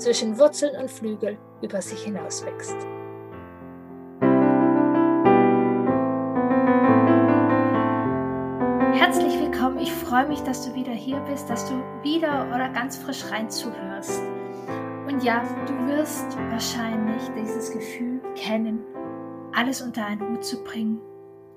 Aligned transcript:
zwischen 0.00 0.38
Wurzeln 0.38 0.80
und 0.80 0.90
Flügel 0.90 1.38
über 1.62 1.82
sich 1.82 2.02
hinaus 2.02 2.44
wächst. 2.44 2.76
Herzlich 8.98 9.38
willkommen. 9.38 9.78
Ich 9.78 9.92
freue 9.92 10.26
mich, 10.26 10.40
dass 10.40 10.66
du 10.66 10.74
wieder 10.74 10.92
hier 10.92 11.20
bist, 11.20 11.50
dass 11.50 11.68
du 11.68 11.74
wieder 12.02 12.46
oder 12.54 12.68
ganz 12.70 12.96
frisch 12.96 13.30
rein 13.30 13.50
zuhörst. 13.50 14.22
Und 15.06 15.22
ja, 15.22 15.42
du 15.66 15.86
wirst 15.86 16.36
wahrscheinlich 16.50 17.22
dieses 17.36 17.72
Gefühl 17.72 18.20
kennen, 18.34 18.80
alles 19.52 19.82
unter 19.82 20.06
einen 20.06 20.28
Hut 20.30 20.44
zu 20.44 20.62
bringen. 20.64 21.00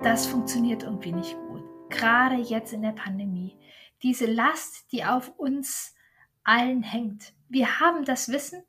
Das 0.02 0.26
funktioniert 0.26 0.84
irgendwie 0.84 1.14
nicht 1.14 1.38
gut. 1.48 1.64
Gerade 1.90 2.36
jetzt 2.36 2.74
in 2.74 2.82
der 2.82 2.92
Pandemie. 2.92 3.58
Diese 4.02 4.26
Last, 4.26 4.92
die 4.92 5.06
auf 5.06 5.32
uns 5.38 5.94
allen 6.44 6.84
hängt. 6.84 7.34
Wir 7.54 7.80
haben 7.80 8.04
das 8.04 8.30
Wissen 8.30 8.64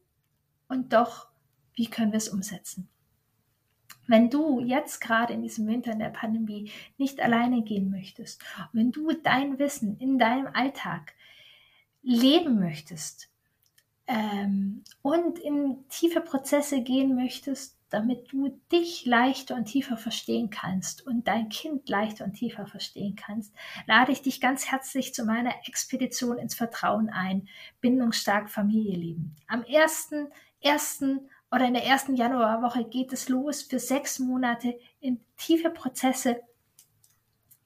und 0.68 0.92
doch, 0.92 1.28
wie 1.74 1.88
können 1.88 2.12
wir 2.12 2.18
es 2.18 2.28
umsetzen? 2.28 2.86
Wenn 4.06 4.28
du 4.28 4.60
jetzt 4.60 5.00
gerade 5.00 5.32
in 5.32 5.40
diesem 5.40 5.66
Winter 5.66 5.92
in 5.92 6.00
der 6.00 6.10
Pandemie 6.10 6.70
nicht 6.98 7.18
alleine 7.18 7.62
gehen 7.62 7.90
möchtest, 7.90 8.44
wenn 8.74 8.92
du 8.92 9.10
dein 9.22 9.58
Wissen 9.58 9.96
in 10.00 10.18
deinem 10.18 10.48
Alltag 10.48 11.14
leben 12.02 12.60
möchtest 12.60 13.30
ähm, 14.06 14.84
und 15.00 15.38
in 15.38 15.88
tiefe 15.88 16.20
Prozesse 16.20 16.82
gehen 16.82 17.14
möchtest, 17.14 17.73
damit 17.94 18.32
du 18.32 18.60
dich 18.72 19.06
leichter 19.06 19.54
und 19.54 19.66
tiefer 19.66 19.96
verstehen 19.96 20.50
kannst 20.50 21.06
und 21.06 21.28
dein 21.28 21.48
Kind 21.48 21.88
leichter 21.88 22.24
und 22.24 22.32
tiefer 22.32 22.66
verstehen 22.66 23.14
kannst, 23.14 23.54
lade 23.86 24.10
ich 24.10 24.20
dich 24.20 24.40
ganz 24.40 24.66
herzlich 24.66 25.14
zu 25.14 25.24
meiner 25.24 25.54
Expedition 25.68 26.36
ins 26.36 26.56
Vertrauen 26.56 27.08
ein. 27.08 27.48
Bindungsstark 27.80 28.50
Familie 28.50 28.96
lieben. 28.96 29.36
Am 29.46 29.60
1.1. 29.62 31.20
oder 31.52 31.66
in 31.66 31.74
der 31.74 31.84
ersten 31.84 32.16
Januarwoche 32.16 32.84
geht 32.84 33.12
es 33.12 33.28
los 33.28 33.62
für 33.62 33.78
sechs 33.78 34.18
Monate 34.18 34.76
in 34.98 35.20
tiefe 35.36 35.70
Prozesse. 35.70 36.40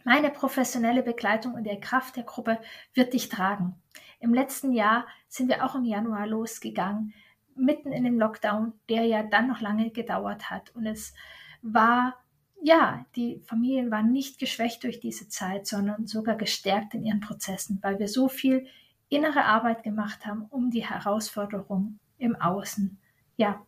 Meine 0.05 0.29
professionelle 0.29 1.03
Begleitung 1.03 1.55
und 1.55 1.65
der 1.65 1.81
Kraft 1.81 2.17
der 2.17 2.25
Gruppe 2.25 2.61
wird 2.93 3.15
dich 3.15 3.31
tragen. 3.31 3.77
Im 4.21 4.35
letzten 4.35 4.73
Jahr 4.73 5.07
sind 5.29 5.49
wir 5.49 5.65
auch 5.65 5.75
im 5.75 5.85
Januar 5.85 6.27
losgegangen 6.27 7.15
mitten 7.59 7.93
in 7.93 8.05
dem 8.05 8.19
Lockdown, 8.19 8.73
der 8.89 9.05
ja 9.05 9.23
dann 9.23 9.49
noch 9.49 9.61
lange 9.61 9.91
gedauert 9.91 10.51
hat. 10.51 10.75
Und 10.75 10.87
es 10.87 11.15
war, 11.63 12.17
ja, 12.63 13.05
die 13.17 13.41
Familien 13.41 13.91
waren 13.91 14.13
nicht 14.13 14.39
geschwächt 14.39 14.85
durch 14.85 15.01
diese 15.01 15.29
Zeit, 15.29 15.67
sondern 15.67 16.07
sogar 16.07 16.37
gestärkt 16.37 16.95
in 16.95 17.05
ihren 17.05 17.21
Prozessen, 17.21 17.79
weil 17.83 17.99
wir 17.99 18.09
so 18.09 18.29
viel 18.29 18.67
innere 19.09 19.45
Arbeit 19.45 19.83
gemacht 19.83 20.27
haben, 20.27 20.47
um 20.51 20.71
die 20.71 20.85
Herausforderung 20.85 21.99
im 22.19 22.37
Außen, 22.37 22.99
ja, 23.37 23.63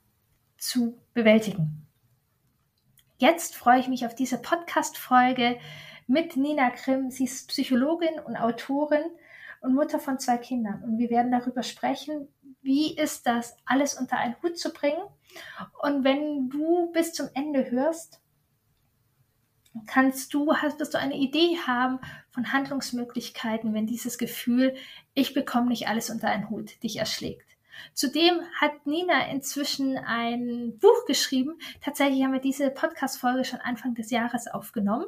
zu 0.57 0.99
bewältigen. 1.15 1.87
Jetzt 3.19 3.57
freue 3.57 3.81
ich 3.81 3.89
mich 3.89 4.07
auf 4.07 4.15
diese 4.15 4.39
Podcast-Folge 4.39 5.59
mit 6.07 6.37
Nina 6.37 6.71
Grimm. 6.71 7.11
Sie 7.11 7.25
ist 7.25 7.49
Psychologin 7.49 8.19
und 8.25 8.37
Autorin 8.37 9.05
und 9.61 9.75
Mutter 9.75 9.99
von 9.99 10.19
zwei 10.19 10.39
Kindern. 10.39 10.83
Und 10.83 10.99
wir 10.99 11.11
werden 11.11 11.31
darüber 11.31 11.63
sprechen, 11.63 12.29
wie 12.63 12.97
ist 12.97 13.27
das, 13.27 13.57
alles 13.65 13.95
unter 13.95 14.19
einen 14.19 14.37
Hut 14.43 14.59
zu 14.59 14.73
bringen. 14.73 15.03
Und 15.83 16.05
wenn 16.05 16.51
du 16.51 16.91
bis 16.93 17.13
zum 17.13 17.29
Ende 17.35 17.71
hörst, 17.71 18.21
kannst 19.87 20.35
du, 20.35 20.55
hast, 20.55 20.81
wirst 20.81 20.95
du 20.95 20.99
eine 20.99 21.17
Idee 21.17 21.59
haben 21.67 22.01
von 22.31 22.53
Handlungsmöglichkeiten, 22.53 23.73
wenn 23.73 23.87
dieses 23.87 24.19
Gefühl, 24.19 24.75
ich 25.15 25.33
bekomme 25.33 25.69
nicht 25.69 25.89
alles 25.89 26.11
unter 26.11 26.29
einen 26.29 26.51
Hut, 26.51 26.83
dich 26.83 26.97
erschlägt. 26.97 27.47
Zudem 27.95 28.41
hat 28.61 28.87
Nina 28.87 29.29
inzwischen 29.31 29.97
ein 29.97 30.79
Buch 30.79 31.07
geschrieben. 31.07 31.59
Tatsächlich 31.81 32.23
haben 32.23 32.33
wir 32.33 32.41
diese 32.41 32.71
Podcast-Folge 32.71 33.45
schon 33.45 33.61
Anfang 33.61 33.95
des 33.95 34.11
Jahres 34.11 34.49
aufgenommen. 34.49 35.07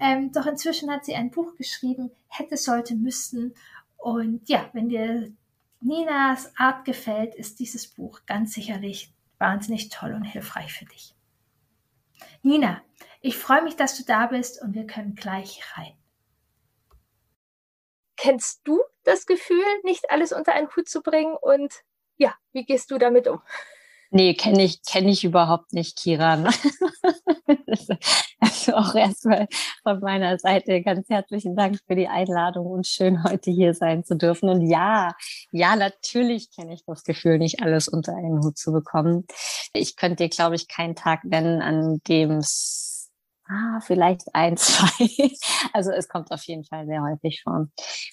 Ähm, 0.00 0.32
doch 0.32 0.46
inzwischen 0.46 0.90
hat 0.90 1.04
sie 1.04 1.14
ein 1.14 1.30
Buch 1.30 1.56
geschrieben, 1.56 2.10
hätte, 2.28 2.56
sollte, 2.56 2.94
müssten. 2.94 3.54
Und 3.96 4.48
ja, 4.48 4.68
wenn 4.72 4.88
dir 4.88 5.32
Ninas 5.80 6.52
Art 6.56 6.84
gefällt, 6.84 7.34
ist 7.34 7.60
dieses 7.60 7.88
Buch 7.88 8.20
ganz 8.26 8.52
sicherlich 8.52 9.14
wahnsinnig 9.38 9.88
toll 9.88 10.12
und 10.14 10.24
hilfreich 10.24 10.72
für 10.72 10.84
dich. 10.84 11.14
Nina, 12.42 12.82
ich 13.20 13.36
freue 13.36 13.62
mich, 13.62 13.76
dass 13.76 13.96
du 13.96 14.04
da 14.04 14.26
bist 14.26 14.60
und 14.62 14.74
wir 14.74 14.86
können 14.86 15.14
gleich 15.14 15.62
rein. 15.76 15.96
Kennst 18.16 18.66
du 18.66 18.82
das 19.04 19.26
Gefühl, 19.26 19.64
nicht 19.84 20.10
alles 20.10 20.32
unter 20.32 20.52
einen 20.52 20.74
Hut 20.74 20.88
zu 20.88 21.02
bringen 21.02 21.36
und 21.40 21.84
ja, 22.16 22.34
wie 22.52 22.64
gehst 22.64 22.90
du 22.90 22.98
damit 22.98 23.28
um? 23.28 23.40
Nee, 24.10 24.34
kenne 24.34 24.64
ich, 24.64 24.82
kenne 24.84 25.10
ich 25.10 25.22
überhaupt 25.24 25.74
nicht, 25.74 25.98
Kiran. 25.98 26.46
also 28.40 28.74
auch 28.74 28.94
erstmal 28.94 29.48
von 29.82 30.00
meiner 30.00 30.38
Seite 30.38 30.80
ganz 30.82 31.10
herzlichen 31.10 31.54
Dank 31.54 31.78
für 31.86 31.94
die 31.94 32.08
Einladung 32.08 32.66
und 32.66 32.86
schön 32.86 33.22
heute 33.22 33.50
hier 33.50 33.74
sein 33.74 34.04
zu 34.04 34.16
dürfen. 34.16 34.48
Und 34.48 34.62
ja, 34.62 35.12
ja, 35.52 35.76
natürlich 35.76 36.50
kenne 36.50 36.72
ich 36.72 36.84
das 36.86 37.04
Gefühl, 37.04 37.38
nicht 37.38 37.62
alles 37.62 37.86
unter 37.86 38.16
einen 38.16 38.42
Hut 38.42 38.56
zu 38.56 38.72
bekommen. 38.72 39.26
Ich 39.74 39.96
könnte 39.96 40.24
dir, 40.24 40.30
glaube 40.30 40.56
ich, 40.56 40.68
keinen 40.68 40.94
Tag 40.94 41.24
nennen, 41.24 41.60
an 41.60 42.00
dem 42.08 42.38
es 42.38 42.87
Ah, 43.50 43.80
vielleicht 43.80 44.24
ein, 44.34 44.56
zwei. 44.58 45.30
Also 45.72 45.90
es 45.90 46.08
kommt 46.08 46.30
auf 46.32 46.42
jeden 46.44 46.64
Fall 46.64 46.84
sehr 46.86 47.02
häufig 47.02 47.42
vor. 47.42 47.68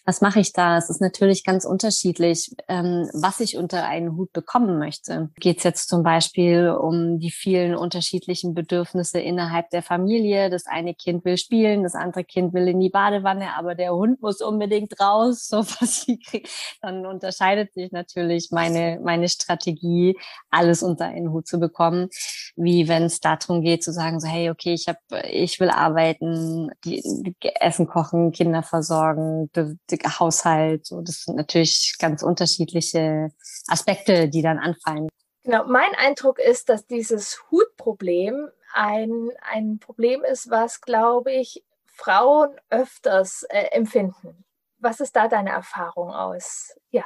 Was 0.06 0.22
mache 0.22 0.40
ich 0.40 0.53
da? 0.53 0.78
Es 0.78 0.90
ist 0.90 1.01
natürlich 1.01 1.44
ganz 1.44 1.66
unterschiedlich, 1.66 2.56
ähm, 2.69 3.09
was 3.13 3.41
ich 3.41 3.57
unter 3.57 3.85
einen 3.85 4.16
Hut 4.16 4.31
bekommen 4.31 4.79
möchte. 4.79 5.29
Geht 5.35 5.57
es 5.57 5.63
jetzt 5.63 5.90
zum 5.90 6.03
Beispiel 6.03 6.69
um 6.69 7.19
die 7.19 7.31
vielen 7.31 7.75
unterschiedlichen 7.75 8.53
Bedürfnisse 8.53 9.19
innerhalb 9.19 9.69
der 9.72 9.84
Familie? 9.84 10.50
Das 10.50 10.68
eine 10.68 10.94
Kind 10.94 11.25
will 11.25 11.38
spielen, 11.38 11.84
das 11.84 11.95
andere 11.95 12.24
Kind 12.24 12.53
will 12.53 12.69
in 12.69 12.79
die 12.79 12.90
Badewanne, 12.90 13.57
aber 13.57 13.75
der 13.75 13.94
Hund 13.94 14.22
muss 14.22 14.41
unbedingt 14.41 14.97
raus. 15.01 15.47
So 15.47 15.66
was 15.66 16.07
Dann 16.81 17.06
unterscheidet 17.06 17.74
sich 17.74 17.91
natürlich 17.91 18.50
meine, 18.51 19.01
meine 19.03 19.28
Strategie, 19.28 20.18
alles 20.50 20.81
unter 20.81 21.06
einen 21.06 21.31
Hut 21.31 21.45
zu 21.45 21.59
bekommen, 21.59 22.07
wie 22.56 22.88
wenn 22.88 23.03
es 23.03 23.19
darum 23.19 23.62
geht 23.62 23.84
zu 23.84 23.91
sagen, 23.91 24.22
so 24.22 24.28
hey, 24.28 24.50
okay, 24.50 24.74
ich 24.74 24.88
habe 24.88 25.00
ich 25.30 25.59
will 25.59 25.69
arbeiten, 25.69 26.72
die, 26.84 27.02
die 27.03 27.56
Essen 27.59 27.88
kochen, 27.88 28.31
Kinder 28.31 28.63
versorgen, 28.63 29.52
der, 29.53 29.75
der 29.90 30.19
Haushalt. 30.19 30.86
So, 30.86 31.02
das 31.02 31.24
sind 31.24 31.36
natürlich 31.36 31.96
ganz 32.00 32.24
unterschiedliche 32.24 33.31
Aspekte, 33.68 34.30
die 34.30 34.41
dann 34.41 34.59
anfallen. 34.59 35.08
Genau, 35.44 35.66
mein 35.66 35.94
Eindruck 35.96 36.40
ist, 36.40 36.69
dass 36.69 36.88
dieses 36.88 37.44
Hutproblem 37.52 38.50
ein, 38.74 39.30
ein 39.41 39.80
Problem 39.80 40.24
ist, 40.24 40.50
was, 40.50 40.81
glaube 40.81 41.31
ich, 41.31 41.63
Frauen 41.86 42.50
öfters 42.69 43.44
äh, 43.44 43.68
empfinden. 43.72 44.44
Was 44.80 45.00
ist 45.00 45.16
da 45.16 45.28
deine 45.28 45.52
Erfahrung 45.52 46.12
aus 46.12 46.75
ja, 46.90 47.06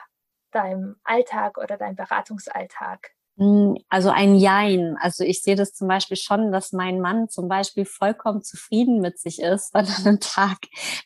deinem 0.51 0.96
Alltag 1.03 1.57
oder 1.57 1.78
deinem 1.78 1.96
Beratungsalltag? 1.96 3.12
Hm, 3.39 3.77
also 3.88 4.09
ein 4.09 4.36
Jein. 4.36 4.97
Also 5.00 5.24
ich 5.24 5.41
sehe 5.41 5.56
das 5.56 5.71
zum 5.74 5.88
Beispiel 5.88 6.18
schon, 6.18 6.51
dass 6.51 6.74
mein 6.74 7.00
Mann 7.00 7.30
zum 7.30 7.47
Beispiel 7.47 7.86
vollkommen 7.86 8.41
zufrieden 8.44 9.00
mit 9.00 9.18
sich 9.18 9.41
ist, 9.41 9.74
weil 9.74 9.86
er 9.88 10.06
einen 10.06 10.19
Tag 10.19 10.57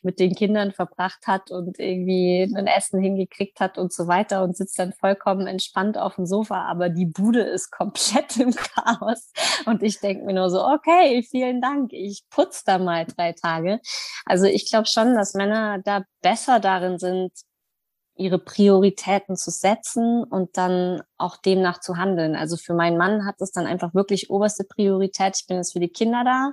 mit 0.02 0.18
den 0.18 0.34
Kindern 0.34 0.72
verbracht 0.72 1.28
hat 1.28 1.52
und 1.52 1.78
irgendwie 1.78 2.42
ein 2.56 2.66
Essen 2.66 3.00
hingekriegt 3.00 3.60
hat 3.60 3.78
und 3.78 3.92
so 3.92 4.08
weiter 4.08 4.42
und 4.42 4.56
sitzt 4.56 4.80
dann 4.80 4.92
vollkommen 4.92 5.46
entspannt 5.46 5.96
auf 5.96 6.16
dem 6.16 6.26
Sofa. 6.26 6.64
Aber 6.64 6.88
die 6.88 7.06
Bude 7.06 7.42
ist 7.42 7.70
komplett 7.70 8.36
im 8.38 8.52
Chaos. 8.52 9.30
Und 9.66 9.84
ich 9.84 10.00
denke 10.00 10.24
mir 10.24 10.34
nur 10.34 10.50
so, 10.50 10.66
okay, 10.66 11.22
vielen 11.22 11.60
Dank. 11.60 11.92
Ich 11.92 12.24
putze 12.30 12.62
da 12.66 12.78
mal 12.78 13.06
drei 13.06 13.32
Tage. 13.32 13.78
Also 14.26 14.46
ich 14.46 14.68
glaube 14.68 14.86
schon, 14.88 15.14
dass 15.14 15.34
Männer 15.34 15.78
da 15.84 16.02
besser 16.20 16.58
darin 16.58 16.98
sind, 16.98 17.30
ihre 18.16 18.38
Prioritäten 18.38 19.36
zu 19.36 19.50
setzen 19.50 20.22
und 20.24 20.56
dann 20.56 21.02
auch 21.18 21.36
demnach 21.36 21.80
zu 21.80 21.96
handeln. 21.96 22.36
Also 22.36 22.56
für 22.56 22.74
meinen 22.74 22.96
Mann 22.96 23.26
hat 23.26 23.40
es 23.40 23.50
dann 23.50 23.66
einfach 23.66 23.94
wirklich 23.94 24.30
oberste 24.30 24.64
Priorität. 24.64 25.36
Ich 25.40 25.46
bin 25.46 25.56
jetzt 25.56 25.72
für 25.72 25.80
die 25.80 25.88
Kinder 25.88 26.22
da 26.24 26.52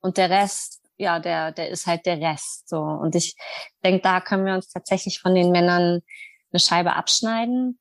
und 0.00 0.16
der 0.16 0.30
Rest, 0.30 0.82
ja, 0.96 1.20
der, 1.20 1.52
der 1.52 1.68
ist 1.68 1.86
halt 1.86 2.06
der 2.06 2.20
Rest. 2.20 2.68
So. 2.68 2.78
Und 2.78 3.14
ich 3.14 3.36
denke, 3.84 4.02
da 4.02 4.20
können 4.20 4.46
wir 4.46 4.54
uns 4.54 4.68
tatsächlich 4.68 5.20
von 5.20 5.34
den 5.34 5.52
Männern 5.52 6.00
eine 6.52 6.60
Scheibe 6.60 6.94
abschneiden. 6.94 7.78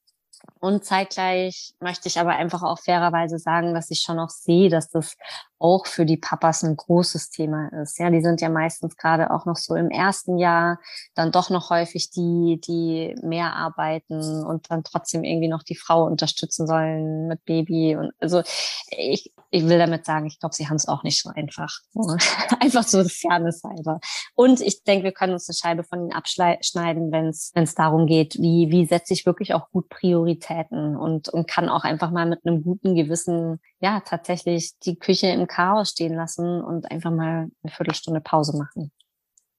Und 0.59 0.85
zeitgleich 0.85 1.73
möchte 1.79 2.07
ich 2.07 2.19
aber 2.19 2.31
einfach 2.31 2.61
auch 2.61 2.79
fairerweise 2.79 3.39
sagen, 3.39 3.73
dass 3.73 3.89
ich 3.89 4.01
schon 4.01 4.19
auch 4.19 4.29
sehe, 4.29 4.69
dass 4.69 4.89
das 4.89 5.17
auch 5.65 5.87
für 5.87 6.05
die 6.05 6.17
Papas 6.17 6.63
ein 6.63 6.77
großes 6.77 7.31
Thema 7.31 7.69
ist. 7.81 7.97
Ja, 7.97 8.11
die 8.11 8.21
sind 8.21 8.39
ja 8.39 8.49
meistens 8.49 8.97
gerade 8.97 9.31
auch 9.31 9.45
noch 9.45 9.55
so 9.55 9.73
im 9.75 9.89
ersten 9.89 10.37
Jahr, 10.37 10.79
dann 11.15 11.31
doch 11.31 11.49
noch 11.49 11.71
häufig 11.71 12.11
die, 12.11 12.61
die 12.63 13.15
mehr 13.23 13.53
arbeiten 13.55 14.43
und 14.45 14.69
dann 14.69 14.83
trotzdem 14.83 15.23
irgendwie 15.23 15.47
noch 15.47 15.63
die 15.63 15.75
Frau 15.75 16.05
unterstützen 16.05 16.67
sollen 16.67 17.27
mit 17.27 17.43
Baby. 17.45 17.95
Und 17.95 18.11
also 18.19 18.43
ich, 18.89 19.33
ich 19.49 19.67
will 19.67 19.79
damit 19.79 20.05
sagen, 20.05 20.27
ich 20.27 20.39
glaube, 20.39 20.53
sie 20.53 20.67
haben 20.67 20.75
es 20.75 20.87
auch 20.87 21.01
nicht 21.01 21.19
so 21.19 21.29
einfach. 21.29 21.79
einfach 22.59 22.83
so 22.83 23.03
Fairness 23.03 23.63
halber. 23.63 23.99
Und 24.35 24.61
ich 24.61 24.83
denke, 24.83 25.05
wir 25.05 25.13
können 25.13 25.33
uns 25.33 25.49
eine 25.49 25.55
Scheibe 25.55 25.83
von 25.83 26.01
ihnen 26.01 26.13
abschneiden, 26.13 27.11
wenn 27.11 27.29
es 27.29 27.75
darum 27.75 28.05
geht, 28.05 28.35
wie, 28.35 28.69
wie 28.69 28.85
setze 28.85 29.13
ich 29.13 29.25
wirklich 29.25 29.55
auch 29.55 29.71
gut 29.71 29.89
Prioritäten 29.89 30.95
und, 30.95 31.29
und 31.29 31.47
kann 31.47 31.69
auch 31.69 31.83
einfach 31.83 32.11
mal 32.11 32.27
mit 32.27 32.45
einem 32.45 32.63
guten 32.63 32.93
Gewissen, 32.95 33.59
ja, 33.79 34.01
tatsächlich 34.01 34.77
die 34.83 34.97
Küche 34.99 35.27
im 35.27 35.47
Chaos 35.55 35.91
stehen 35.91 36.15
lassen 36.15 36.61
und 36.61 36.91
einfach 36.91 37.11
mal 37.11 37.49
eine 37.63 37.71
Viertelstunde 37.71 38.19
Pause 38.19 38.57
machen. 38.57 38.91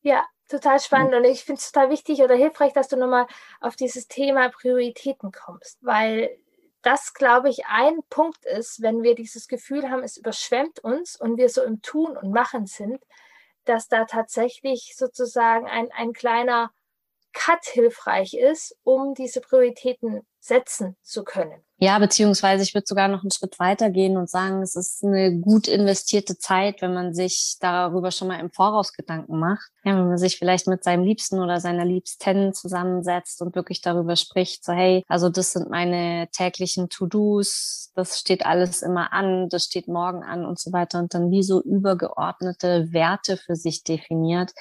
Ja, 0.03 0.25
total 0.49 0.79
spannend 0.79 1.15
und 1.15 1.25
ich 1.25 1.45
finde 1.45 1.61
es 1.61 1.73
total 1.73 1.91
wichtig 1.91 2.21
oder 2.21 2.35
hilfreich, 2.35 2.73
dass 2.73 2.89
du 2.89 2.97
nochmal 2.97 3.27
auf 3.61 3.77
dieses 3.77 4.07
Thema 4.07 4.51
Prioritäten 4.51 5.33
kommst, 5.33 5.79
weil 5.81 6.37
das, 6.83 7.15
glaube 7.15 7.49
ich, 7.49 7.67
ein 7.67 7.99
Punkt 8.11 8.45
ist, 8.45 8.81
wenn 8.81 9.03
wir 9.03 9.17
dieses 9.17 9.49
Gefühl 9.49 9.91
haben, 9.91 10.05
es 10.05 10.17
überschwemmt 10.17 10.79
uns 10.85 11.21
und 11.21 11.37
wir 11.37 11.49
so 11.49 11.63
im 11.65 11.83
Tun 11.83 12.17
und 12.17 12.31
Machen 12.31 12.67
sind, 12.67 13.03
dass 13.65 13.89
da 13.89 14.05
tatsächlich 14.05 14.95
sozusagen 14.97 15.67
ein, 15.67 15.91
ein 15.91 16.13
kleiner 16.13 16.71
Cut 17.33 17.65
hilfreich 17.65 18.35
ist, 18.35 18.79
um 18.85 19.15
diese 19.15 19.41
Prioritäten 19.41 20.25
setzen 20.39 20.97
zu 21.03 21.25
können. 21.25 21.66
Ja, 21.79 21.99
beziehungsweise 21.99 22.63
ich 22.63 22.73
würde 22.73 22.87
sogar 22.87 23.07
noch 23.09 23.21
einen 23.21 23.31
Schritt 23.31 23.59
weiter 23.59 23.91
gehen 23.91 24.17
und 24.17 24.31
sagen, 24.31 24.63
es 24.63 24.77
ist 24.77 25.05
eine 25.05 25.39
gut 25.39 25.69
investierte 25.69 26.39
Zeit, 26.39 26.81
wenn 26.81 26.95
man 26.95 27.13
sich 27.13 27.57
darüber 27.61 28.11
schon 28.11 28.29
mal 28.29 28.41
im 28.41 28.51
Voraus 28.51 28.95
Gedanken 28.95 29.39
macht. 29.39 29.69
Ja, 29.85 29.95
wenn 29.95 30.09
man 30.09 30.17
sich 30.17 30.39
vielleicht 30.39 30.69
mit 30.69 30.83
seinem 30.83 31.05
Liebsten 31.05 31.39
oder 31.39 31.61
seiner 31.61 31.85
Liebsten 31.85 32.55
zusammensetzt 32.55 33.43
und 33.43 33.55
wirklich 33.55 33.83
darüber 33.83 34.17
spricht, 34.17 34.65
so 34.65 34.73
hey, 34.73 35.05
also 35.07 35.29
das 35.29 35.53
sind 35.53 35.69
meine 35.69 36.29
täglichen 36.33 36.89
To-Dos, 36.89 37.93
das 37.95 38.21
steht 38.21 38.47
alles 38.47 38.81
immer 38.81 39.13
an, 39.13 39.51
das 39.51 39.65
steht 39.65 39.87
morgen 39.87 40.23
an 40.23 40.47
und 40.47 40.59
so 40.59 40.73
weiter 40.73 40.99
und 40.99 41.13
dann 41.13 41.31
wie 41.31 41.43
so 41.43 41.63
übergeordnete 41.63 42.91
Werte 42.93 43.37
für 43.37 43.55
sich 43.55 43.85
definiert 43.85 44.53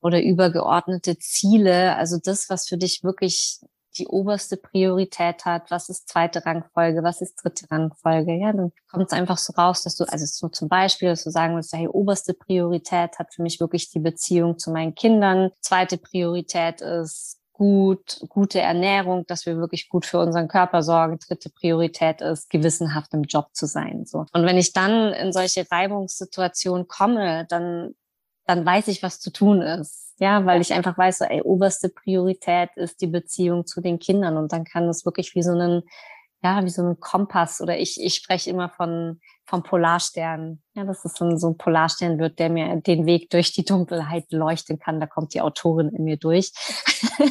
oder 0.00 0.22
übergeordnete 0.22 1.18
Ziele, 1.18 1.96
also 1.96 2.18
das, 2.22 2.48
was 2.48 2.68
für 2.68 2.76
dich 2.76 3.02
wirklich 3.02 3.58
die 3.98 4.06
oberste 4.06 4.56
Priorität 4.56 5.44
hat, 5.44 5.70
was 5.70 5.88
ist 5.88 6.08
zweite 6.08 6.44
Rangfolge, 6.46 7.02
was 7.02 7.20
ist 7.20 7.36
dritte 7.42 7.70
Rangfolge. 7.70 8.34
Ja, 8.34 8.52
dann 8.52 8.72
kommt 8.90 9.06
es 9.06 9.12
einfach 9.12 9.38
so 9.38 9.52
raus, 9.52 9.82
dass 9.82 9.96
du, 9.96 10.04
also 10.04 10.24
so 10.26 10.48
zum 10.48 10.68
Beispiel, 10.68 11.08
dass 11.08 11.24
du 11.24 11.30
sagen 11.30 11.56
willst, 11.56 11.72
hey, 11.72 11.88
oberste 11.88 12.34
Priorität 12.34 13.18
hat 13.18 13.34
für 13.34 13.42
mich 13.42 13.60
wirklich 13.60 13.90
die 13.90 14.00
Beziehung 14.00 14.58
zu 14.58 14.70
meinen 14.70 14.94
Kindern. 14.94 15.50
Zweite 15.60 15.98
Priorität 15.98 16.80
ist 16.80 17.40
gut, 17.60 18.24
gute 18.30 18.58
Ernährung, 18.60 19.26
dass 19.26 19.44
wir 19.44 19.58
wirklich 19.58 19.90
gut 19.90 20.06
für 20.06 20.18
unseren 20.18 20.48
Körper 20.48 20.82
sorgen. 20.82 21.18
Dritte 21.18 21.50
Priorität 21.50 22.22
ist, 22.22 22.48
gewissenhaft 22.48 23.12
im 23.12 23.24
Job 23.24 23.48
zu 23.52 23.66
sein. 23.66 24.06
So. 24.06 24.24
Und 24.32 24.46
wenn 24.46 24.56
ich 24.56 24.72
dann 24.72 25.12
in 25.12 25.30
solche 25.32 25.70
Reibungssituationen 25.70 26.88
komme, 26.88 27.44
dann, 27.50 27.94
dann 28.46 28.64
weiß 28.64 28.88
ich, 28.88 29.02
was 29.02 29.20
zu 29.20 29.30
tun 29.30 29.60
ist. 29.60 30.09
Ja, 30.20 30.44
weil 30.44 30.60
ich 30.60 30.74
einfach 30.74 30.98
weiß, 30.98 31.18
so, 31.18 31.24
ey, 31.24 31.40
oberste 31.40 31.88
Priorität 31.88 32.68
ist 32.76 33.00
die 33.00 33.06
Beziehung 33.06 33.66
zu 33.66 33.80
den 33.80 33.98
Kindern 33.98 34.36
und 34.36 34.52
dann 34.52 34.64
kann 34.64 34.86
es 34.86 35.06
wirklich 35.06 35.34
wie 35.34 35.42
so 35.42 35.52
ein, 35.52 35.82
ja, 36.42 36.62
wie 36.62 36.68
so 36.68 36.82
ein 36.82 37.00
Kompass 37.00 37.62
oder 37.62 37.78
ich, 37.78 37.98
ich 37.98 38.16
spreche 38.16 38.50
immer 38.50 38.68
von, 38.68 39.18
vom 39.46 39.62
Polarstern. 39.62 40.62
Ja, 40.74 40.84
das 40.84 41.06
ist 41.06 41.22
ein, 41.22 41.38
so 41.38 41.48
ein 41.48 41.56
Polarstern 41.56 42.18
wird, 42.18 42.38
der 42.38 42.50
mir 42.50 42.76
den 42.76 43.06
Weg 43.06 43.30
durch 43.30 43.52
die 43.52 43.64
Dunkelheit 43.64 44.30
leuchten 44.30 44.78
kann. 44.78 45.00
Da 45.00 45.06
kommt 45.06 45.32
die 45.32 45.40
Autorin 45.40 45.88
in 45.88 46.04
mir 46.04 46.18
durch. 46.18 46.52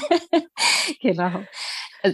genau. 1.02 1.42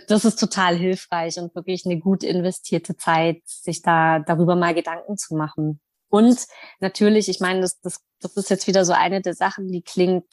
Das 0.09 0.25
ist 0.25 0.39
total 0.39 0.75
hilfreich 0.75 1.37
und 1.37 1.55
wirklich 1.55 1.85
eine 1.85 1.99
gut 1.99 2.23
investierte 2.23 2.97
Zeit, 2.97 3.41
sich 3.45 3.81
da 3.81 4.19
darüber 4.19 4.57
mal 4.57 4.73
Gedanken 4.73 5.15
zu 5.15 5.35
machen. 5.35 5.79
Und 6.09 6.45
natürlich, 6.79 7.29
ich 7.29 7.39
meine, 7.39 7.61
das, 7.61 7.79
das, 7.81 8.01
das 8.21 8.37
ist 8.37 8.49
jetzt 8.49 8.67
wieder 8.67 8.85
so 8.85 8.93
eine 8.93 9.21
der 9.21 9.33
Sachen, 9.33 9.67
die 9.67 9.81
klingt, 9.81 10.25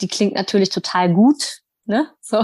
die 0.00 0.08
klingt 0.08 0.34
natürlich 0.34 0.70
total 0.70 1.12
gut, 1.12 1.60
ne? 1.90 2.08
So 2.20 2.42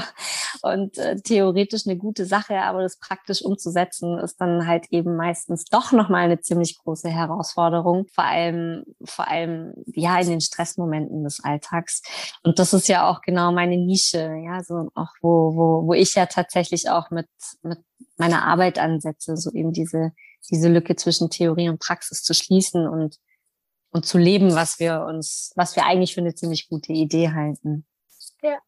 und 0.62 0.98
äh, 0.98 1.16
theoretisch 1.16 1.86
eine 1.86 1.96
gute 1.96 2.26
Sache, 2.26 2.60
aber 2.60 2.82
das 2.82 2.98
praktisch 2.98 3.42
umzusetzen 3.42 4.18
ist 4.18 4.40
dann 4.40 4.66
halt 4.66 4.86
eben 4.90 5.16
meistens 5.16 5.64
doch 5.64 5.92
noch 5.92 6.08
mal 6.08 6.24
eine 6.24 6.40
ziemlich 6.40 6.76
große 6.78 7.08
Herausforderung, 7.08 8.06
vor 8.12 8.24
allem 8.24 8.84
vor 9.04 9.28
allem 9.28 9.72
ja 9.86 10.18
in 10.20 10.28
den 10.28 10.40
Stressmomenten 10.40 11.24
des 11.24 11.42
Alltags. 11.42 12.02
Und 12.42 12.58
das 12.58 12.74
ist 12.74 12.88
ja 12.88 13.08
auch 13.08 13.20
genau 13.22 13.52
meine 13.52 13.76
Nische, 13.76 14.34
ja, 14.44 14.62
so 14.62 14.90
auch 14.94 15.10
wo 15.22 15.54
wo 15.54 15.86
wo 15.86 15.92
ich 15.94 16.14
ja 16.14 16.26
tatsächlich 16.26 16.90
auch 16.90 17.10
mit 17.10 17.28
mit 17.62 17.78
meiner 18.18 18.44
Arbeit 18.44 18.78
ansetze, 18.78 19.36
so 19.36 19.50
eben 19.52 19.72
diese 19.72 20.12
diese 20.50 20.68
Lücke 20.68 20.96
zwischen 20.96 21.30
Theorie 21.30 21.68
und 21.68 21.80
Praxis 21.80 22.22
zu 22.22 22.34
schließen 22.34 22.88
und, 22.88 23.18
und 23.90 24.06
zu 24.06 24.18
leben, 24.18 24.54
was 24.54 24.78
wir 24.78 25.04
uns, 25.08 25.52
was 25.56 25.76
wir 25.76 25.84
eigentlich 25.84 26.14
für 26.14 26.20
eine 26.20 26.34
ziemlich 26.34 26.68
gute 26.68 26.92
Idee 26.92 27.30
halten. 27.30 27.86
Ja, 28.42 28.58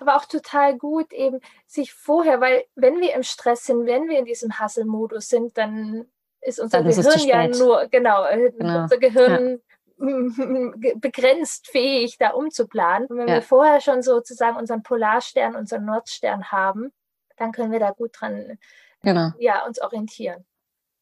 aber 0.00 0.16
auch 0.16 0.24
total 0.24 0.76
gut 0.76 1.12
eben 1.12 1.40
sich 1.66 1.92
vorher, 1.92 2.40
weil 2.40 2.64
wenn 2.74 3.00
wir 3.00 3.14
im 3.14 3.22
Stress 3.22 3.64
sind, 3.64 3.86
wenn 3.86 4.08
wir 4.08 4.18
in 4.18 4.24
diesem 4.24 4.58
Hustle-Modus 4.60 5.28
sind, 5.28 5.56
dann 5.56 6.06
ist 6.40 6.60
unser 6.60 6.78
dann 6.82 6.88
Gehirn 6.88 7.14
ist 7.14 7.24
ja 7.24 7.48
nur, 7.48 7.86
genau, 7.88 8.24
äh, 8.26 8.52
genau. 8.52 8.82
unser 8.82 8.98
Gehirn 8.98 9.60
ja. 9.98 9.98
begrenzt 10.96 11.68
fähig, 11.68 12.18
da 12.18 12.30
umzuplanen. 12.30 13.08
Und 13.08 13.18
wenn 13.18 13.28
ja. 13.28 13.34
wir 13.34 13.42
vorher 13.42 13.80
schon 13.80 14.02
sozusagen 14.02 14.56
unseren 14.56 14.82
Polarstern, 14.82 15.56
unseren 15.56 15.84
Nordstern 15.84 16.50
haben, 16.50 16.92
dann 17.36 17.52
können 17.52 17.72
wir 17.72 17.80
da 17.80 17.90
gut 17.90 18.12
dran 18.18 18.58
genau. 19.02 19.30
ja, 19.38 19.64
uns 19.66 19.80
orientieren. 19.80 20.44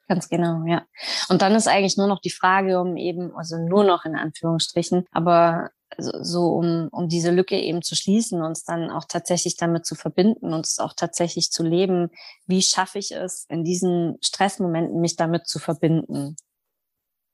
Ganz 0.09 0.29
genau, 0.29 0.65
ja. 0.67 0.87
Und 1.29 1.41
dann 1.41 1.55
ist 1.55 1.67
eigentlich 1.67 1.97
nur 1.97 2.07
noch 2.07 2.21
die 2.21 2.31
Frage, 2.31 2.81
um 2.81 2.97
eben, 2.97 3.35
also 3.35 3.57
nur 3.57 3.85
noch 3.85 4.05
in 4.05 4.17
Anführungsstrichen, 4.17 5.07
aber 5.11 5.71
so 5.99 6.49
um, 6.55 6.89
um 6.91 7.09
diese 7.09 7.31
Lücke 7.31 7.59
eben 7.59 7.83
zu 7.83 7.95
schließen, 7.95 8.43
uns 8.43 8.65
dann 8.65 8.91
auch 8.91 9.05
tatsächlich 9.09 9.57
damit 9.57 9.87
zu 9.87 9.95
verbinden, 9.95 10.53
uns 10.53 10.79
auch 10.79 10.93
tatsächlich 10.95 11.51
zu 11.51 11.63
leben. 11.63 12.11
Wie 12.47 12.63
schaffe 12.63 12.99
ich 12.99 13.13
es, 13.13 13.47
in 13.49 13.65
diesen 13.65 14.19
Stressmomenten 14.23 15.01
mich 15.01 15.17
damit 15.17 15.47
zu 15.47 15.59
verbinden? 15.59 16.37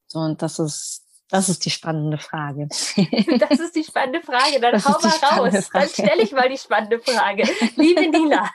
So, 0.06 0.18
und 0.20 0.42
das 0.42 0.58
ist, 0.58 1.06
das 1.28 1.48
ist 1.48 1.64
die 1.64 1.70
spannende 1.70 2.18
Frage. 2.18 2.68
Das 3.38 3.60
ist 3.60 3.74
die 3.76 3.84
spannende 3.84 4.20
Frage. 4.20 4.60
Dann 4.60 4.72
das 4.72 4.84
hau 4.84 4.98
mal 5.00 5.48
raus. 5.48 5.68
Frage. 5.68 5.68
Dann 5.72 5.88
stelle 5.88 6.22
ich 6.22 6.32
mal 6.32 6.48
die 6.48 6.58
spannende 6.58 6.98
Frage. 7.00 7.44
Liebe 7.76 8.08
Nina, 8.08 8.50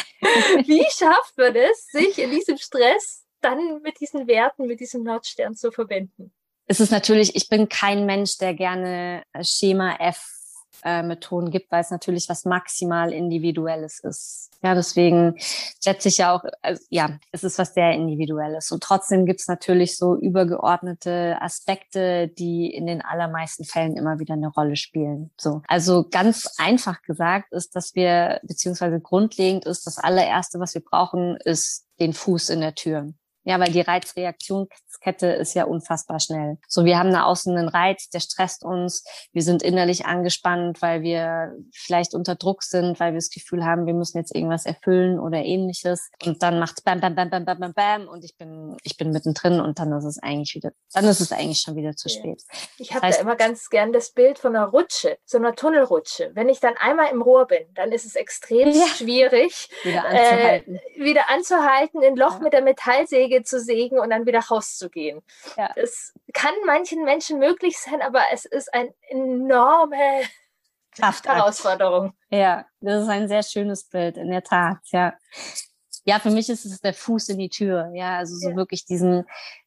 wie 0.66 0.86
schafft 0.90 1.36
man 1.36 1.54
es, 1.54 1.86
sich 1.88 2.18
in 2.18 2.30
diesem 2.30 2.56
Stress 2.56 3.24
dann 3.42 3.82
mit 3.82 4.00
diesen 4.00 4.26
Werten, 4.26 4.66
mit 4.66 4.80
diesem 4.80 5.02
Nordstern 5.02 5.54
zu 5.54 5.70
verbinden? 5.70 6.32
Es 6.66 6.80
ist 6.80 6.92
natürlich, 6.92 7.36
ich 7.36 7.48
bin 7.48 7.68
kein 7.68 8.06
Mensch, 8.06 8.38
der 8.38 8.54
gerne 8.54 9.24
äh, 9.32 9.44
Schema 9.44 9.96
F 9.98 10.24
äh, 10.84 11.02
Methoden 11.02 11.50
gibt, 11.50 11.70
weil 11.70 11.80
es 11.80 11.90
natürlich 11.90 12.28
was 12.28 12.44
maximal 12.44 13.12
Individuelles 13.12 14.00
ist. 14.00 14.50
Ja, 14.62 14.74
deswegen 14.74 15.34
schätze 15.82 16.08
ich 16.08 16.18
ja 16.18 16.34
auch, 16.34 16.44
also, 16.60 16.82
ja, 16.88 17.18
es 17.30 17.44
ist 17.44 17.58
was 17.58 17.74
sehr 17.74 17.92
Individuelles. 17.92 18.70
Und 18.72 18.82
trotzdem 18.82 19.26
gibt 19.26 19.40
es 19.40 19.48
natürlich 19.48 19.96
so 19.96 20.16
übergeordnete 20.16 21.36
Aspekte, 21.40 22.28
die 22.28 22.72
in 22.72 22.86
den 22.86 23.02
allermeisten 23.02 23.64
Fällen 23.64 23.96
immer 23.96 24.18
wieder 24.18 24.34
eine 24.34 24.48
Rolle 24.48 24.76
spielen. 24.76 25.30
So. 25.38 25.62
Also 25.68 26.06
ganz 26.08 26.54
einfach 26.58 27.02
gesagt 27.02 27.52
ist, 27.52 27.74
dass 27.76 27.94
wir, 27.94 28.40
beziehungsweise 28.42 29.00
grundlegend 29.00 29.64
ist, 29.66 29.86
das 29.86 29.98
allererste, 29.98 30.58
was 30.58 30.74
wir 30.74 30.82
brauchen, 30.82 31.36
ist 31.44 31.86
den 32.00 32.12
Fuß 32.12 32.48
in 32.50 32.60
der 32.60 32.74
Tür. 32.74 33.12
Ja, 33.44 33.58
weil 33.58 33.72
die 33.72 33.80
Reizreaktionskette 33.80 35.26
ist 35.26 35.54
ja 35.54 35.64
unfassbar 35.64 36.20
schnell. 36.20 36.58
So, 36.68 36.84
wir 36.84 36.98
haben 36.98 37.10
da 37.10 37.24
außen 37.24 37.56
einen 37.56 37.68
Reiz, 37.68 38.08
der 38.08 38.20
stresst 38.20 38.64
uns. 38.64 39.04
Wir 39.32 39.42
sind 39.42 39.62
innerlich 39.62 40.06
angespannt, 40.06 40.80
weil 40.80 41.02
wir 41.02 41.52
vielleicht 41.72 42.14
unter 42.14 42.36
Druck 42.36 42.62
sind, 42.62 43.00
weil 43.00 43.12
wir 43.12 43.18
das 43.18 43.30
Gefühl 43.30 43.64
haben, 43.64 43.86
wir 43.86 43.94
müssen 43.94 44.18
jetzt 44.18 44.34
irgendwas 44.34 44.64
erfüllen 44.64 45.18
oder 45.18 45.38
ähnliches. 45.38 46.10
Und 46.24 46.42
dann 46.42 46.58
macht's 46.58 46.82
bam, 46.82 47.00
bam, 47.00 47.14
bam, 47.14 47.30
bam, 47.30 47.44
bam, 47.44 47.58
bam, 47.58 47.74
bam 47.74 48.08
und 48.08 48.24
ich 48.24 48.36
bin, 48.36 48.76
ich 48.82 48.96
bin 48.96 49.10
mittendrin 49.10 49.60
und 49.60 49.78
dann 49.78 49.92
ist 49.92 50.04
es 50.04 50.22
eigentlich 50.22 50.54
wieder, 50.54 50.72
dann 50.92 51.04
ist 51.06 51.20
es 51.20 51.32
eigentlich 51.32 51.60
schon 51.60 51.76
wieder 51.76 51.96
zu 51.96 52.08
spät. 52.08 52.42
Ich 52.78 52.94
habe 52.94 53.10
da 53.10 53.16
immer 53.16 53.36
ganz 53.36 53.68
gern 53.70 53.92
das 53.92 54.12
Bild 54.12 54.38
von 54.38 54.54
einer 54.54 54.66
Rutsche, 54.66 55.18
so 55.24 55.38
einer 55.38 55.54
Tunnelrutsche. 55.54 56.30
Wenn 56.34 56.48
ich 56.48 56.60
dann 56.60 56.74
einmal 56.76 57.10
im 57.10 57.22
Rohr 57.22 57.46
bin, 57.46 57.64
dann 57.74 57.90
ist 57.90 58.06
es 58.06 58.14
extrem 58.14 58.70
ja. 58.70 58.86
schwierig, 58.86 59.68
wieder 59.82 60.04
anzuhalten, 60.04 60.76
äh, 60.76 60.91
wieder 61.04 61.28
anzuhalten, 61.30 62.02
ein 62.02 62.16
Loch 62.16 62.34
ja. 62.34 62.38
mit 62.40 62.52
der 62.52 62.62
Metallsäge 62.62 63.42
zu 63.42 63.60
sägen 63.60 63.98
und 63.98 64.10
dann 64.10 64.26
wieder 64.26 64.40
rauszugehen. 64.40 65.22
Ja. 65.56 65.72
Das 65.76 66.12
kann 66.32 66.54
manchen 66.66 67.04
Menschen 67.04 67.38
möglich 67.38 67.78
sein, 67.78 68.02
aber 68.02 68.22
es 68.32 68.44
ist 68.44 68.72
eine 68.72 68.94
enorme 69.08 70.22
Kraft 70.92 71.26
Herausforderung. 71.26 72.12
Ja, 72.30 72.66
das 72.80 73.02
ist 73.02 73.08
ein 73.08 73.28
sehr 73.28 73.42
schönes 73.42 73.88
Bild, 73.88 74.16
in 74.16 74.30
der 74.30 74.42
Tat, 74.42 74.78
ja. 74.86 75.14
ja, 76.04 76.18
für 76.18 76.30
mich 76.30 76.48
ist 76.48 76.64
es 76.64 76.80
der 76.80 76.94
Fuß 76.94 77.30
in 77.30 77.38
die 77.38 77.48
Tür. 77.48 77.90
Ja, 77.94 78.18
also 78.18 78.36
so 78.36 78.50
ja. 78.50 78.56
wirklich 78.56 78.84
diesen, 78.84 79.24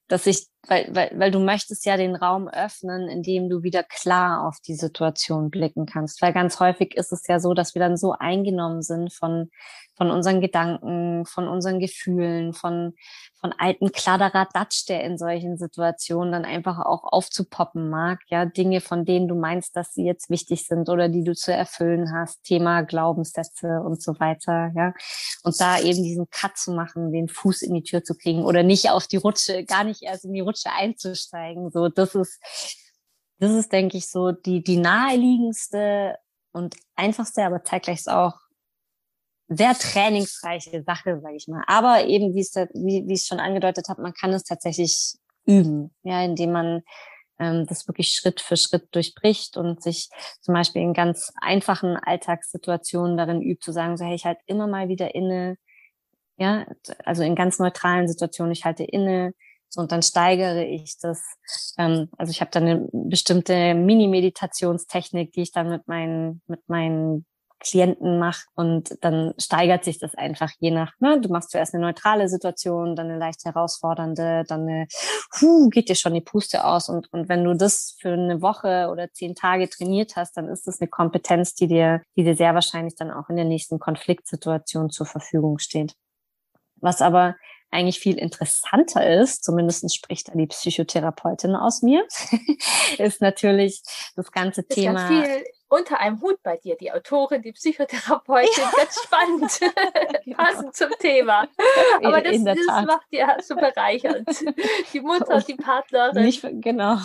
dass 0.08 0.27
ich, 0.27 0.48
weil, 0.67 0.88
weil, 0.91 1.12
weil 1.15 1.31
du 1.31 1.39
möchtest 1.39 1.86
ja 1.86 1.98
den 1.98 2.15
Raum 2.15 2.48
öffnen, 2.48 3.07
in 3.07 3.24
dem 3.24 3.50
du 3.50 3.63
wieder 3.63 3.84
klar 3.84 4.48
auf 4.48 4.60
die 4.60 4.75
Situation 4.75 5.50
blicken 5.50 5.86
kannst. 5.86 6.22
Weil 6.22 6.34
ganz 6.34 6.60
häufig 6.60 6.95
ist 6.95 7.12
es 7.12 7.27
ja 7.27 7.39
so, 7.39 7.53
dass 7.53 7.75
wir 7.75 7.79
dann 7.79 7.98
so 7.98 8.13
eingenommen 8.13 8.81
sind 8.81 9.13
von, 9.13 9.50
von 9.95 10.12
unseren 10.12 10.41
Gedanken, 10.41 11.25
von 11.25 11.48
unseren 11.48 11.79
Gefühlen, 11.79 12.53
von, 12.53 12.93
von 13.39 13.53
alten 13.57 13.91
Kladderadatsch, 13.91 14.88
der 14.89 15.03
in 15.03 15.17
solchen 15.17 15.57
Situationen 15.57 16.31
dann 16.31 16.45
einfach 16.45 16.79
auch 16.79 17.03
aufzupoppen 17.03 17.89
mag. 17.89 18.19
Ja, 18.27 18.45
Dinge, 18.45 18.81
von 18.81 19.05
denen 19.05 19.27
du 19.27 19.36
meinst, 19.36 19.75
dass 19.75 19.93
sie 19.93 20.03
jetzt 20.03 20.29
wichtig 20.29 20.67
sind 20.67 20.89
oder 20.89 21.10
die 21.10 21.24
du 21.24 21.34
zu 21.34 21.53
erfüllen 21.53 22.12
hast. 22.13 22.43
Thema 22.43 22.81
Glaubenssätze 22.81 23.81
und 23.81 24.01
so 24.01 24.19
weiter. 24.19 24.72
Ja, 24.75 24.93
und 25.43 25.60
da 25.60 25.79
eben 25.79 26.03
diesen 26.03 26.29
Cut 26.29 26.57
zu 26.57 26.72
machen, 26.72 27.12
den 27.12 27.29
Fuß 27.29 27.62
in 27.62 27.74
die 27.74 27.84
Tür 27.84 28.03
zu 28.03 28.15
kriegen 28.15 28.43
oder 28.43 28.63
nicht 28.63 28.89
auf 28.89 29.07
die 29.07 29.17
Rutsche, 29.17 29.63
gar 29.63 29.84
nicht 29.84 30.03
erst 30.03 30.25
in 30.25 30.34
die 30.34 30.41
Rutsche 30.41 30.54
einzusteigen. 30.63 31.71
So, 31.71 31.89
das 31.89 32.15
ist, 32.15 32.39
das 33.39 33.51
ist, 33.51 33.71
denke 33.71 33.97
ich, 33.97 34.09
so 34.09 34.31
die, 34.31 34.63
die 34.63 34.77
naheliegendste 34.77 36.17
und 36.51 36.75
einfachste, 36.95 37.43
aber 37.43 37.63
zeitgleich 37.63 38.07
auch 38.07 38.33
sehr 39.47 39.74
trainingsreiche 39.74 40.83
Sache, 40.83 41.19
sage 41.21 41.35
ich 41.35 41.47
mal. 41.47 41.63
Aber 41.67 42.05
eben, 42.05 42.33
wie, 42.33 42.41
es, 42.41 42.55
wie, 42.55 43.03
wie 43.07 43.13
ich 43.13 43.25
schon 43.25 43.39
angedeutet 43.39 43.89
habe, 43.89 44.01
man 44.01 44.13
kann 44.13 44.33
es 44.33 44.43
tatsächlich 44.43 45.15
üben, 45.45 45.93
ja, 46.03 46.24
indem 46.24 46.51
man 46.51 46.81
ähm, 47.39 47.65
das 47.67 47.88
wirklich 47.88 48.09
Schritt 48.09 48.41
für 48.41 48.57
Schritt 48.57 48.88
durchbricht 48.95 49.57
und 49.57 49.83
sich 49.83 50.09
zum 50.41 50.53
Beispiel 50.53 50.81
in 50.81 50.93
ganz 50.93 51.31
einfachen 51.41 51.97
Alltagssituationen 51.97 53.17
darin 53.17 53.41
übt, 53.41 53.63
zu 53.63 53.71
sagen, 53.71 53.97
so 53.97 54.05
hey, 54.05 54.15
ich 54.15 54.25
halte 54.25 54.41
immer 54.45 54.67
mal 54.67 54.88
wieder 54.88 55.13
inne, 55.13 55.57
ja, 56.38 56.65
also 57.05 57.24
in 57.24 57.35
ganz 57.35 57.59
neutralen 57.59 58.07
Situationen, 58.07 58.51
ich 58.51 58.65
halte 58.65 58.83
inne, 58.83 59.33
und 59.77 59.91
dann 59.91 60.01
steigere 60.01 60.65
ich 60.65 60.98
das. 61.00 61.22
Ähm, 61.77 62.10
also 62.17 62.32
ich 62.32 62.41
habe 62.41 62.51
dann 62.51 62.63
eine 62.63 62.89
bestimmte 62.91 63.74
Mini-Meditationstechnik, 63.74 65.32
die 65.34 65.41
ich 65.41 65.51
dann 65.51 65.70
mit 65.70 65.88
meinen, 65.88 66.41
mit 66.48 66.67
meinen 66.67 67.25
Klienten 67.60 68.20
mache 68.20 68.46
und 68.55 68.98
dann 69.01 69.34
steigert 69.39 69.84
sich 69.84 69.98
das 69.98 70.13
einfach 70.13 70.51
je 70.60 70.72
nach, 70.72 70.94
ne, 71.00 71.20
du 71.20 71.29
machst 71.29 71.51
zuerst 71.51 71.74
eine 71.74 71.86
neutrale 71.86 72.29
Situation, 72.29 72.96
dann 72.96 73.10
eine 73.10 73.17
leicht 73.17 73.44
herausfordernde, 73.46 74.44
dann 74.48 74.62
eine, 74.62 74.88
huh, 75.41 75.70
geht 75.70 75.89
dir 75.89 75.96
schon 75.96 76.13
die 76.13 76.22
Puste 76.22 76.65
aus 76.65 76.89
und, 76.89 77.12
und 77.12 77.27
wenn 77.27 77.44
du 77.44 77.55
das 77.55 77.98
für 78.00 78.13
eine 78.13 78.41
Woche 78.41 78.89
oder 78.91 79.12
zehn 79.12 79.36
Tage 79.36 79.70
trainiert 79.70 80.15
hast, 80.15 80.38
dann 80.38 80.48
ist 80.48 80.67
das 80.67 80.79
eine 80.79 80.89
Kompetenz, 80.89 81.55
die 81.55 81.67
dir, 81.67 82.01
die 82.15 82.24
dir 82.24 82.36
sehr 82.36 82.53
wahrscheinlich 82.53 82.96
dann 82.96 83.10
auch 83.10 83.29
in 83.29 83.36
der 83.36 83.46
nächsten 83.46 83.79
Konfliktsituation 83.79 84.89
zur 84.89 85.05
Verfügung 85.05 85.58
steht. 85.58 85.96
Was 86.82 87.01
aber 87.01 87.36
eigentlich 87.72 88.00
viel 88.00 88.17
interessanter 88.17 89.22
ist, 89.22 89.43
zumindest 89.43 89.93
spricht 89.93 90.29
da 90.29 90.34
die 90.34 90.48
Psychotherapeutin 90.48 91.55
aus 91.55 91.81
mir, 91.81 92.05
ist 92.98 93.22
natürlich 93.22 93.81
das 94.15 94.31
ganze 94.31 94.62
ist 94.62 94.72
Thema. 94.72 95.10
Ganz 95.10 95.27
viel 95.27 95.45
unter 95.67 96.00
einem 96.00 96.22
Hut 96.22 96.41
bei 96.43 96.57
dir, 96.57 96.75
die 96.77 96.91
Autorin, 96.91 97.41
die 97.41 97.51
Psychotherapeutin, 97.51 98.50
ja. 98.57 98.72
ganz 98.77 99.01
spannend, 99.03 99.75
genau. 100.25 100.38
passend 100.38 100.75
zum 100.75 100.89
Thema. 101.00 101.48
Aber 102.03 102.22
das, 102.22 102.43
das 102.43 102.57
macht 102.86 103.07
ja 103.12 103.38
so 103.41 103.55
bereichernd. 103.55 104.29
Die 104.93 105.01
Mutter, 105.01 105.41
die 105.41 105.55
Partnerin. 105.55 106.24
Nicht, 106.24 106.45
genau, 106.62 106.98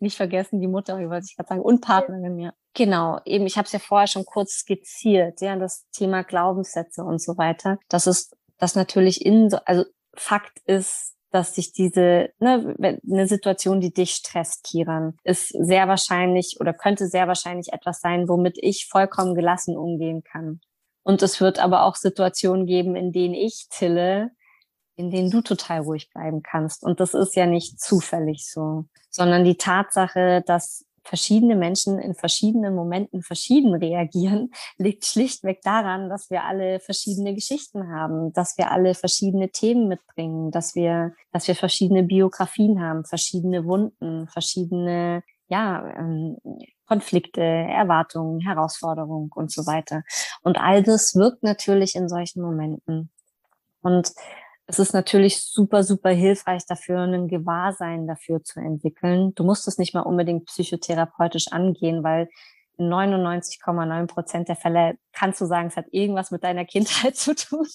nicht 0.00 0.16
vergessen, 0.16 0.60
die 0.60 0.66
Mutter, 0.66 0.98
wie 0.98 1.08
wollte 1.08 1.26
ich 1.28 1.36
gerade 1.36 1.48
sagen, 1.48 1.62
und 1.62 1.80
Partnerin, 1.80 2.38
ja. 2.38 2.46
ja. 2.46 2.52
Genau, 2.74 3.20
eben, 3.24 3.46
ich 3.46 3.56
habe 3.56 3.66
es 3.66 3.72
ja 3.72 3.78
vorher 3.78 4.06
schon 4.06 4.24
kurz 4.24 4.58
skizziert, 4.58 5.40
ja, 5.40 5.56
das 5.56 5.88
Thema 5.90 6.22
Glaubenssätze 6.22 7.02
und 7.02 7.20
so 7.20 7.36
weiter. 7.36 7.78
Das 7.88 8.06
ist 8.06 8.36
das 8.58 8.74
natürlich 8.74 9.24
in, 9.24 9.52
also 9.64 9.84
Fakt 10.20 10.58
ist, 10.66 11.14
dass 11.30 11.54
sich 11.54 11.72
diese, 11.72 12.30
ne, 12.38 12.74
eine 12.78 13.26
Situation, 13.26 13.80
die 13.80 13.92
dich 13.92 14.12
stresst, 14.12 14.64
Kiran, 14.64 15.18
ist 15.24 15.48
sehr 15.48 15.88
wahrscheinlich 15.88 16.56
oder 16.60 16.72
könnte 16.72 17.06
sehr 17.06 17.28
wahrscheinlich 17.28 17.72
etwas 17.72 18.00
sein, 18.00 18.28
womit 18.28 18.56
ich 18.60 18.86
vollkommen 18.86 19.34
gelassen 19.34 19.76
umgehen 19.76 20.22
kann. 20.22 20.60
Und 21.02 21.22
es 21.22 21.40
wird 21.40 21.58
aber 21.58 21.84
auch 21.84 21.96
Situationen 21.96 22.66
geben, 22.66 22.96
in 22.96 23.12
denen 23.12 23.34
ich 23.34 23.66
Tille, 23.70 24.30
in 24.96 25.10
denen 25.10 25.30
du 25.30 25.42
total 25.42 25.80
ruhig 25.80 26.10
bleiben 26.10 26.42
kannst. 26.42 26.82
Und 26.82 27.00
das 27.00 27.14
ist 27.14 27.36
ja 27.36 27.46
nicht 27.46 27.80
zufällig 27.80 28.50
so, 28.50 28.86
sondern 29.10 29.44
die 29.44 29.56
Tatsache, 29.56 30.42
dass 30.46 30.84
verschiedene 31.08 31.56
Menschen 31.56 31.98
in 31.98 32.14
verschiedenen 32.14 32.74
Momenten 32.74 33.22
verschieden 33.22 33.74
reagieren, 33.74 34.50
liegt 34.78 35.04
schlichtweg 35.06 35.62
daran, 35.62 36.08
dass 36.08 36.30
wir 36.30 36.44
alle 36.44 36.80
verschiedene 36.80 37.34
Geschichten 37.34 37.90
haben, 37.90 38.32
dass 38.32 38.58
wir 38.58 38.70
alle 38.70 38.94
verschiedene 38.94 39.48
Themen 39.50 39.88
mitbringen, 39.88 40.50
dass 40.50 40.74
wir, 40.74 41.14
dass 41.32 41.48
wir 41.48 41.54
verschiedene 41.54 42.02
Biografien 42.02 42.80
haben, 42.80 43.04
verschiedene 43.04 43.64
Wunden, 43.64 44.28
verschiedene, 44.28 45.22
ja, 45.48 45.84
ähm, 45.96 46.36
Konflikte, 46.86 47.42
Erwartungen, 47.42 48.40
Herausforderungen 48.40 49.30
und 49.34 49.52
so 49.52 49.66
weiter. 49.66 50.02
Und 50.42 50.58
all 50.58 50.82
das 50.82 51.14
wirkt 51.14 51.42
natürlich 51.42 51.94
in 51.94 52.08
solchen 52.08 52.42
Momenten. 52.42 53.10
Und 53.82 54.12
es 54.68 54.78
ist 54.78 54.92
natürlich 54.92 55.42
super, 55.42 55.82
super 55.82 56.10
hilfreich 56.10 56.66
dafür, 56.66 57.00
ein 57.00 57.26
Gewahrsein 57.26 58.06
dafür 58.06 58.44
zu 58.44 58.60
entwickeln. 58.60 59.34
Du 59.34 59.42
musst 59.42 59.66
es 59.66 59.78
nicht 59.78 59.94
mal 59.94 60.02
unbedingt 60.02 60.44
psychotherapeutisch 60.44 61.48
angehen, 61.50 62.04
weil 62.04 62.28
in 62.76 62.92
99,9 62.92 64.06
Prozent 64.06 64.48
der 64.48 64.56
Fälle 64.56 64.98
kannst 65.12 65.40
du 65.40 65.46
sagen, 65.46 65.68
es 65.68 65.76
hat 65.76 65.86
irgendwas 65.90 66.30
mit 66.30 66.44
deiner 66.44 66.64
Kindheit 66.66 67.16
zu 67.16 67.34
tun. 67.34 67.66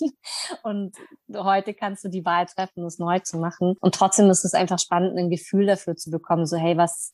Und 0.61 0.95
heute 1.35 1.73
kannst 1.73 2.03
du 2.05 2.09
die 2.09 2.25
Wahl 2.25 2.45
treffen, 2.45 2.85
es 2.85 2.99
neu 2.99 3.19
zu 3.19 3.39
machen. 3.39 3.75
Und 3.81 3.95
trotzdem 3.95 4.29
ist 4.29 4.45
es 4.45 4.53
einfach 4.53 4.77
spannend, 4.77 5.17
ein 5.17 5.31
Gefühl 5.31 5.65
dafür 5.65 5.95
zu 5.95 6.11
bekommen, 6.11 6.45
so, 6.45 6.57
hey, 6.57 6.77
was, 6.77 7.11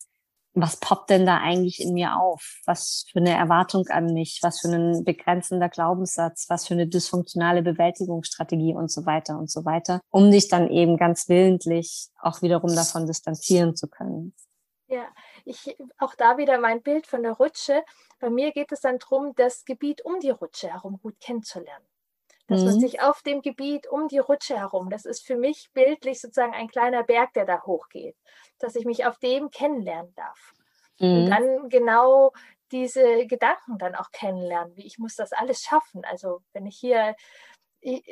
was 0.53 0.77
poppt 0.77 1.09
denn 1.09 1.25
da 1.25 1.37
eigentlich 1.37 1.79
in 1.79 1.93
mir 1.93 2.17
auf? 2.17 2.59
Was 2.65 3.05
für 3.11 3.19
eine 3.19 3.35
Erwartung 3.35 3.87
an 3.87 4.13
mich? 4.13 4.39
Was 4.41 4.61
für 4.61 4.69
ein 4.69 5.03
begrenzender 5.03 5.69
Glaubenssatz? 5.69 6.45
Was 6.49 6.67
für 6.67 6.73
eine 6.73 6.87
dysfunktionale 6.87 7.61
Bewältigungsstrategie 7.61 8.73
und 8.73 8.91
so 8.91 9.05
weiter 9.05 9.37
und 9.37 9.51
so 9.51 9.65
weiter, 9.65 10.01
um 10.09 10.31
dich 10.31 10.47
dann 10.47 10.69
eben 10.69 10.97
ganz 10.97 11.29
willentlich 11.29 12.09
auch 12.19 12.41
wiederum 12.41 12.75
davon 12.75 13.05
distanzieren 13.05 13.75
zu 13.75 13.87
können. 13.87 14.33
Ja, 14.87 15.05
ich 15.45 15.77
auch 15.99 16.15
da 16.15 16.37
wieder 16.37 16.57
mein 16.57 16.81
Bild 16.81 17.05
von 17.05 17.21
der 17.21 17.33
Rutsche. 17.33 17.83
Bei 18.19 18.29
mir 18.29 18.51
geht 18.51 18.71
es 18.71 18.81
dann 18.81 18.97
darum, 18.97 19.35
das 19.35 19.63
Gebiet 19.65 20.03
um 20.03 20.19
die 20.19 20.31
Rutsche 20.31 20.69
herum 20.69 20.99
gut 20.99 21.19
kennenzulernen 21.19 21.85
dass 22.49 22.61
mhm. 22.61 22.65
man 22.65 22.79
sich 22.79 23.01
auf 23.01 23.21
dem 23.21 23.41
Gebiet 23.41 23.87
um 23.87 24.07
die 24.07 24.17
Rutsche 24.17 24.57
herum, 24.57 24.89
das 24.89 25.05
ist 25.05 25.25
für 25.25 25.37
mich 25.37 25.69
bildlich 25.73 26.19
sozusagen 26.19 26.53
ein 26.53 26.67
kleiner 26.67 27.03
Berg, 27.03 27.33
der 27.33 27.45
da 27.45 27.61
hochgeht, 27.63 28.17
dass 28.57 28.75
ich 28.75 28.85
mich 28.85 29.05
auf 29.05 29.17
dem 29.19 29.51
kennenlernen 29.51 30.13
darf. 30.15 30.53
Mhm. 30.99 31.07
Und 31.07 31.29
dann 31.29 31.69
genau 31.69 32.33
diese 32.71 33.25
Gedanken 33.27 33.77
dann 33.77 33.95
auch 33.95 34.11
kennenlernen, 34.11 34.75
wie 34.75 34.85
ich 34.85 34.97
muss 34.97 35.15
das 35.15 35.31
alles 35.31 35.61
schaffen. 35.61 36.03
Also 36.05 36.41
wenn 36.53 36.65
ich 36.65 36.77
hier, 36.77 37.15
ich, 37.79 38.03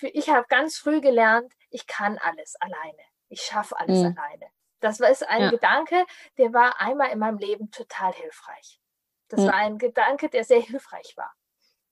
ich 0.00 0.28
habe 0.30 0.46
ganz 0.48 0.76
früh 0.76 1.00
gelernt, 1.00 1.52
ich 1.70 1.86
kann 1.86 2.18
alles 2.18 2.56
alleine. 2.60 3.02
Ich 3.28 3.42
schaffe 3.42 3.78
alles 3.78 4.00
mhm. 4.00 4.16
alleine. 4.16 4.46
Das 4.80 5.00
war 5.00 5.10
ist 5.10 5.26
ein 5.26 5.42
ja. 5.42 5.50
Gedanke, 5.50 6.04
der 6.38 6.52
war 6.52 6.80
einmal 6.80 7.10
in 7.10 7.18
meinem 7.18 7.38
Leben 7.38 7.70
total 7.70 8.12
hilfreich. 8.12 8.80
Das 9.28 9.40
mhm. 9.40 9.46
war 9.46 9.54
ein 9.54 9.78
Gedanke, 9.78 10.28
der 10.28 10.44
sehr 10.44 10.60
hilfreich 10.60 11.14
war. 11.16 11.32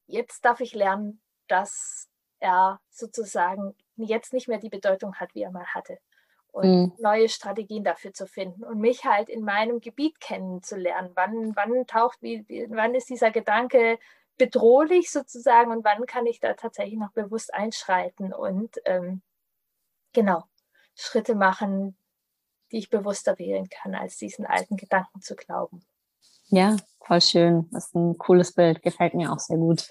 Jetzt 0.06 0.44
darf 0.44 0.60
ich 0.60 0.74
lernen, 0.74 1.22
dass 1.50 2.08
er 2.38 2.80
sozusagen 2.90 3.74
jetzt 3.96 4.32
nicht 4.32 4.48
mehr 4.48 4.58
die 4.58 4.70
Bedeutung 4.70 5.14
hat, 5.16 5.34
wie 5.34 5.42
er 5.42 5.50
mal 5.50 5.66
hatte. 5.66 5.98
Und 6.52 6.66
mhm. 6.66 6.92
neue 6.98 7.28
Strategien 7.28 7.84
dafür 7.84 8.12
zu 8.12 8.26
finden 8.26 8.64
und 8.64 8.80
mich 8.80 9.04
halt 9.04 9.28
in 9.28 9.44
meinem 9.44 9.80
Gebiet 9.80 10.20
kennenzulernen. 10.20 11.12
Wann, 11.14 11.54
wann 11.54 11.86
taucht, 11.86 12.20
wie, 12.22 12.44
wann 12.70 12.94
ist 12.94 13.08
dieser 13.08 13.30
Gedanke 13.30 13.98
bedrohlich 14.36 15.12
sozusagen 15.12 15.70
und 15.70 15.84
wann 15.84 16.06
kann 16.06 16.26
ich 16.26 16.40
da 16.40 16.54
tatsächlich 16.54 16.98
noch 16.98 17.12
bewusst 17.12 17.52
einschreiten 17.54 18.32
und 18.32 18.80
ähm, 18.84 19.22
genau 20.12 20.44
Schritte 20.94 21.34
machen, 21.34 21.96
die 22.72 22.78
ich 22.78 22.90
bewusster 22.90 23.38
wählen 23.38 23.68
kann, 23.68 23.94
als 23.94 24.16
diesen 24.16 24.46
alten 24.46 24.76
Gedanken 24.76 25.20
zu 25.20 25.36
glauben. 25.36 25.84
Ja, 26.48 26.76
voll 27.00 27.20
schön. 27.20 27.68
Das 27.70 27.86
ist 27.86 27.94
ein 27.94 28.18
cooles 28.18 28.52
Bild, 28.52 28.82
gefällt 28.82 29.14
mir 29.14 29.32
auch 29.32 29.38
sehr 29.38 29.56
gut. 29.56 29.88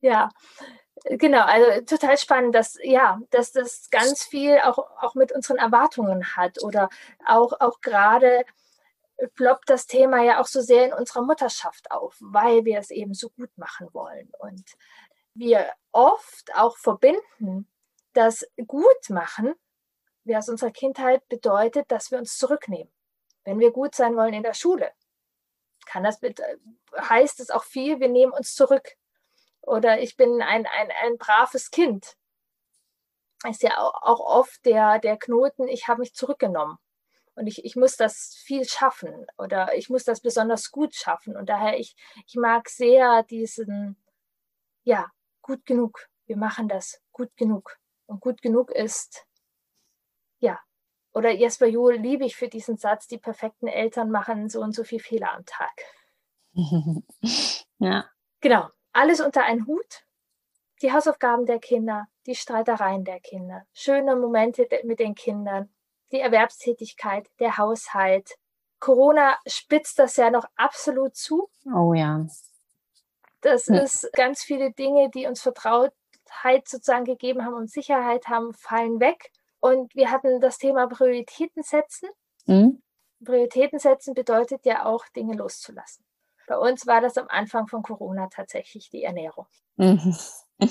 Ja, 0.00 0.30
genau, 1.04 1.44
also 1.44 1.84
total 1.84 2.18
spannend, 2.18 2.54
dass 2.54 2.78
ja, 2.82 3.20
dass 3.30 3.52
das 3.52 3.88
ganz 3.90 4.24
viel 4.24 4.58
auch, 4.58 4.78
auch 5.00 5.14
mit 5.14 5.32
unseren 5.32 5.58
Erwartungen 5.58 6.36
hat 6.36 6.62
oder 6.62 6.88
auch, 7.26 7.52
auch 7.60 7.80
gerade 7.80 8.44
ploppt 9.34 9.70
das 9.70 9.86
Thema 9.86 10.22
ja 10.22 10.40
auch 10.40 10.46
so 10.46 10.60
sehr 10.60 10.86
in 10.86 10.92
unserer 10.92 11.22
Mutterschaft 11.22 11.90
auf, 11.90 12.16
weil 12.20 12.64
wir 12.64 12.78
es 12.78 12.90
eben 12.90 13.14
so 13.14 13.30
gut 13.30 13.50
machen 13.56 13.88
wollen. 13.92 14.30
Und 14.38 14.64
wir 15.34 15.70
oft 15.92 16.54
auch 16.54 16.76
verbinden, 16.76 17.68
das 18.12 18.46
gut 18.66 19.10
machen, 19.10 19.54
wie 20.24 20.36
aus 20.36 20.48
unserer 20.48 20.70
Kindheit 20.70 21.26
bedeutet, 21.28 21.90
dass 21.90 22.10
wir 22.10 22.18
uns 22.18 22.36
zurücknehmen. 22.36 22.92
Wenn 23.44 23.58
wir 23.58 23.72
gut 23.72 23.94
sein 23.94 24.16
wollen 24.16 24.34
in 24.34 24.42
der 24.42 24.54
Schule, 24.54 24.92
kann 25.86 26.04
das 26.04 26.20
heißt 26.96 27.40
es 27.40 27.50
auch 27.50 27.64
viel, 27.64 28.00
wir 28.00 28.08
nehmen 28.08 28.32
uns 28.32 28.54
zurück 28.54 28.96
Oder 29.62 30.00
ich 30.00 30.16
bin 30.16 30.42
ein, 30.42 30.66
ein, 30.66 30.90
ein 31.02 31.18
braves 31.18 31.70
Kind. 31.70 32.16
Ist 33.48 33.62
ja 33.62 33.78
auch 33.78 34.20
oft 34.20 34.64
der, 34.64 34.98
der 34.98 35.16
Knoten, 35.16 35.68
ich 35.68 35.88
habe 35.88 36.00
mich 36.00 36.14
zurückgenommen. 36.14 36.78
Und 37.34 37.46
ich, 37.46 37.64
ich 37.64 37.76
muss 37.76 37.96
das 37.96 38.34
viel 38.44 38.68
schaffen 38.68 39.26
oder 39.38 39.74
ich 39.74 39.88
muss 39.88 40.04
das 40.04 40.20
besonders 40.20 40.70
gut 40.70 40.94
schaffen. 40.94 41.36
Und 41.36 41.48
daher, 41.48 41.78
ich, 41.78 41.96
ich 42.26 42.34
mag 42.34 42.68
sehr 42.68 43.22
diesen, 43.22 43.96
ja, 44.84 45.10
gut 45.40 45.64
genug. 45.64 46.08
Wir 46.26 46.36
machen 46.36 46.68
das 46.68 47.00
gut 47.10 47.34
genug. 47.36 47.78
Und 48.06 48.20
gut 48.20 48.42
genug 48.42 48.70
ist, 48.70 49.26
ja, 50.40 50.60
oder 51.14 51.30
Jesper 51.30 51.66
Juhl 51.66 51.94
liebe 51.94 52.24
ich 52.24 52.36
für 52.36 52.48
diesen 52.48 52.76
Satz, 52.76 53.06
die 53.06 53.18
perfekten 53.18 53.66
Eltern 53.66 54.10
machen 54.10 54.48
so 54.48 54.60
und 54.60 54.74
so 54.74 54.84
viel 54.84 55.00
Fehler 55.00 55.32
am 55.34 55.44
Tag. 55.44 55.72
ja. 57.78 58.06
Genau, 58.40 58.68
alles 58.92 59.20
unter 59.20 59.44
einen 59.44 59.66
Hut. 59.66 60.04
Die 60.80 60.92
Hausaufgaben 60.92 61.46
der 61.46 61.60
Kinder, 61.60 62.08
die 62.26 62.34
Streitereien 62.34 63.04
der 63.04 63.20
Kinder, 63.20 63.64
schöne 63.72 64.16
Momente 64.16 64.68
mit 64.84 64.98
den 64.98 65.14
Kindern, 65.14 65.72
die 66.10 66.20
Erwerbstätigkeit, 66.20 67.28
der 67.38 67.56
Haushalt. 67.56 68.36
Corona 68.80 69.38
spitzt 69.46 69.98
das 69.98 70.16
ja 70.16 70.30
noch 70.30 70.44
absolut 70.56 71.14
zu. 71.14 71.48
Oh 71.72 71.94
ja. 71.94 72.26
Das 73.42 73.66
ja. 73.66 73.80
ist 73.80 74.10
ganz 74.12 74.42
viele 74.42 74.72
Dinge, 74.72 75.10
die 75.10 75.26
uns 75.26 75.40
Vertrautheit 75.40 76.66
sozusagen 76.66 77.04
gegeben 77.04 77.44
haben 77.44 77.54
und 77.54 77.70
Sicherheit 77.70 78.28
haben, 78.28 78.52
fallen 78.52 78.98
weg. 79.00 79.30
Und 79.62 79.94
wir 79.94 80.10
hatten 80.10 80.40
das 80.40 80.58
Thema 80.58 80.88
Prioritäten 80.88 81.62
setzen. 81.62 82.08
Mhm. 82.46 82.82
Prioritäten 83.24 83.78
setzen 83.78 84.12
bedeutet 84.12 84.66
ja 84.66 84.84
auch, 84.84 85.06
Dinge 85.14 85.36
loszulassen. 85.36 86.04
Bei 86.48 86.58
uns 86.58 86.84
war 86.88 87.00
das 87.00 87.16
am 87.16 87.28
Anfang 87.28 87.68
von 87.68 87.84
Corona 87.84 88.26
tatsächlich 88.26 88.90
die 88.90 89.04
Ernährung. 89.04 89.46
Mhm. 89.76 90.16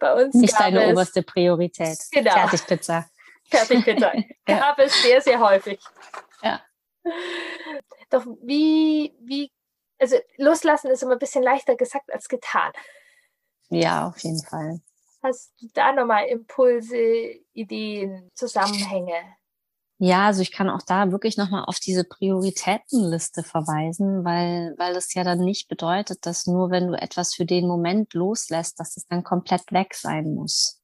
Bei 0.00 0.24
uns 0.24 0.34
nicht 0.34 0.58
deine 0.58 0.86
es, 0.86 0.92
oberste 0.92 1.22
Priorität. 1.22 1.98
Genau. 2.10 2.32
Fertigpizza. 2.32 3.08
Fertigpizza. 3.48 4.12
ja. 4.48 4.58
Gab 4.58 4.78
es 4.80 5.00
sehr, 5.00 5.20
sehr 5.20 5.38
häufig. 5.38 5.78
Ja. 6.42 6.60
Doch 8.10 8.26
wie, 8.42 9.14
wie, 9.20 9.52
also 10.00 10.16
loslassen 10.36 10.90
ist 10.90 11.04
immer 11.04 11.12
ein 11.12 11.20
bisschen 11.20 11.44
leichter 11.44 11.76
gesagt 11.76 12.12
als 12.12 12.28
getan. 12.28 12.72
Ja, 13.68 14.08
auf 14.08 14.18
jeden 14.18 14.42
Fall. 14.42 14.80
Hast 15.24 15.54
du 15.58 15.68
da 15.72 15.90
nochmal 15.92 16.26
Impulse, 16.26 16.98
Ideen, 17.54 18.30
Zusammenhänge? 18.34 19.14
Ja, 19.96 20.26
also 20.26 20.42
ich 20.42 20.52
kann 20.52 20.68
auch 20.68 20.82
da 20.86 21.12
wirklich 21.12 21.38
nochmal 21.38 21.64
auf 21.64 21.78
diese 21.78 22.04
Prioritätenliste 22.04 23.42
verweisen, 23.42 24.22
weil, 24.22 24.74
weil 24.76 24.92
das 24.92 25.14
ja 25.14 25.24
dann 25.24 25.38
nicht 25.38 25.68
bedeutet, 25.68 26.26
dass 26.26 26.46
nur 26.46 26.70
wenn 26.70 26.88
du 26.88 27.00
etwas 27.00 27.34
für 27.34 27.46
den 27.46 27.66
Moment 27.66 28.12
loslässt, 28.12 28.78
dass 28.78 28.98
es 28.98 29.06
dann 29.06 29.24
komplett 29.24 29.72
weg 29.72 29.94
sein 29.94 30.34
muss. 30.34 30.82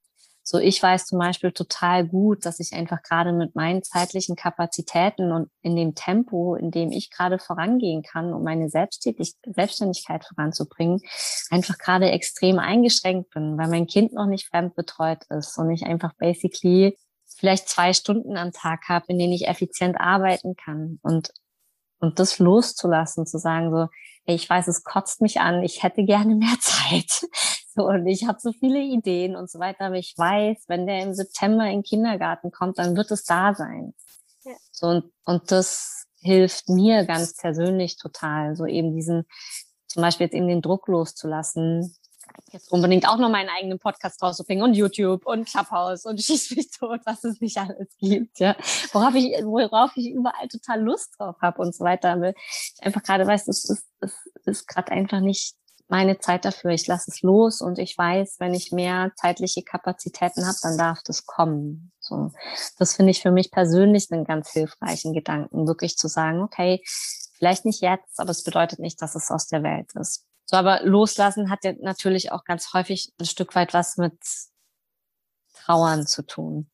So, 0.50 0.59
ich 0.59 0.83
weiß 0.83 1.07
zum 1.07 1.21
Beispiel 1.21 1.52
total 1.52 2.04
gut, 2.09 2.45
dass 2.45 2.59
ich 2.59 2.73
einfach 2.73 3.04
gerade 3.04 3.33
mit 3.33 3.54
meinen 3.54 3.85
zeitlichen 3.85 4.35
Kapazitäten 4.35 5.30
und 5.30 5.49
in 5.62 5.76
dem 5.76 5.95
Tempo, 5.95 6.57
in 6.57 6.73
dem 6.73 6.90
ich 6.90 7.12
gerade 7.12 7.38
vorangehen 7.38 8.02
kann, 8.02 8.35
um 8.35 8.42
meine 8.42 8.69
Selbstständigkeit 8.69 10.25
voranzubringen, 10.25 11.02
einfach 11.50 11.78
gerade 11.78 12.11
extrem 12.11 12.59
eingeschränkt 12.59 13.30
bin, 13.30 13.57
weil 13.59 13.69
mein 13.69 13.87
Kind 13.87 14.12
noch 14.12 14.26
nicht 14.26 14.49
fremdbetreut 14.49 15.23
ist 15.28 15.57
und 15.57 15.71
ich 15.71 15.85
einfach 15.85 16.14
basically 16.19 16.99
vielleicht 17.37 17.69
zwei 17.69 17.92
Stunden 17.92 18.37
am 18.37 18.50
Tag 18.50 18.88
habe, 18.88 19.04
in 19.07 19.21
denen 19.21 19.33
ich 19.33 19.47
effizient 19.47 20.00
arbeiten 20.00 20.57
kann 20.57 20.99
und 21.02 21.30
und 22.00 22.19
das 22.19 22.38
loszulassen, 22.38 23.26
zu 23.26 23.38
sagen 23.38 23.71
so, 23.71 23.88
hey, 24.25 24.35
ich 24.35 24.49
weiß, 24.49 24.69
es 24.69 24.85
kotzt 24.85 25.21
mich 25.21 25.40
an, 25.40 25.62
ich 25.62 25.83
hätte 25.83 26.02
gerne 26.02 26.35
mehr 26.35 26.57
Zeit. 26.61 27.26
So, 27.75 27.87
und 27.87 28.07
ich 28.07 28.27
habe 28.27 28.41
so 28.41 28.53
viele 28.53 28.81
Ideen 28.81 29.37
und 29.37 29.49
so 29.49 29.61
weiter, 29.61 29.87
aber 29.87 29.97
ich 29.97 30.15
weiß, 30.17 30.65
wenn 30.67 30.87
der 30.87 31.03
im 31.03 31.15
September 31.15 31.65
in 31.67 31.79
den 31.79 31.83
Kindergarten 31.83 32.50
kommt, 32.50 32.79
dann 32.79 32.97
wird 32.97 33.11
es 33.11 33.25
da 33.25 33.55
sein. 33.55 33.95
Ja. 34.45 34.52
So, 34.73 34.87
und, 34.89 35.13
und 35.25 35.52
das 35.52 36.06
hilft 36.21 36.69
mir 36.69 37.04
ganz 37.04 37.37
persönlich 37.37 37.97
total, 37.97 38.56
so 38.56 38.67
eben 38.67 38.95
diesen, 38.95 39.25
zum 39.87 40.02
Beispiel 40.02 40.26
jetzt 40.26 40.35
eben 40.35 40.49
den 40.49 40.63
Druck 40.63 40.89
loszulassen, 40.89 41.97
jetzt 42.52 42.73
unbedingt 42.73 43.09
auch 43.09 43.19
noch 43.19 43.30
meinen 43.30 43.49
eigenen 43.49 43.78
Podcast 43.78 44.23
rauszubringen 44.23 44.65
und 44.65 44.75
YouTube 44.75 45.26
und 45.26 45.49
Clubhouse 45.49 46.06
und 46.06 46.21
schieß 46.23 46.56
mich 46.56 46.71
tot, 46.71 47.00
was 47.04 47.25
es 47.25 47.41
nicht 47.41 47.56
alles 47.56 47.97
gibt, 47.99 48.41
ja. 48.41 48.56
Worauf 48.93 49.15
ich, 49.15 49.33
worauf 49.45 49.93
ich 49.97 50.11
überall 50.11 50.49
total 50.49 50.83
Lust 50.83 51.15
drauf 51.19 51.37
habe 51.41 51.63
und 51.63 51.75
so 51.75 51.85
weiter. 51.85 52.13
Aber 52.13 52.30
ich 52.30 52.83
einfach 52.83 53.02
gerade 53.02 53.26
weiß, 53.26 53.49
es 53.49 53.65
ist, 53.65 53.87
es 54.00 54.13
ist 54.45 54.67
gerade 54.67 54.93
einfach 54.93 55.21
nicht 55.21 55.54
meine 55.91 56.19
Zeit 56.19 56.45
dafür. 56.45 56.71
Ich 56.71 56.87
lasse 56.87 57.11
es 57.11 57.23
los 57.23 57.61
und 57.61 57.79
ich 57.79 57.97
weiß, 57.97 58.37
wenn 58.39 58.55
ich 58.55 58.73
mehr 58.73 59.13
zeitliche 59.17 59.63
Kapazitäten 59.63 60.47
habe, 60.47 60.57
dann 60.63 60.79
darf 60.79 61.03
das 61.05 61.26
kommen. 61.26 61.93
So, 61.99 62.33
das 62.79 62.95
finde 62.95 63.11
ich 63.11 63.21
für 63.21 63.31
mich 63.31 63.50
persönlich 63.50 64.11
einen 64.11 64.25
ganz 64.25 64.50
hilfreichen 64.50 65.13
Gedanken, 65.13 65.67
wirklich 65.67 65.97
zu 65.97 66.09
sagen, 66.09 66.43
okay, 66.43 66.83
vielleicht 67.35 67.65
nicht 67.65 67.83
jetzt, 67.83 68.19
aber 68.19 68.31
es 68.31 68.45
bedeutet 68.45 68.79
nicht, 68.79 69.03
dass 69.03 69.15
es 69.15 69.31
aus 69.31 69.49
der 69.49 69.63
Welt 69.63 69.93
ist. 69.95 70.25
So, 70.45 70.57
aber 70.57 70.81
loslassen 70.83 71.50
hat 71.50 71.65
ja 71.65 71.73
natürlich 71.81 72.33
auch 72.33 72.45
ganz 72.45 72.73
häufig 72.73 73.13
ein 73.21 73.26
Stück 73.26 73.55
weit 73.55 73.75
was 73.75 73.97
mit 73.97 74.19
Trauern 75.55 76.07
zu 76.07 76.23
tun. 76.23 76.71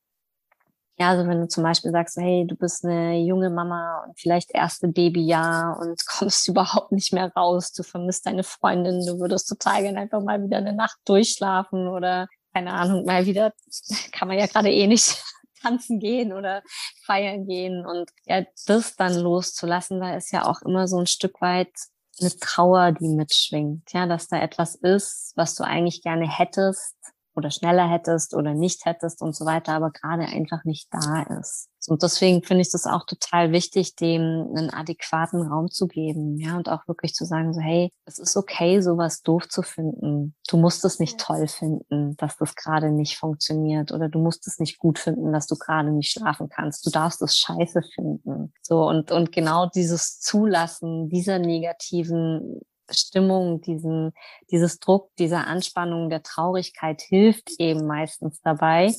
Ja, 0.98 1.10
also 1.10 1.28
wenn 1.28 1.40
du 1.40 1.48
zum 1.48 1.62
Beispiel 1.62 1.90
sagst, 1.90 2.16
hey, 2.16 2.46
du 2.46 2.56
bist 2.56 2.84
eine 2.84 3.18
junge 3.18 3.50
Mama 3.50 4.04
und 4.06 4.18
vielleicht 4.18 4.50
erste 4.54 4.88
Babyjahr 4.88 5.78
und 5.78 6.06
kommst 6.06 6.48
überhaupt 6.48 6.92
nicht 6.92 7.12
mehr 7.12 7.30
raus, 7.34 7.72
du 7.72 7.82
vermisst 7.82 8.26
deine 8.26 8.44
Freundin, 8.44 9.04
du 9.04 9.18
würdest 9.18 9.48
total 9.48 9.82
gerne 9.82 10.00
einfach 10.00 10.22
mal 10.22 10.42
wieder 10.42 10.56
eine 10.56 10.72
Nacht 10.72 10.98
durchschlafen 11.04 11.88
oder 11.88 12.28
keine 12.54 12.72
Ahnung, 12.72 13.04
mal 13.04 13.26
wieder, 13.26 13.52
kann 14.12 14.28
man 14.28 14.38
ja 14.38 14.46
gerade 14.46 14.72
eh 14.72 14.86
nicht 14.86 15.22
tanzen 15.60 16.00
gehen 16.00 16.32
oder 16.32 16.62
feiern 17.04 17.46
gehen. 17.46 17.84
Und 17.84 18.10
ja, 18.24 18.44
das 18.66 18.96
dann 18.96 19.14
loszulassen, 19.14 20.00
da 20.00 20.16
ist 20.16 20.32
ja 20.32 20.46
auch 20.46 20.62
immer 20.62 20.88
so 20.88 20.98
ein 20.98 21.06
Stück 21.06 21.42
weit 21.42 21.72
eine 22.18 22.30
Trauer, 22.30 22.92
die 22.92 23.08
mitschwingt, 23.08 23.92
ja, 23.92 24.06
dass 24.06 24.28
da 24.28 24.40
etwas 24.40 24.74
ist, 24.76 25.32
was 25.36 25.54
du 25.54 25.64
eigentlich 25.64 26.00
gerne 26.00 26.26
hättest 26.26 26.96
oder 27.36 27.50
schneller 27.50 27.88
hättest 27.88 28.34
oder 28.34 28.54
nicht 28.54 28.84
hättest 28.84 29.22
und 29.22 29.34
so 29.34 29.44
weiter, 29.44 29.72
aber 29.72 29.90
gerade 29.90 30.24
einfach 30.24 30.64
nicht 30.64 30.88
da 30.90 31.22
ist. 31.38 31.68
Und 31.88 32.02
deswegen 32.02 32.42
finde 32.42 32.62
ich 32.62 32.70
das 32.70 32.86
auch 32.86 33.06
total 33.06 33.52
wichtig, 33.52 33.94
dem 33.96 34.48
einen 34.56 34.70
adäquaten 34.70 35.42
Raum 35.42 35.70
zu 35.70 35.86
geben, 35.86 36.36
ja, 36.36 36.56
und 36.56 36.68
auch 36.68 36.86
wirklich 36.88 37.14
zu 37.14 37.24
sagen, 37.24 37.54
so, 37.54 37.60
hey, 37.60 37.92
es 38.06 38.18
ist 38.18 38.36
okay, 38.36 38.80
sowas 38.80 39.22
doof 39.22 39.48
zu 39.48 39.62
finden. 39.62 40.34
Du 40.48 40.56
musst 40.56 40.84
es 40.84 40.98
nicht 40.98 41.18
toll 41.18 41.46
finden, 41.46 42.16
dass 42.16 42.36
das 42.38 42.54
gerade 42.56 42.90
nicht 42.90 43.16
funktioniert 43.16 43.92
oder 43.92 44.08
du 44.08 44.18
musst 44.18 44.46
es 44.46 44.58
nicht 44.58 44.78
gut 44.78 44.98
finden, 44.98 45.32
dass 45.32 45.46
du 45.46 45.56
gerade 45.56 45.92
nicht 45.92 46.10
schlafen 46.10 46.48
kannst. 46.48 46.84
Du 46.86 46.90
darfst 46.90 47.22
es 47.22 47.36
scheiße 47.38 47.82
finden. 47.94 48.52
So, 48.62 48.86
und, 48.88 49.12
und 49.12 49.32
genau 49.32 49.66
dieses 49.66 50.18
Zulassen 50.20 51.08
dieser 51.08 51.38
negativen 51.38 52.60
Stimmung, 52.90 53.60
diesen, 53.60 54.12
dieses 54.50 54.78
Druck, 54.78 55.10
dieser 55.16 55.46
Anspannung, 55.46 56.10
der 56.10 56.22
Traurigkeit 56.22 57.02
hilft 57.02 57.50
eben 57.58 57.86
meistens 57.86 58.40
dabei, 58.42 58.92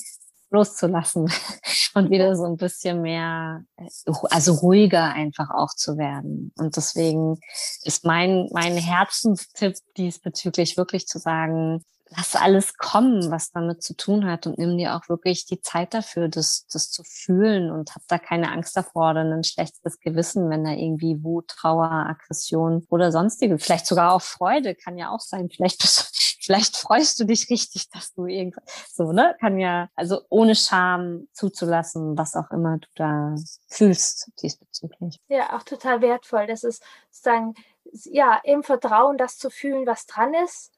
loszulassen 0.49 1.31
und 1.93 2.09
wieder 2.09 2.35
so 2.35 2.45
ein 2.45 2.57
bisschen 2.57 3.01
mehr, 3.01 3.63
also 4.29 4.53
ruhiger 4.53 5.05
einfach 5.13 5.49
auch 5.49 5.73
zu 5.75 5.97
werden. 5.97 6.51
Und 6.57 6.75
deswegen 6.77 7.39
ist 7.83 8.05
mein, 8.05 8.47
mein 8.51 8.77
Herzenstipp 8.77 9.75
diesbezüglich 9.97 10.77
wirklich 10.77 11.07
zu 11.07 11.19
sagen, 11.19 11.83
lass 12.15 12.35
alles 12.35 12.77
kommen, 12.77 13.31
was 13.31 13.51
damit 13.51 13.83
zu 13.83 13.95
tun 13.95 14.25
hat 14.25 14.47
und 14.47 14.57
nimm 14.57 14.77
dir 14.77 14.95
auch 14.95 15.09
wirklich 15.09 15.45
die 15.45 15.61
Zeit 15.61 15.93
dafür, 15.93 16.29
das, 16.29 16.65
das 16.71 16.89
zu 16.89 17.03
fühlen 17.03 17.71
und 17.71 17.95
hab 17.95 18.01
da 18.07 18.17
keine 18.17 18.51
Angst 18.51 18.77
davor 18.77 19.11
oder 19.11 19.21
ein 19.21 19.43
schlechtes 19.43 19.99
Gewissen, 19.99 20.49
wenn 20.49 20.63
da 20.63 20.71
irgendwie 20.71 21.23
Wut, 21.23 21.47
Trauer, 21.47 21.91
Aggression 21.91 22.85
oder 22.89 23.11
sonstige, 23.11 23.59
vielleicht 23.59 23.87
sogar 23.87 24.13
auch 24.13 24.21
Freude, 24.21 24.75
kann 24.75 24.97
ja 24.97 25.09
auch 25.09 25.19
sein. 25.19 25.49
Vielleicht 25.49 25.81
vielleicht 26.41 26.77
freust 26.77 27.19
du 27.19 27.25
dich 27.25 27.49
richtig, 27.49 27.89
dass 27.89 28.13
du 28.13 28.25
irgendwas, 28.25 28.63
so, 28.93 29.11
ne? 29.11 29.35
Kann 29.39 29.59
ja, 29.59 29.89
also 29.95 30.21
ohne 30.29 30.55
Scham 30.55 31.27
zuzulassen, 31.33 32.17
was 32.17 32.35
auch 32.35 32.51
immer 32.51 32.77
du 32.77 32.87
da 32.95 33.35
fühlst 33.67 34.31
diesbezüglich. 34.41 35.19
Ja, 35.27 35.57
auch 35.57 35.63
total 35.63 36.01
wertvoll. 36.01 36.47
Das 36.47 36.63
ist 36.63 36.81
sozusagen, 37.11 37.53
ja, 38.05 38.39
im 38.43 38.63
Vertrauen, 38.63 39.17
das 39.17 39.37
zu 39.37 39.49
fühlen, 39.49 39.85
was 39.85 40.05
dran 40.05 40.33
ist 40.33 40.71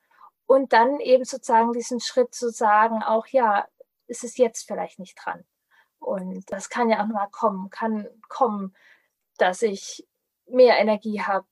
und 0.50 0.74
dann 0.74 1.00
eben 1.00 1.26
sozusagen 1.26 1.74
diesen 1.74 2.00
Schritt 2.00 2.34
zu 2.34 2.50
sagen, 2.50 3.04
auch 3.04 3.28
ja, 3.28 3.68
ist 4.08 4.24
es 4.24 4.36
jetzt 4.38 4.66
vielleicht 4.68 4.98
nicht 4.98 5.16
dran. 5.24 5.46
Und 6.00 6.52
das 6.52 6.70
kann 6.70 6.90
ja 6.90 7.04
auch 7.04 7.08
mal 7.08 7.28
kommen, 7.30 7.70
kann 7.70 8.08
kommen, 8.30 8.76
dass 9.38 9.62
ich 9.62 10.08
mehr 10.48 10.80
Energie 10.80 11.22
habe, 11.22 11.46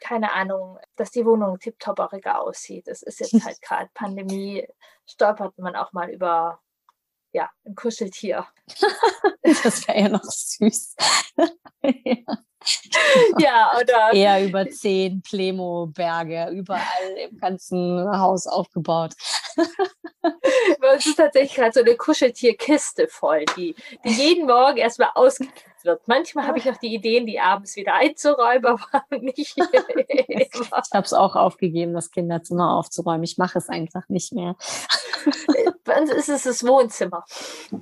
keine 0.00 0.32
Ahnung, 0.32 0.78
dass 0.96 1.10
die 1.10 1.24
Wohnung 1.24 1.60
tiptopperiger 1.60 2.42
aussieht. 2.42 2.88
Es 2.88 3.02
ist 3.02 3.20
jetzt 3.20 3.42
halt 3.42 3.58
gerade 3.62 3.88
Pandemie, 3.94 4.68
stolpert 5.06 5.56
man 5.56 5.74
auch 5.74 5.94
mal 5.94 6.10
über 6.10 6.60
ja, 7.32 7.50
ein 7.64 7.74
Kuscheltier. 7.74 8.46
das 9.42 9.88
wäre 9.88 9.98
ja 9.98 10.08
noch 10.10 10.24
süß. 10.24 10.96
ja. 12.04 12.36
ja, 13.38 13.72
oder? 13.80 14.12
Eher 14.12 14.44
über 14.44 14.68
zehn 14.68 15.22
Plemo-Berge, 15.22 16.50
überall 16.52 17.16
im 17.30 17.38
ganzen 17.38 18.08
Haus 18.18 18.46
aufgebaut. 18.46 19.12
Es 20.94 21.06
ist 21.06 21.16
tatsächlich 21.16 21.54
gerade 21.54 21.72
so 21.72 21.80
eine 21.80 21.96
Kuscheltierkiste 21.96 23.08
voll, 23.08 23.44
die, 23.56 23.74
die 24.04 24.10
jeden 24.10 24.46
Morgen 24.46 24.76
erstmal 24.76 25.10
ausgekippt 25.14 25.84
wird. 25.84 26.06
Manchmal 26.06 26.46
habe 26.46 26.58
ich 26.58 26.64
noch 26.64 26.76
die 26.76 26.94
Ideen, 26.94 27.26
die 27.26 27.40
abends 27.40 27.76
wieder 27.76 27.94
einzuräumen, 27.94 28.66
aber 28.66 29.04
nicht. 29.20 29.56
Ich 30.28 30.70
habe 30.70 31.04
es 31.04 31.12
auch 31.12 31.36
aufgegeben, 31.36 31.94
das 31.94 32.10
Kinderzimmer 32.10 32.76
aufzuräumen. 32.76 33.24
Ich 33.24 33.38
mache 33.38 33.58
es 33.58 33.68
einfach 33.68 34.08
nicht 34.08 34.32
mehr. 34.32 34.56
Bei 35.84 36.00
uns 36.00 36.10
ist 36.10 36.28
es 36.28 36.42
das 36.44 36.64
Wohnzimmer, 36.66 37.24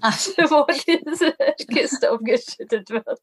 Ach. 0.00 0.18
wo 0.50 0.66
diese 1.04 1.34
Kiste 1.72 2.12
umgeschüttet 2.12 2.90
wird. 2.90 3.20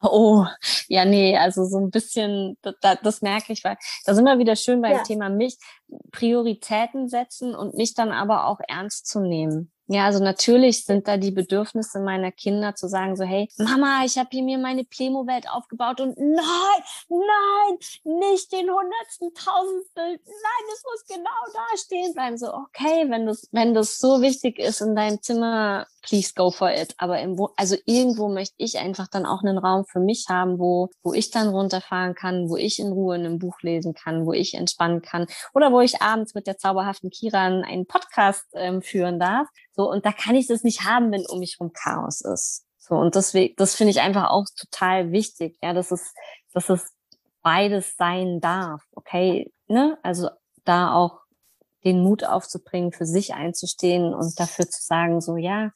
Oh, 0.00 0.46
ja, 0.90 1.04
nee, 1.04 1.38
also 1.38 1.64
so 1.66 1.78
ein 1.78 1.90
bisschen, 1.90 2.58
das, 2.62 2.74
das 3.00 3.22
merke 3.22 3.52
ich, 3.52 3.62
weil 3.62 3.76
da 4.06 4.12
sind 4.12 4.24
wir 4.24 4.40
wieder 4.40 4.56
schön 4.56 4.82
beim 4.82 4.96
ja. 4.96 5.02
Thema 5.04 5.30
mich, 5.30 5.56
Prioritäten 6.10 7.08
setzen 7.08 7.54
und 7.54 7.74
mich 7.74 7.94
dann 7.94 8.10
aber 8.10 8.46
auch 8.46 8.58
ernst 8.66 9.06
zu 9.06 9.20
nehmen. 9.20 9.70
Ja, 9.92 10.04
also 10.04 10.22
natürlich 10.22 10.84
sind 10.84 11.08
da 11.08 11.16
die 11.16 11.32
Bedürfnisse 11.32 11.98
meiner 11.98 12.30
Kinder 12.30 12.76
zu 12.76 12.86
sagen 12.86 13.16
so, 13.16 13.24
hey, 13.24 13.48
Mama, 13.58 14.04
ich 14.04 14.18
habe 14.18 14.28
hier 14.30 14.44
mir 14.44 14.56
meine 14.56 14.84
Plemo-Welt 14.84 15.50
aufgebaut 15.50 16.00
und 16.00 16.16
nein, 16.16 16.36
nein, 17.08 17.78
nicht 18.04 18.52
den 18.52 18.70
hundertsten, 18.70 19.34
tausendstel, 19.34 20.04
nein, 20.04 20.64
es 20.72 20.84
muss 20.84 21.04
genau 21.08 21.30
da 21.52 21.76
stehen 21.76 22.14
bleiben. 22.14 22.38
So, 22.38 22.54
okay, 22.54 23.06
wenn 23.08 23.26
das, 23.26 23.48
wenn 23.50 23.74
das 23.74 23.98
so 23.98 24.22
wichtig 24.22 24.60
ist 24.60 24.80
in 24.80 24.94
deinem 24.94 25.20
Zimmer, 25.22 25.88
please 26.02 26.32
go 26.36 26.52
for 26.52 26.70
it. 26.70 26.94
Aber 26.98 27.20
im, 27.20 27.36
also 27.56 27.76
irgendwo 27.84 28.28
möchte 28.28 28.54
ich 28.58 28.78
einfach 28.78 29.08
dann 29.08 29.26
auch 29.26 29.42
einen 29.42 29.58
Raum 29.58 29.84
für 29.86 30.00
mich 30.00 30.26
haben, 30.28 30.60
wo, 30.60 30.90
wo 31.02 31.12
ich 31.12 31.30
dann 31.30 31.48
runterfahren 31.48 32.14
kann, 32.14 32.48
wo 32.48 32.56
ich 32.56 32.78
in 32.78 32.92
Ruhe 32.92 33.16
in 33.16 33.26
einem 33.26 33.38
Buch 33.38 33.60
lesen 33.62 33.94
kann, 33.94 34.24
wo 34.24 34.32
ich 34.32 34.54
entspannen 34.54 35.02
kann 35.02 35.26
oder 35.52 35.72
wo 35.72 35.80
ich 35.80 36.00
abends 36.00 36.34
mit 36.34 36.46
der 36.46 36.58
zauberhaften 36.58 37.10
Kiran 37.10 37.64
einen 37.64 37.86
Podcast 37.86 38.46
ähm, 38.54 38.82
führen 38.82 39.18
darf. 39.18 39.48
So, 39.72 39.90
und 39.90 40.04
da 40.04 40.12
kann 40.12 40.34
ich 40.34 40.46
das 40.46 40.64
nicht 40.64 40.84
haben, 40.84 41.12
wenn 41.12 41.24
um 41.26 41.38
mich 41.38 41.56
herum 41.58 41.72
Chaos 41.72 42.20
ist. 42.20 42.64
So, 42.78 42.94
und 42.96 43.14
deswegen, 43.14 43.54
das 43.56 43.74
finde 43.74 43.92
ich 43.92 44.00
einfach 44.00 44.30
auch 44.30 44.46
total 44.56 45.12
wichtig, 45.12 45.58
ja, 45.62 45.72
dass 45.72 45.90
es, 45.90 46.12
dass 46.52 46.68
es 46.68 46.92
beides 47.42 47.96
sein 47.96 48.40
darf, 48.40 48.82
okay, 48.92 49.52
ne? 49.66 49.98
Also 50.02 50.28
da 50.64 50.92
auch 50.94 51.20
den 51.84 52.02
Mut 52.02 52.24
aufzubringen, 52.24 52.92
für 52.92 53.06
sich 53.06 53.34
einzustehen 53.34 54.12
und 54.12 54.38
dafür 54.38 54.68
zu 54.68 54.82
sagen, 54.82 55.20
so, 55.20 55.36
ja, 55.36 55.70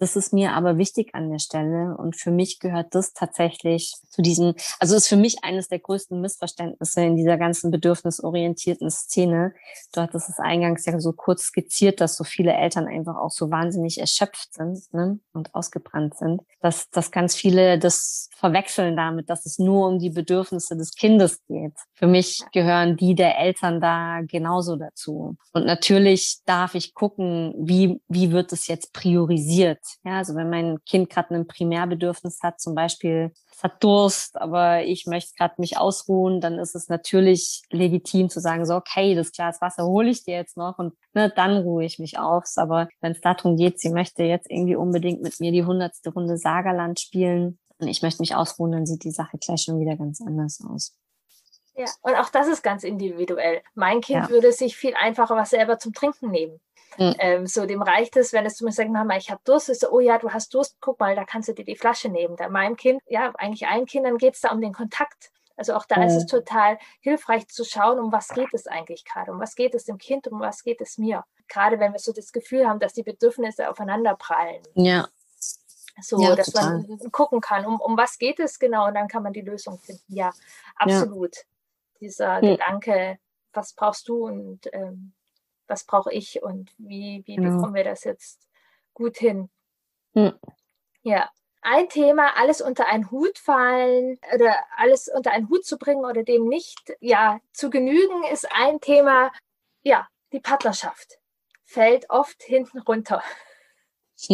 das 0.00 0.16
ist 0.16 0.32
mir 0.32 0.52
aber 0.52 0.78
wichtig 0.78 1.14
an 1.14 1.30
der 1.30 1.38
Stelle. 1.38 1.94
Und 1.96 2.16
für 2.16 2.30
mich 2.30 2.58
gehört 2.58 2.94
das 2.94 3.12
tatsächlich 3.12 3.92
zu 4.08 4.22
diesem, 4.22 4.54
also 4.78 4.96
ist 4.96 5.08
für 5.08 5.16
mich 5.16 5.44
eines 5.44 5.68
der 5.68 5.78
größten 5.78 6.20
Missverständnisse 6.20 7.02
in 7.02 7.16
dieser 7.16 7.36
ganzen 7.36 7.70
bedürfnisorientierten 7.70 8.90
Szene. 8.90 9.52
Du 9.92 10.00
hattest 10.00 10.30
es 10.30 10.38
eingangs 10.38 10.86
ja 10.86 10.98
so 10.98 11.12
kurz 11.12 11.42
skizziert, 11.42 12.00
dass 12.00 12.16
so 12.16 12.24
viele 12.24 12.54
Eltern 12.54 12.86
einfach 12.86 13.16
auch 13.16 13.30
so 13.30 13.50
wahnsinnig 13.50 14.00
erschöpft 14.00 14.54
sind 14.54 14.80
ne? 14.94 15.20
und 15.34 15.54
ausgebrannt 15.54 16.16
sind, 16.16 16.40
dass, 16.62 16.88
dass 16.88 17.10
ganz 17.10 17.34
viele 17.34 17.78
das 17.78 18.30
verwechseln 18.34 18.96
damit, 18.96 19.28
dass 19.28 19.44
es 19.44 19.58
nur 19.58 19.86
um 19.86 19.98
die 19.98 20.10
Bedürfnisse 20.10 20.78
des 20.78 20.94
Kindes 20.94 21.44
geht. 21.46 21.74
Für 21.92 22.06
mich 22.06 22.42
gehören 22.52 22.96
die 22.96 23.14
der 23.14 23.38
Eltern 23.38 23.82
da 23.82 24.20
genauso 24.26 24.76
dazu. 24.76 25.36
Und 25.52 25.66
natürlich 25.66 26.38
darf 26.46 26.74
ich 26.74 26.94
gucken, 26.94 27.54
wie, 27.58 28.00
wie 28.08 28.32
wird 28.32 28.52
es 28.52 28.66
jetzt 28.66 28.94
priorisiert 28.94 29.80
ja, 30.04 30.18
also 30.18 30.34
wenn 30.34 30.50
mein 30.50 30.78
Kind 30.84 31.10
gerade 31.10 31.34
ein 31.34 31.46
Primärbedürfnis 31.46 32.40
hat, 32.42 32.60
zum 32.60 32.74
Beispiel 32.74 33.32
es 33.50 33.62
hat 33.62 33.82
Durst, 33.82 34.40
aber 34.40 34.84
ich 34.84 35.06
möchte 35.06 35.34
gerade 35.36 35.54
mich 35.58 35.78
ausruhen, 35.78 36.40
dann 36.40 36.58
ist 36.58 36.74
es 36.74 36.88
natürlich 36.88 37.62
legitim 37.70 38.30
zu 38.30 38.40
sagen, 38.40 38.64
so 38.64 38.74
okay, 38.74 39.14
das 39.14 39.32
Glas 39.32 39.60
Wasser 39.60 39.84
hole 39.84 40.10
ich 40.10 40.24
dir 40.24 40.34
jetzt 40.34 40.56
noch 40.56 40.78
und 40.78 40.94
ne, 41.14 41.30
dann 41.34 41.58
ruhe 41.58 41.84
ich 41.84 41.98
mich 41.98 42.18
aus. 42.18 42.56
Aber 42.56 42.88
wenn 43.00 43.12
es 43.12 43.20
darum 43.20 43.56
geht, 43.56 43.80
sie 43.80 43.90
möchte 43.90 44.22
jetzt 44.22 44.50
irgendwie 44.50 44.76
unbedingt 44.76 45.22
mit 45.22 45.40
mir 45.40 45.52
die 45.52 45.64
hundertste 45.64 46.10
Runde 46.10 46.36
Sagerland 46.36 47.00
spielen 47.00 47.58
und 47.78 47.88
ich 47.88 48.02
möchte 48.02 48.22
mich 48.22 48.34
ausruhen, 48.34 48.72
dann 48.72 48.86
sieht 48.86 49.04
die 49.04 49.10
Sache 49.10 49.38
gleich 49.38 49.62
schon 49.62 49.80
wieder 49.80 49.96
ganz 49.96 50.20
anders 50.20 50.60
aus. 50.66 50.96
Ja, 51.80 51.86
und 52.02 52.14
auch 52.14 52.28
das 52.28 52.46
ist 52.46 52.62
ganz 52.62 52.84
individuell. 52.84 53.62
Mein 53.74 54.00
Kind 54.00 54.24
ja. 54.24 54.28
würde 54.30 54.52
sich 54.52 54.76
viel 54.76 54.94
einfacher 54.94 55.36
was 55.36 55.50
selber 55.50 55.78
zum 55.78 55.94
Trinken 55.94 56.30
nehmen. 56.30 56.60
Mhm. 56.98 57.14
Ähm, 57.18 57.46
so, 57.46 57.64
dem 57.64 57.80
reicht 57.80 58.16
es, 58.16 58.32
wenn 58.32 58.44
es 58.44 58.56
zu 58.56 58.64
mir 58.64 58.72
sagt, 58.72 58.90
Mama, 58.90 59.16
ich 59.16 59.30
habe 59.30 59.40
Durst. 59.44 59.70
Ich 59.70 59.78
so, 59.78 59.90
oh 59.90 60.00
ja, 60.00 60.18
du 60.18 60.30
hast 60.30 60.52
Durst, 60.52 60.76
guck 60.80 61.00
mal, 61.00 61.14
da 61.14 61.24
kannst 61.24 61.48
du 61.48 61.54
dir 61.54 61.64
die 61.64 61.76
Flasche 61.76 62.08
nehmen. 62.08 62.36
Da 62.36 62.48
meinem 62.48 62.76
Kind, 62.76 63.00
ja, 63.06 63.32
eigentlich 63.36 63.66
allen 63.66 63.86
Kindern 63.86 64.18
geht 64.18 64.34
es 64.34 64.40
da 64.40 64.50
um 64.50 64.60
den 64.60 64.74
Kontakt. 64.74 65.30
Also 65.56 65.74
auch 65.74 65.86
da 65.86 65.96
mhm. 65.96 66.02
ist 66.04 66.16
es 66.16 66.26
total 66.26 66.78
hilfreich 67.00 67.48
zu 67.48 67.64
schauen, 67.64 67.98
um 67.98 68.12
was 68.12 68.28
geht 68.28 68.52
es 68.52 68.66
eigentlich 68.66 69.04
gerade, 69.04 69.30
um 69.32 69.40
was 69.40 69.54
geht 69.54 69.74
es 69.74 69.84
dem 69.84 69.98
Kind, 69.98 70.26
um 70.28 70.40
was 70.40 70.62
geht 70.62 70.80
es 70.80 70.98
mir. 70.98 71.24
Gerade 71.48 71.78
wenn 71.78 71.92
wir 71.92 71.98
so 71.98 72.12
das 72.12 72.32
Gefühl 72.32 72.66
haben, 72.66 72.80
dass 72.80 72.94
die 72.94 73.02
Bedürfnisse 73.02 73.68
aufeinander 73.68 74.14
prallen. 74.16 74.62
Ja. 74.74 75.08
So, 76.00 76.22
ja, 76.22 76.34
dass 76.34 76.52
total. 76.52 76.84
man 76.88 77.12
gucken 77.12 77.40
kann, 77.40 77.66
um, 77.66 77.80
um 77.80 77.96
was 77.96 78.18
geht 78.18 78.40
es 78.40 78.58
genau 78.58 78.86
und 78.86 78.94
dann 78.94 79.08
kann 79.08 79.22
man 79.22 79.32
die 79.32 79.42
Lösung 79.42 79.78
finden. 79.78 80.02
Ja, 80.08 80.32
absolut. 80.76 81.36
Ja. 81.36 81.42
Dieser 82.00 82.38
mhm. 82.38 82.52
Gedanke, 82.52 83.18
was 83.52 83.74
brauchst 83.74 84.08
du 84.08 84.26
und 84.26 84.68
ähm, 84.72 85.12
was 85.66 85.84
brauche 85.84 86.12
ich 86.12 86.42
und 86.42 86.72
wie, 86.78 87.22
wie 87.26 87.36
genau. 87.36 87.56
bekommen 87.56 87.74
wir 87.74 87.84
das 87.84 88.04
jetzt 88.04 88.48
gut 88.92 89.16
hin. 89.16 89.48
Mhm. 90.14 90.38
Ja. 91.02 91.30
Ein 91.62 91.90
Thema, 91.90 92.38
alles 92.38 92.62
unter 92.62 92.86
einen 92.86 93.10
Hut 93.10 93.38
fallen 93.38 94.18
oder 94.34 94.56
alles 94.76 95.08
unter 95.08 95.30
einen 95.32 95.50
Hut 95.50 95.64
zu 95.66 95.76
bringen 95.76 96.06
oder 96.06 96.22
dem 96.22 96.48
nicht 96.48 96.94
ja 97.00 97.38
zu 97.52 97.68
genügen, 97.68 98.24
ist 98.32 98.50
ein 98.50 98.80
Thema, 98.80 99.30
ja, 99.82 100.08
die 100.32 100.40
Partnerschaft 100.40 101.18
fällt 101.64 102.08
oft 102.08 102.42
hinten 102.42 102.78
runter. 102.78 103.22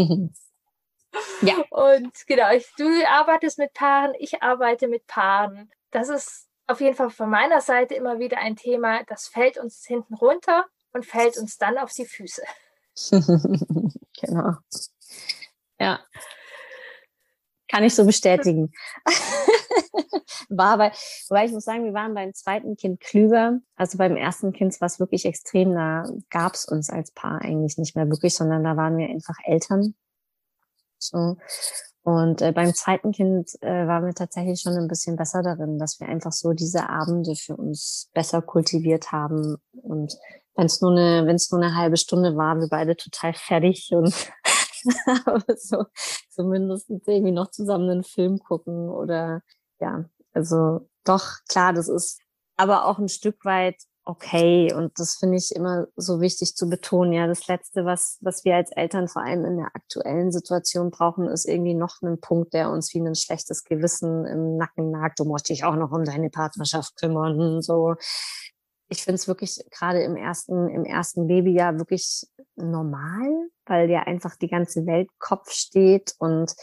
ja. 1.42 1.64
Und 1.70 2.26
genau, 2.26 2.52
ich, 2.52 2.72
du 2.78 2.86
arbeitest 3.08 3.58
mit 3.58 3.72
Paaren, 3.74 4.14
ich 4.18 4.42
arbeite 4.42 4.88
mit 4.88 5.06
Paaren. 5.06 5.70
Das 5.90 6.08
ist 6.08 6.48
auf 6.66 6.80
jeden 6.80 6.96
Fall 6.96 7.10
von 7.10 7.30
meiner 7.30 7.60
Seite 7.60 7.94
immer 7.94 8.18
wieder 8.18 8.38
ein 8.38 8.56
Thema, 8.56 9.04
das 9.04 9.28
fällt 9.28 9.58
uns 9.58 9.84
hinten 9.84 10.14
runter 10.14 10.66
und 10.92 11.06
fällt 11.06 11.36
uns 11.38 11.58
dann 11.58 11.78
auf 11.78 11.92
die 11.92 12.06
Füße. 12.06 12.42
genau. 14.20 14.54
Ja. 15.78 16.00
Kann 17.68 17.84
ich 17.84 17.94
so 17.94 18.04
bestätigen. 18.04 18.72
war 20.48 20.78
bei, 20.78 20.92
wobei 21.28 21.46
ich 21.46 21.52
muss 21.52 21.64
sagen, 21.64 21.84
wir 21.84 21.94
waren 21.94 22.14
beim 22.14 22.32
zweiten 22.34 22.76
Kind 22.76 23.00
klüger. 23.00 23.60
Also 23.76 23.98
beim 23.98 24.16
ersten 24.16 24.52
Kind 24.52 24.80
war 24.80 24.86
es 24.86 25.00
wirklich 25.00 25.24
extrem. 25.24 25.74
Da 25.74 26.08
gab 26.30 26.54
es 26.54 26.64
uns 26.66 26.90
als 26.90 27.10
Paar 27.10 27.42
eigentlich 27.42 27.76
nicht 27.78 27.96
mehr 27.96 28.08
wirklich, 28.08 28.34
sondern 28.34 28.64
da 28.64 28.76
waren 28.76 28.96
wir 28.96 29.08
einfach 29.08 29.36
Eltern. 29.44 29.94
So. 30.98 31.36
Und 32.06 32.40
äh, 32.40 32.52
beim 32.52 32.72
zweiten 32.72 33.10
Kind 33.10 33.50
äh, 33.62 33.88
waren 33.88 34.06
wir 34.06 34.14
tatsächlich 34.14 34.60
schon 34.60 34.74
ein 34.74 34.86
bisschen 34.86 35.16
besser 35.16 35.42
darin, 35.42 35.76
dass 35.76 35.98
wir 35.98 36.08
einfach 36.08 36.30
so 36.30 36.52
diese 36.52 36.88
Abende 36.88 37.34
für 37.34 37.56
uns 37.56 38.12
besser 38.14 38.42
kultiviert 38.42 39.10
haben. 39.10 39.56
Und 39.72 40.16
wenn 40.54 40.66
es 40.66 40.80
nur 40.80 40.92
eine, 40.92 41.26
wenn 41.26 41.34
es 41.34 41.50
nur 41.50 41.60
eine 41.60 41.74
halbe 41.74 41.96
Stunde 41.96 42.36
war, 42.36 42.60
wir 42.60 42.68
beide 42.68 42.94
total 42.94 43.32
fertig 43.34 43.90
und 43.90 44.14
aber 45.24 45.42
so 45.56 45.86
zumindest 46.30 46.88
irgendwie 46.90 47.32
noch 47.32 47.50
zusammen 47.50 47.90
einen 47.90 48.04
Film 48.04 48.38
gucken 48.38 48.88
oder 48.88 49.42
ja, 49.80 50.04
also 50.32 50.88
doch 51.02 51.38
klar, 51.48 51.72
das 51.72 51.88
ist 51.88 52.20
aber 52.56 52.84
auch 52.84 53.00
ein 53.00 53.08
Stück 53.08 53.44
weit 53.44 53.82
okay 54.06 54.72
und 54.72 54.98
das 54.98 55.16
finde 55.16 55.36
ich 55.36 55.54
immer 55.54 55.86
so 55.96 56.20
wichtig 56.20 56.54
zu 56.54 56.68
betonen. 56.70 57.12
Ja, 57.12 57.26
das 57.26 57.46
letzte, 57.48 57.84
was 57.84 58.18
was 58.22 58.44
wir 58.44 58.54
als 58.56 58.70
Eltern 58.70 59.08
vor 59.08 59.22
allem 59.22 59.44
in 59.44 59.56
der 59.58 59.74
aktuellen 59.74 60.32
Situation 60.32 60.90
brauchen, 60.90 61.28
ist 61.28 61.44
irgendwie 61.44 61.74
noch 61.74 62.00
ein 62.02 62.20
Punkt, 62.20 62.54
der 62.54 62.70
uns 62.70 62.94
wie 62.94 63.00
ein 63.00 63.14
schlechtes 63.14 63.64
Gewissen 63.64 64.24
im 64.24 64.56
Nacken 64.56 64.90
nagt. 64.90 65.18
Du 65.20 65.24
musst 65.24 65.48
dich 65.48 65.64
auch 65.64 65.76
noch 65.76 65.92
um 65.92 66.04
deine 66.04 66.30
Partnerschaft 66.30 66.96
kümmern, 66.96 67.60
so 67.60 67.96
ich 68.88 69.02
finde 69.02 69.16
es 69.16 69.26
wirklich 69.26 69.64
gerade 69.70 70.02
im 70.02 70.16
ersten, 70.16 70.68
im 70.68 70.84
ersten 70.84 71.26
Babyjahr 71.26 71.78
wirklich 71.78 72.26
normal, 72.54 73.48
weil 73.66 73.90
ja 73.90 74.02
einfach 74.02 74.36
die 74.36 74.48
ganze 74.48 74.86
Welt 74.86 75.08
Kopf 75.18 75.50
steht 75.50 76.14
und 76.18 76.54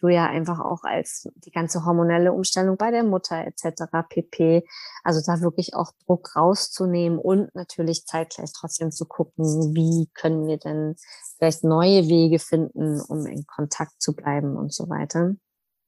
du 0.00 0.08
ja 0.08 0.26
einfach 0.26 0.60
auch 0.60 0.84
als 0.84 1.28
die 1.34 1.50
ganze 1.50 1.84
hormonelle 1.84 2.32
Umstellung 2.32 2.76
bei 2.76 2.90
der 2.90 3.02
Mutter 3.02 3.44
etc. 3.44 3.84
pp. 4.08 4.64
Also 5.02 5.20
da 5.26 5.40
wirklich 5.40 5.74
auch 5.74 5.90
Druck 6.06 6.36
rauszunehmen 6.36 7.18
und 7.18 7.52
natürlich 7.54 8.06
zeitgleich 8.06 8.52
trotzdem 8.52 8.92
zu 8.92 9.06
gucken, 9.06 9.74
wie 9.74 10.08
können 10.14 10.46
wir 10.46 10.58
denn 10.58 10.94
vielleicht 11.36 11.64
neue 11.64 12.08
Wege 12.08 12.38
finden, 12.38 13.00
um 13.00 13.26
in 13.26 13.44
Kontakt 13.46 14.00
zu 14.00 14.14
bleiben 14.14 14.56
und 14.56 14.72
so 14.72 14.88
weiter. 14.88 15.34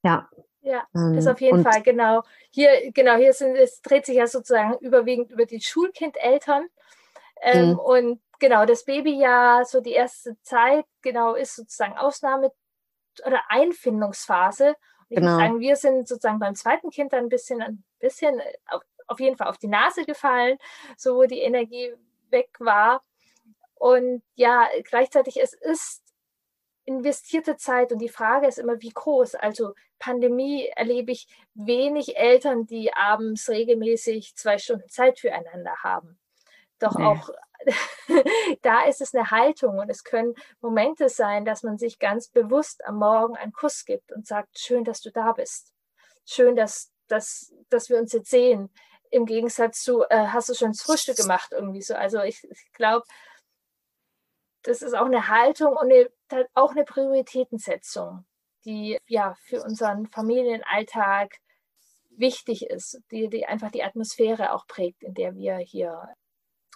Ja, 0.02 0.28
ja, 0.64 0.86
ähm, 0.94 1.14
das 1.14 1.26
auf 1.26 1.40
jeden 1.42 1.62
Fall, 1.62 1.82
genau. 1.82 2.22
Hier, 2.50 2.90
genau, 2.92 3.16
hier 3.16 3.34
sind, 3.34 3.54
es 3.54 3.82
dreht 3.82 4.06
sich 4.06 4.16
ja 4.16 4.26
sozusagen 4.26 4.78
überwiegend 4.78 5.30
über 5.30 5.44
die 5.44 5.60
Schulkindeltern. 5.60 6.68
Ähm, 7.42 7.72
mhm. 7.72 7.78
Und 7.78 8.20
genau, 8.38 8.64
das 8.64 8.84
Babyjahr, 8.84 9.66
so 9.66 9.82
die 9.82 9.92
erste 9.92 10.40
Zeit, 10.40 10.86
genau, 11.02 11.34
ist 11.34 11.54
sozusagen 11.54 11.98
Ausnahme 11.98 12.50
oder 13.26 13.42
Einfindungsphase. 13.48 14.68
Und 14.68 14.74
ich 15.10 15.16
genau. 15.16 15.32
muss 15.32 15.40
sagen, 15.40 15.60
wir 15.60 15.76
sind 15.76 16.08
sozusagen 16.08 16.38
beim 16.38 16.54
zweiten 16.54 16.88
Kind 16.88 17.12
dann 17.12 17.24
ein 17.24 17.28
bisschen, 17.28 17.60
ein 17.60 17.84
bisschen 17.98 18.40
auf, 18.68 18.80
auf 19.06 19.20
jeden 19.20 19.36
Fall 19.36 19.48
auf 19.48 19.58
die 19.58 19.68
Nase 19.68 20.06
gefallen, 20.06 20.56
so 20.96 21.16
wo 21.16 21.24
die 21.24 21.40
Energie 21.40 21.92
weg 22.30 22.48
war. 22.58 23.02
Und 23.74 24.22
ja, 24.34 24.66
gleichzeitig, 24.84 25.38
es 25.38 25.52
ist 25.52 26.03
investierte 26.84 27.56
Zeit 27.56 27.92
und 27.92 27.98
die 27.98 28.08
Frage 28.08 28.46
ist 28.46 28.58
immer, 28.58 28.80
wie 28.80 28.90
groß. 28.90 29.34
Also 29.36 29.74
Pandemie 29.98 30.66
erlebe 30.76 31.12
ich 31.12 31.28
wenig 31.54 32.16
Eltern, 32.16 32.66
die 32.66 32.92
abends 32.92 33.48
regelmäßig 33.48 34.36
zwei 34.36 34.58
Stunden 34.58 34.88
Zeit 34.88 35.18
füreinander 35.18 35.74
haben. 35.82 36.18
Doch 36.78 36.96
nee. 36.96 37.04
auch 37.04 37.30
da 38.62 38.84
ist 38.84 39.00
es 39.00 39.14
eine 39.14 39.30
Haltung 39.30 39.78
und 39.78 39.88
es 39.88 40.04
können 40.04 40.34
Momente 40.60 41.08
sein, 41.08 41.44
dass 41.44 41.62
man 41.62 41.78
sich 41.78 41.98
ganz 41.98 42.28
bewusst 42.28 42.84
am 42.84 42.96
Morgen 42.96 43.36
einen 43.36 43.52
Kuss 43.52 43.84
gibt 43.84 44.12
und 44.12 44.26
sagt, 44.26 44.58
schön, 44.58 44.84
dass 44.84 45.00
du 45.00 45.10
da 45.10 45.32
bist. 45.32 45.72
Schön, 46.26 46.56
dass, 46.56 46.92
dass, 47.08 47.54
dass 47.70 47.88
wir 47.88 47.98
uns 47.98 48.12
jetzt 48.12 48.30
sehen. 48.30 48.70
Im 49.10 49.26
Gegensatz 49.26 49.82
zu, 49.82 50.02
äh, 50.10 50.26
hast 50.26 50.48
du 50.48 50.54
schon 50.54 50.72
das 50.72 50.82
Frühstück 50.82 51.16
gemacht 51.16 51.52
irgendwie 51.52 51.82
so. 51.82 51.94
Also 51.94 52.20
ich, 52.22 52.42
ich 52.44 52.72
glaube, 52.72 53.06
das 54.64 54.82
ist 54.82 54.94
auch 54.94 55.06
eine 55.06 55.28
Haltung 55.28 55.76
und 55.76 55.92
eine, 55.92 56.08
auch 56.54 56.72
eine 56.72 56.84
Prioritätensetzung, 56.84 58.24
die 58.64 58.98
ja 59.06 59.34
für 59.44 59.62
unseren 59.62 60.08
Familienalltag 60.08 61.36
wichtig 62.16 62.66
ist, 62.66 63.00
die, 63.10 63.28
die 63.28 63.46
einfach 63.46 63.70
die 63.70 63.82
Atmosphäre 63.82 64.52
auch 64.52 64.66
prägt, 64.66 65.02
in 65.02 65.14
der 65.14 65.34
wir 65.34 65.56
hier 65.56 66.08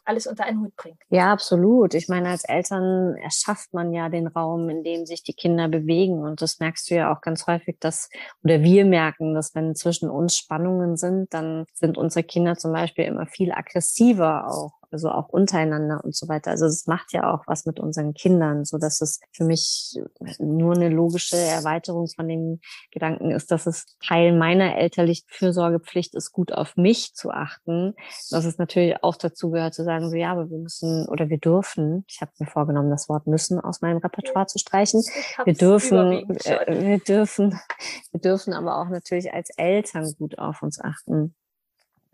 alles 0.04 0.26
unter 0.26 0.44
einen 0.44 0.62
Hut 0.62 0.74
bringt. 0.76 1.00
Ja, 1.10 1.32
absolut. 1.32 1.92
Ich 1.92 2.08
meine, 2.08 2.30
als 2.30 2.44
Eltern 2.44 3.14
erschafft 3.16 3.74
man 3.74 3.92
ja 3.92 4.08
den 4.08 4.26
Raum, 4.26 4.70
in 4.70 4.82
dem 4.82 5.04
sich 5.04 5.22
die 5.22 5.34
Kinder 5.34 5.68
bewegen. 5.68 6.22
Und 6.24 6.40
das 6.40 6.60
merkst 6.60 6.90
du 6.90 6.94
ja 6.94 7.12
auch 7.12 7.20
ganz 7.20 7.46
häufig, 7.46 7.76
dass, 7.78 8.08
oder 8.42 8.62
wir 8.62 8.86
merken, 8.86 9.34
dass 9.34 9.54
wenn 9.54 9.74
zwischen 9.74 10.08
uns 10.08 10.36
Spannungen 10.36 10.96
sind, 10.96 11.34
dann 11.34 11.66
sind 11.74 11.98
unsere 11.98 12.24
Kinder 12.24 12.56
zum 12.56 12.72
Beispiel 12.72 13.04
immer 13.04 13.26
viel 13.26 13.52
aggressiver 13.52 14.48
auch 14.48 14.77
also 14.90 15.10
auch 15.10 15.28
untereinander 15.28 16.00
und 16.04 16.14
so 16.14 16.28
weiter. 16.28 16.50
Also 16.50 16.66
es 16.66 16.86
macht 16.86 17.12
ja 17.12 17.32
auch 17.32 17.44
was 17.46 17.66
mit 17.66 17.80
unseren 17.80 18.14
Kindern, 18.14 18.64
so 18.64 18.78
dass 18.78 19.00
es 19.00 19.20
für 19.32 19.44
mich 19.44 19.98
nur 20.38 20.74
eine 20.74 20.88
logische 20.88 21.36
Erweiterung 21.36 22.08
von 22.08 22.28
dem 22.28 22.60
Gedanken 22.90 23.30
ist, 23.30 23.50
dass 23.50 23.66
es 23.66 23.96
Teil 24.06 24.36
meiner 24.36 24.76
elterlichen 24.76 25.26
Fürsorgepflicht 25.28 26.14
ist, 26.14 26.32
gut 26.32 26.52
auf 26.52 26.76
mich 26.76 27.14
zu 27.14 27.30
achten. 27.30 27.94
Dass 28.30 28.44
es 28.44 28.58
natürlich 28.58 29.02
auch 29.02 29.16
dazu 29.16 29.50
gehört 29.50 29.74
zu 29.74 29.84
sagen, 29.84 30.10
so 30.10 30.16
ja, 30.16 30.32
aber 30.32 30.50
wir 30.50 30.58
müssen 30.58 31.06
oder 31.08 31.28
wir 31.28 31.38
dürfen. 31.38 32.04
Ich 32.08 32.20
habe 32.20 32.32
mir 32.38 32.46
vorgenommen, 32.46 32.90
das 32.90 33.08
Wort 33.08 33.26
müssen 33.26 33.60
aus 33.60 33.80
meinem 33.80 33.98
Repertoire 33.98 34.46
zu 34.46 34.58
streichen. 34.58 35.02
Wir 35.44 35.54
dürfen, 35.54 36.28
äh, 36.44 36.86
wir 36.86 36.98
dürfen, 36.98 37.58
wir 38.12 38.20
dürfen 38.20 38.52
aber 38.54 38.80
auch 38.80 38.88
natürlich 38.88 39.32
als 39.32 39.50
Eltern 39.56 40.12
gut 40.18 40.38
auf 40.38 40.62
uns 40.62 40.80
achten. 40.80 41.34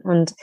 Und 0.04 0.34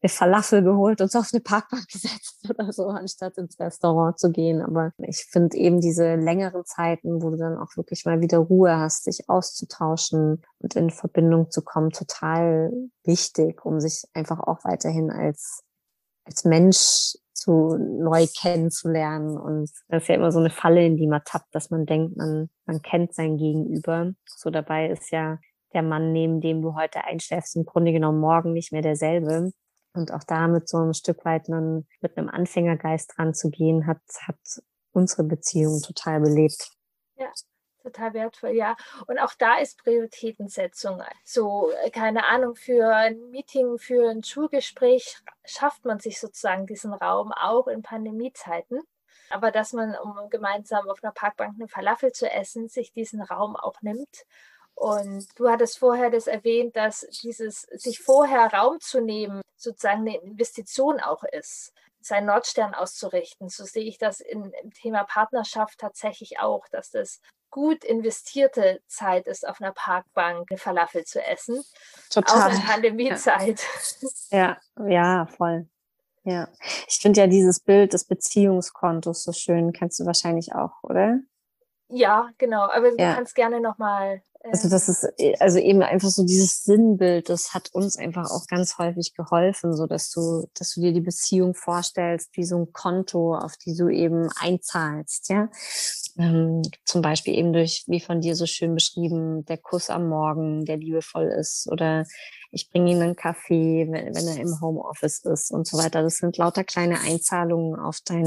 eine 0.01 0.09
Falafel 0.09 0.63
geholt, 0.63 1.01
uns 1.01 1.15
auf 1.15 1.29
eine 1.33 1.41
Parkbank 1.41 1.87
gesetzt 1.87 2.45
oder 2.49 2.71
so, 2.71 2.87
anstatt 2.87 3.37
ins 3.37 3.59
Restaurant 3.59 4.19
zu 4.19 4.31
gehen. 4.31 4.61
Aber 4.61 4.91
ich 4.99 5.25
finde 5.29 5.57
eben 5.57 5.81
diese 5.81 6.15
längeren 6.15 6.63
Zeiten, 6.65 7.21
wo 7.21 7.31
du 7.31 7.37
dann 7.37 7.57
auch 7.57 7.75
wirklich 7.75 8.05
mal 8.05 8.21
wieder 8.21 8.37
Ruhe 8.37 8.77
hast, 8.77 9.07
dich 9.07 9.27
auszutauschen 9.27 10.43
und 10.59 10.75
in 10.75 10.89
Verbindung 10.91 11.49
zu 11.51 11.63
kommen, 11.63 11.89
total 11.89 12.71
wichtig, 13.03 13.65
um 13.65 13.79
sich 13.79 14.03
einfach 14.13 14.39
auch 14.39 14.63
weiterhin 14.63 15.11
als 15.11 15.63
als 16.25 16.43
Mensch 16.43 17.15
zu 17.33 17.77
neu 17.77 18.27
kennenzulernen. 18.39 19.37
Und 19.37 19.69
das 19.87 20.03
ist 20.03 20.07
ja 20.09 20.15
immer 20.15 20.31
so 20.31 20.39
eine 20.39 20.49
Falle, 20.49 20.85
in 20.85 20.97
die 20.97 21.07
man 21.07 21.21
tappt, 21.23 21.53
dass 21.53 21.69
man 21.69 21.85
denkt, 21.85 22.17
man, 22.17 22.49
man 22.65 22.81
kennt 22.81 23.13
sein 23.13 23.37
Gegenüber. 23.37 24.13
So 24.25 24.49
dabei 24.49 24.89
ist 24.89 25.11
ja 25.11 25.39
der 25.73 25.83
Mann, 25.83 26.11
neben 26.11 26.41
dem 26.41 26.61
du 26.61 26.75
heute 26.75 27.03
einschläfst, 27.03 27.55
im 27.55 27.65
Grunde 27.65 27.91
genommen 27.91 28.19
morgen 28.19 28.53
nicht 28.53 28.71
mehr 28.71 28.81
derselbe. 28.81 29.51
Und 29.93 30.11
auch 30.11 30.23
da 30.23 30.47
mit 30.47 30.67
so 30.67 30.77
ein 30.77 30.93
Stück 30.93 31.23
weit 31.23 31.49
einen, 31.49 31.87
mit 32.01 32.17
einem 32.17 32.29
Anfängergeist 32.29 33.13
dran 33.15 33.33
zu 33.33 33.49
gehen, 33.49 33.85
hat, 33.85 34.01
hat 34.21 34.39
unsere 34.91 35.23
Beziehung 35.23 35.81
total 35.81 36.21
belebt. 36.21 36.69
Ja, 37.17 37.27
total 37.85 38.13
wertvoll, 38.13 38.51
ja. 38.51 38.75
Und 39.07 39.19
auch 39.19 39.33
da 39.37 39.57
ist 39.57 39.77
Prioritätensetzung. 39.77 41.01
So, 41.23 41.71
äh, 41.83 41.89
keine 41.91 42.25
Ahnung, 42.25 42.55
für 42.55 42.93
ein 42.93 43.29
Meeting, 43.29 43.77
für 43.77 44.09
ein 44.09 44.23
Schulgespräch 44.23 45.17
schafft 45.45 45.85
man 45.85 45.99
sich 45.99 46.19
sozusagen 46.19 46.65
diesen 46.65 46.93
Raum 46.93 47.31
auch 47.31 47.67
in 47.67 47.81
Pandemiezeiten. 47.83 48.81
Aber 49.29 49.51
dass 49.51 49.73
man, 49.73 49.95
um 49.95 50.29
gemeinsam 50.29 50.89
auf 50.89 51.03
einer 51.03 51.13
Parkbank 51.13 51.55
eine 51.55 51.67
Falafel 51.67 52.11
zu 52.11 52.29
essen, 52.29 52.67
sich 52.67 52.91
diesen 52.91 53.21
Raum 53.21 53.55
auch 53.55 53.81
nimmt. 53.81 54.25
Und 54.75 55.27
du 55.39 55.49
hattest 55.49 55.79
vorher 55.79 56.09
das 56.09 56.27
erwähnt, 56.27 56.75
dass 56.75 57.07
dieses 57.23 57.61
sich 57.61 57.99
vorher 58.01 58.53
Raum 58.53 58.79
zu 58.81 58.99
nehmen 58.99 59.41
sozusagen 59.55 60.01
eine 60.01 60.17
Investition 60.17 60.99
auch 60.99 61.23
ist 61.23 61.73
seinen 62.05 62.27
Nordstern 62.27 62.73
auszurichten. 62.73 63.49
So 63.49 63.65
sehe 63.65 63.83
ich 63.83 63.97
das 63.97 64.19
in, 64.19 64.51
im 64.61 64.71
Thema 64.71 65.03
Partnerschaft 65.03 65.79
tatsächlich 65.79 66.39
auch, 66.39 66.67
dass 66.71 66.91
das 66.91 67.19
gut 67.49 67.83
investierte 67.83 68.81
Zeit 68.87 69.27
ist, 69.27 69.47
auf 69.47 69.61
einer 69.61 69.71
Parkbank 69.71 70.47
eine 70.49 70.57
Falafel 70.57 71.05
zu 71.05 71.23
essen. 71.23 71.63
Total. 72.11 72.51
Auch 72.51 72.55
in 72.55 72.61
Pandemiezeit. 72.61 73.61
Ja, 74.31 74.57
ja, 74.87 75.27
voll. 75.27 75.67
Ja, 76.23 76.49
ich 76.87 76.97
finde 76.97 77.21
ja 77.21 77.27
dieses 77.27 77.59
Bild 77.59 77.93
des 77.93 78.05
Beziehungskontos 78.05 79.23
so 79.23 79.31
schön. 79.31 79.71
Kennst 79.71 79.99
du 79.99 80.05
wahrscheinlich 80.05 80.53
auch, 80.53 80.71
oder? 80.81 81.19
Ja, 81.87 82.29
genau. 82.37 82.63
Aber 82.63 82.87
ja. 82.87 83.09
du 83.09 83.15
kannst 83.15 83.35
gerne 83.35 83.61
nochmal 83.61 84.21
also 84.51 84.69
das 84.69 84.89
ist 84.89 85.03
äh, 85.17 85.35
also 85.39 85.59
eben 85.59 85.81
einfach 85.81 86.09
so 86.09 86.25
dieses 86.25 86.63
Sinnbild, 86.63 87.29
das 87.29 87.53
hat 87.53 87.69
uns 87.73 87.97
einfach 87.97 88.29
auch 88.29 88.47
ganz 88.47 88.77
häufig 88.77 89.13
geholfen, 89.13 89.75
so 89.75 89.87
dass 89.87 90.11
du, 90.11 90.47
dass 90.57 90.73
du 90.73 90.81
dir 90.81 90.93
die 90.93 91.01
Beziehung 91.01 91.55
vorstellst 91.55 92.29
wie 92.33 92.43
so 92.43 92.57
ein 92.57 92.73
Konto, 92.73 93.35
auf 93.35 93.57
die 93.57 93.75
du 93.75 93.89
eben 93.89 94.29
einzahlst, 94.39 95.29
ja. 95.29 95.49
Ähm, 96.17 96.61
zum 96.85 97.01
Beispiel 97.01 97.35
eben 97.37 97.51
durch, 97.51 97.83
wie 97.87 97.99
von 97.99 98.21
dir 98.21 98.35
so 98.35 98.45
schön 98.45 98.73
beschrieben, 98.73 99.45
der 99.45 99.57
Kuss 99.57 99.89
am 99.89 100.07
Morgen, 100.07 100.65
der 100.65 100.77
liebevoll 100.77 101.27
ist 101.27 101.67
oder 101.69 102.05
ich 102.51 102.69
bringe 102.69 102.91
ihm 102.91 103.01
einen 103.01 103.15
Kaffee, 103.17 103.85
wenn, 103.89 104.15
wenn 104.15 104.27
er 104.27 104.37
im 104.37 104.61
Homeoffice 104.61 105.19
ist 105.25 105.51
und 105.51 105.67
so 105.67 105.77
weiter. 105.77 106.03
Das 106.03 106.17
sind 106.17 106.37
lauter 106.37 106.63
kleine 106.63 106.99
Einzahlungen 107.01 107.77
auf 107.77 107.99
dein, 108.05 108.25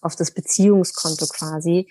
auf 0.00 0.16
das 0.16 0.30
Beziehungskonto 0.30 1.26
quasi. 1.26 1.86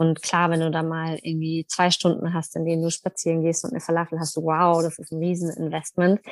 Und 0.00 0.22
klar, 0.22 0.48
wenn 0.48 0.60
du 0.60 0.70
da 0.70 0.82
mal 0.82 1.18
irgendwie 1.20 1.66
zwei 1.68 1.90
Stunden 1.90 2.32
hast, 2.32 2.56
in 2.56 2.64
denen 2.64 2.82
du 2.82 2.90
spazieren 2.90 3.42
gehst 3.42 3.64
und 3.64 3.72
eine 3.72 3.80
Falafel 3.80 4.18
hast, 4.18 4.34
wow, 4.38 4.80
das 4.82 4.98
ist 4.98 5.12
ein 5.12 5.18
Rieseninvestment. 5.18 6.22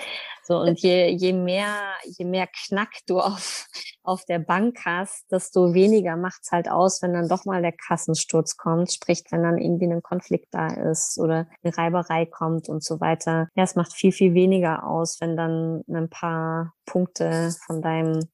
So, 0.42 0.58
und 0.58 0.80
je, 0.80 1.08
je 1.08 1.34
mehr, 1.34 1.74
je 2.06 2.24
mehr 2.24 2.46
Knack 2.46 2.88
du 3.06 3.20
auf, 3.20 3.66
auf 4.02 4.24
der 4.24 4.38
Bank 4.38 4.78
hast, 4.86 5.30
desto 5.30 5.74
weniger 5.74 6.16
macht's 6.16 6.50
halt 6.50 6.70
aus, 6.70 7.02
wenn 7.02 7.12
dann 7.12 7.28
doch 7.28 7.44
mal 7.44 7.60
der 7.60 7.72
Kassensturz 7.72 8.56
kommt, 8.56 8.90
sprich, 8.90 9.22
wenn 9.28 9.42
dann 9.42 9.58
irgendwie 9.58 9.84
ein 9.84 10.02
Konflikt 10.02 10.48
da 10.52 10.68
ist 10.68 11.18
oder 11.18 11.46
eine 11.62 11.76
Reiberei 11.76 12.24
kommt 12.24 12.70
und 12.70 12.82
so 12.82 13.02
weiter. 13.02 13.48
Ja, 13.54 13.64
es 13.64 13.74
macht 13.74 13.92
viel, 13.92 14.12
viel 14.12 14.32
weniger 14.32 14.86
aus, 14.86 15.20
wenn 15.20 15.36
dann 15.36 15.84
ein 15.90 16.08
paar 16.08 16.72
Punkte 16.86 17.54
von 17.66 17.82
deinem 17.82 18.30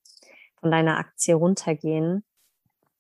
von 0.61 0.71
deiner 0.71 0.97
Aktie 0.97 1.35
runtergehen, 1.35 2.25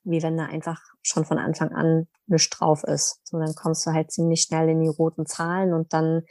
wie 0.02 0.20
wenn 0.22 0.36
da 0.36 0.46
einfach 0.46 0.93
schon 1.04 1.24
von 1.24 1.38
Anfang 1.38 1.72
an 1.72 2.08
nichts 2.26 2.50
drauf 2.50 2.82
ist. 2.84 3.20
So, 3.24 3.38
dann 3.38 3.54
kommst 3.54 3.86
du 3.86 3.92
halt 3.92 4.10
ziemlich 4.10 4.42
schnell 4.42 4.68
in 4.68 4.80
die 4.80 4.88
roten 4.88 5.26
Zahlen 5.26 5.72
und 5.72 5.92
dann, 5.92 6.24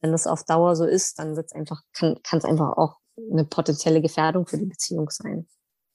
wenn 0.00 0.12
das 0.12 0.26
auf 0.26 0.44
Dauer 0.44 0.76
so 0.76 0.84
ist, 0.84 1.18
dann 1.18 1.36
wird's 1.36 1.52
einfach, 1.52 1.80
kann 1.94 2.18
es 2.32 2.44
einfach 2.44 2.76
auch 2.76 2.96
eine 3.16 3.44
potenzielle 3.44 4.02
Gefährdung 4.02 4.46
für 4.46 4.58
die 4.58 4.66
Beziehung 4.66 5.08
sein. 5.10 5.48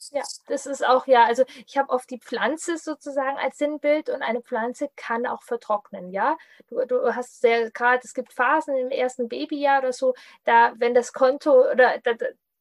Ja, 0.09 0.23
das 0.47 0.65
ist 0.65 0.83
auch, 0.83 1.05
ja, 1.05 1.25
also 1.25 1.43
ich 1.67 1.77
habe 1.77 1.89
oft 1.89 2.09
die 2.09 2.19
Pflanze 2.19 2.77
sozusagen 2.77 3.37
als 3.37 3.57
Sinnbild 3.57 4.09
und 4.09 4.23
eine 4.23 4.41
Pflanze 4.41 4.89
kann 4.95 5.27
auch 5.27 5.43
vertrocknen, 5.43 6.09
ja. 6.09 6.37
Du, 6.67 6.83
du 6.85 7.15
hast 7.15 7.41
sehr 7.41 7.69
gerade, 7.69 8.01
es 8.03 8.15
gibt 8.15 8.33
Phasen 8.33 8.75
im 8.77 8.89
ersten 8.89 9.29
Babyjahr 9.29 9.79
oder 9.79 9.93
so, 9.93 10.15
da, 10.43 10.73
wenn 10.77 10.95
das 10.95 11.13
Konto 11.13 11.69
oder 11.71 11.99
da, 11.99 12.13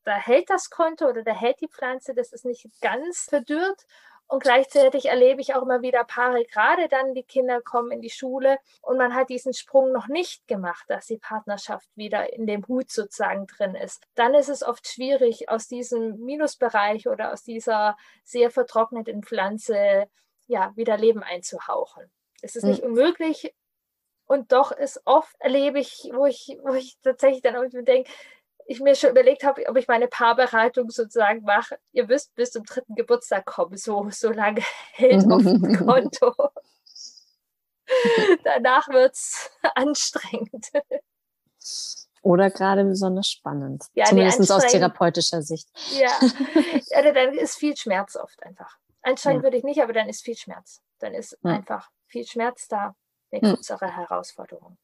da 0.04 0.12
hält 0.16 0.50
das 0.50 0.68
Konto 0.68 1.08
oder 1.08 1.22
da 1.22 1.32
hält 1.32 1.60
die 1.62 1.68
Pflanze, 1.68 2.14
das 2.14 2.32
ist 2.32 2.44
nicht 2.44 2.68
ganz 2.82 3.26
verdürrt 3.30 3.86
und 4.30 4.44
gleichzeitig 4.44 5.06
erlebe 5.06 5.40
ich 5.40 5.56
auch 5.56 5.62
immer 5.62 5.82
wieder 5.82 6.04
Paare, 6.04 6.44
gerade 6.44 6.88
dann 6.88 7.14
die 7.14 7.24
Kinder 7.24 7.60
kommen 7.60 7.90
in 7.90 8.00
die 8.00 8.10
Schule 8.10 8.58
und 8.80 8.96
man 8.96 9.12
hat 9.12 9.28
diesen 9.28 9.52
Sprung 9.52 9.90
noch 9.90 10.06
nicht 10.06 10.46
gemacht, 10.46 10.84
dass 10.86 11.06
die 11.06 11.18
Partnerschaft 11.18 11.88
wieder 11.96 12.32
in 12.32 12.46
dem 12.46 12.66
Hut 12.68 12.92
sozusagen 12.92 13.48
drin 13.48 13.74
ist. 13.74 14.04
Dann 14.14 14.34
ist 14.34 14.48
es 14.48 14.62
oft 14.62 14.86
schwierig, 14.86 15.48
aus 15.48 15.66
diesem 15.66 16.20
Minusbereich 16.20 17.08
oder 17.08 17.32
aus 17.32 17.42
dieser 17.42 17.96
sehr 18.22 18.52
vertrockneten 18.52 19.24
Pflanze 19.24 20.08
ja, 20.46 20.72
wieder 20.76 20.96
Leben 20.96 21.24
einzuhauchen. 21.24 22.08
Es 22.40 22.54
ist 22.54 22.62
nicht 22.62 22.84
mhm. 22.84 22.90
unmöglich, 22.90 23.52
und 24.30 24.52
doch 24.52 24.70
ist 24.70 25.02
oft 25.06 25.34
erlebe 25.40 25.80
ich, 25.80 26.08
wo 26.14 26.24
ich, 26.24 26.56
wo 26.62 26.74
ich 26.74 26.96
tatsächlich 27.02 27.42
dann 27.42 27.56
irgendwie 27.56 27.82
denke, 27.82 28.12
ich 28.70 28.78
mir 28.78 28.94
schon 28.94 29.10
überlegt 29.10 29.42
habe, 29.42 29.66
ob 29.68 29.76
ich 29.76 29.88
meine 29.88 30.06
Paarberatung 30.06 30.90
sozusagen 30.90 31.42
mache. 31.42 31.76
Ihr 31.90 32.08
wisst, 32.08 32.32
bis 32.36 32.52
zum 32.52 32.62
dritten 32.64 32.94
Geburtstag 32.94 33.44
kommen, 33.44 33.76
so, 33.76 34.06
so 34.10 34.30
lange 34.30 34.62
hält 34.92 35.30
auf 35.30 35.42
dem 35.42 35.76
Konto. 35.86 36.32
Danach 38.44 38.88
wird 38.88 39.14
es 39.14 39.50
anstrengend. 39.74 40.70
Oder 42.22 42.50
gerade 42.50 42.84
besonders 42.84 43.28
spannend. 43.28 43.86
Ja, 43.94 44.04
Zumindest 44.04 44.38
nee, 44.38 44.50
aus 44.50 44.66
therapeutischer 44.66 45.42
Sicht. 45.42 45.68
Ja. 45.98 46.12
ja, 46.90 47.12
dann 47.12 47.34
ist 47.34 47.56
viel 47.56 47.76
Schmerz 47.76 48.14
oft 48.14 48.40
einfach. 48.44 48.78
Anstrengend 49.02 49.40
ja. 49.40 49.46
würde 49.46 49.56
ich 49.56 49.64
nicht, 49.64 49.82
aber 49.82 49.94
dann 49.94 50.08
ist 50.08 50.22
viel 50.22 50.36
Schmerz. 50.36 50.80
Dann 51.00 51.14
ist 51.14 51.36
ja. 51.42 51.50
einfach 51.50 51.90
viel 52.06 52.24
Schmerz 52.24 52.68
da, 52.68 52.94
eine 53.32 53.40
größere. 53.40 53.96
Herausforderung. 53.96 54.78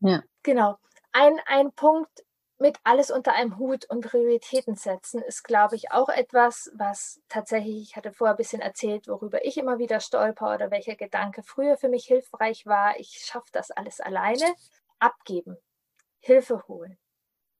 Ja. 0.00 0.22
Genau. 0.42 0.76
Ein, 1.12 1.40
ein 1.46 1.72
Punkt, 1.72 2.25
mit 2.58 2.78
alles 2.84 3.10
unter 3.10 3.34
einem 3.34 3.58
Hut 3.58 3.84
und 3.90 4.00
Prioritäten 4.00 4.76
setzen 4.76 5.20
ist, 5.22 5.42
glaube 5.44 5.76
ich, 5.76 5.92
auch 5.92 6.08
etwas, 6.08 6.70
was 6.74 7.20
tatsächlich, 7.28 7.82
ich 7.82 7.96
hatte 7.96 8.12
vorher 8.12 8.34
ein 8.34 8.38
bisschen 8.38 8.62
erzählt, 8.62 9.08
worüber 9.08 9.44
ich 9.44 9.58
immer 9.58 9.78
wieder 9.78 10.00
stolper 10.00 10.54
oder 10.54 10.70
welcher 10.70 10.96
Gedanke 10.96 11.42
früher 11.42 11.76
für 11.76 11.88
mich 11.88 12.06
hilfreich 12.06 12.64
war. 12.64 12.98
Ich 12.98 13.22
schaffe 13.24 13.50
das 13.52 13.70
alles 13.70 14.00
alleine. 14.00 14.54
Abgeben, 14.98 15.58
Hilfe 16.20 16.66
holen, 16.68 16.96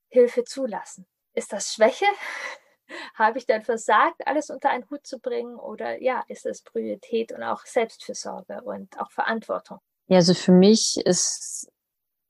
Hilfe 0.09 0.45
zulassen. 0.45 1.07
Ist 1.35 1.53
das 1.53 1.75
Schwäche? 1.75 2.07
Habe 3.15 3.39
ich 3.39 3.47
dann 3.47 3.63
versagt, 3.63 4.27
alles 4.27 4.49
unter 4.49 4.71
einen 4.71 4.89
Hut 4.89 5.07
zu 5.07 5.19
bringen? 5.19 5.57
Oder 5.57 6.01
ja, 6.01 6.25
ist 6.29 6.47
es 6.47 6.63
Priorität 6.63 7.33
und 7.33 7.43
auch 7.43 7.67
Selbstfürsorge 7.67 8.63
und 8.63 8.99
auch 8.99 9.11
Verantwortung? 9.11 9.81
Ja, 10.09 10.19
also 10.19 10.35
für 10.35 10.53
mich 10.53 10.97
ist 11.05 11.69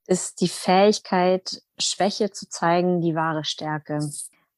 ist 0.07 0.41
die 0.41 0.47
Fähigkeit, 0.47 1.61
Schwäche 1.77 2.31
zu 2.31 2.49
zeigen, 2.49 3.01
die 3.01 3.15
wahre 3.15 3.43
Stärke. 3.43 3.99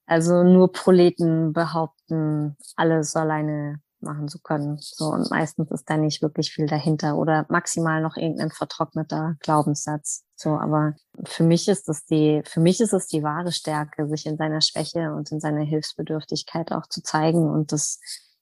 Also 0.06 0.44
nur 0.44 0.72
Proleten 0.72 1.54
behaupten, 1.54 2.56
alles 2.76 3.16
alleine 3.16 3.82
machen 4.02 4.28
zu 4.28 4.40
können. 4.40 4.78
So, 4.80 5.06
und 5.06 5.30
meistens 5.30 5.72
ist 5.72 5.90
da 5.90 5.98
nicht 5.98 6.22
wirklich 6.22 6.52
viel 6.52 6.68
dahinter 6.68 7.18
oder 7.18 7.46
maximal 7.50 8.02
noch 8.02 8.16
irgendein 8.16 8.52
vertrockneter 8.52 9.36
Glaubenssatz. 9.42 10.24
So, 10.36 10.52
aber 10.52 10.96
für 11.26 11.44
mich 11.44 11.68
ist 11.68 11.90
es 11.90 12.06
die, 12.06 12.42
für 12.46 12.62
mich 12.62 12.80
ist 12.80 12.94
es 12.94 13.08
die 13.08 13.24
wahre 13.24 13.52
Stärke, 13.52 14.08
sich 14.08 14.26
in 14.26 14.38
seiner 14.38 14.62
Schwäche 14.62 15.14
und 15.14 15.32
in 15.32 15.40
seiner 15.40 15.64
Hilfsbedürftigkeit 15.64 16.72
auch 16.72 16.88
zu 16.88 17.04
zeigen. 17.04 17.50
Und 17.50 17.72
das 17.72 18.00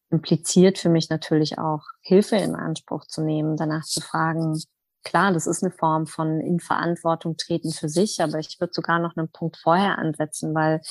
impliziert 0.09 0.77
für 0.77 0.89
mich 0.89 1.09
natürlich 1.09 1.57
auch, 1.57 1.83
Hilfe 2.01 2.35
in 2.37 2.55
Anspruch 2.55 3.05
zu 3.05 3.21
nehmen, 3.21 3.57
danach 3.57 3.83
zu 3.83 4.01
fragen, 4.01 4.61
klar, 5.07 5.31
das 5.31 5.47
ist 5.47 5.63
eine 5.63 5.71
Form 5.71 6.05
von 6.05 6.41
in 6.41 6.59
Verantwortung 6.59 7.37
treten 7.37 7.71
für 7.71 7.87
sich, 7.87 8.21
aber 8.21 8.39
ich 8.39 8.59
würde 8.59 8.73
sogar 8.73 8.99
noch 8.99 9.15
einen 9.15 9.31
Punkt 9.31 9.57
vorher 9.57 9.97
ansetzen, 9.97 10.53
weil 10.53 10.81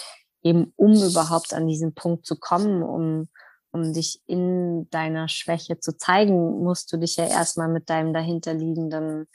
eben 0.42 0.72
um 0.76 0.94
überhaupt 0.94 1.52
an 1.52 1.66
diesen 1.66 1.94
Punkt 1.94 2.24
zu 2.24 2.36
kommen, 2.36 2.82
um, 2.82 3.28
um 3.72 3.92
dich 3.92 4.22
in 4.26 4.88
deiner 4.90 5.28
Schwäche 5.28 5.80
zu 5.80 5.96
zeigen, 5.98 6.64
musst 6.64 6.92
du 6.92 6.96
dich 6.96 7.16
ja 7.16 7.26
erstmal 7.26 7.68
mit 7.68 7.90
deinem 7.90 8.14
dahinterliegenden 8.14 9.26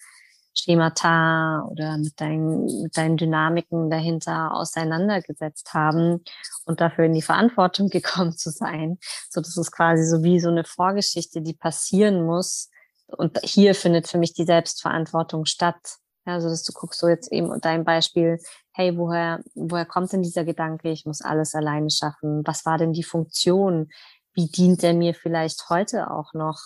Schemata 0.54 1.64
oder 1.70 1.98
mit 1.98 2.20
deinen, 2.20 2.66
mit 2.82 2.98
deinen 2.98 3.18
Dynamiken 3.18 3.90
dahinter 3.92 4.54
auseinandergesetzt 4.56 5.74
haben 5.76 6.24
und 6.66 6.82
dafür 6.82 7.06
in 7.06 7.14
die 7.14 7.22
Verantwortung 7.22 7.90
gekommen 7.90 8.36
zu 8.36 8.50
sein. 8.50 8.98
So, 9.30 9.42
das 9.42 9.56
ist 9.58 9.72
quasi 9.72 10.06
so 10.06 10.24
wie 10.24 10.40
so 10.40 10.50
eine 10.50 10.64
Vorgeschichte, 10.64 11.42
die 11.42 11.54
passieren 11.54 12.26
muss, 12.26 12.71
und 13.18 13.40
hier 13.44 13.76
findet 13.76 14.08
für 14.08 14.18
mich 14.18 14.34
die 14.34 14.46
Selbstverantwortung 14.46 15.46
statt. 15.46 15.98
Ja, 16.26 16.34
also, 16.34 16.50
dass 16.50 16.64
du 16.64 16.74
guckst 16.74 17.00
so 17.00 17.08
jetzt 17.08 17.32
eben 17.32 17.60
dein 17.62 17.84
Beispiel, 17.84 18.40
hey, 18.74 18.98
woher, 18.98 19.42
woher 19.56 19.86
kommt 19.86 20.14
denn 20.14 20.22
dieser 20.22 20.46
Gedanke, 20.46 20.90
ich 20.90 21.06
muss 21.06 21.22
alles 21.22 21.56
alleine 21.56 21.90
schaffen? 21.90 22.44
Was 22.46 22.66
war 22.66 22.78
denn 22.78 22.94
die 22.94 23.04
Funktion? 23.04 23.90
Wie 24.34 24.48
dient 24.48 24.84
der 24.84 24.94
mir 24.94 25.14
vielleicht 25.14 25.70
heute 25.70 26.12
auch 26.12 26.34
noch? 26.34 26.60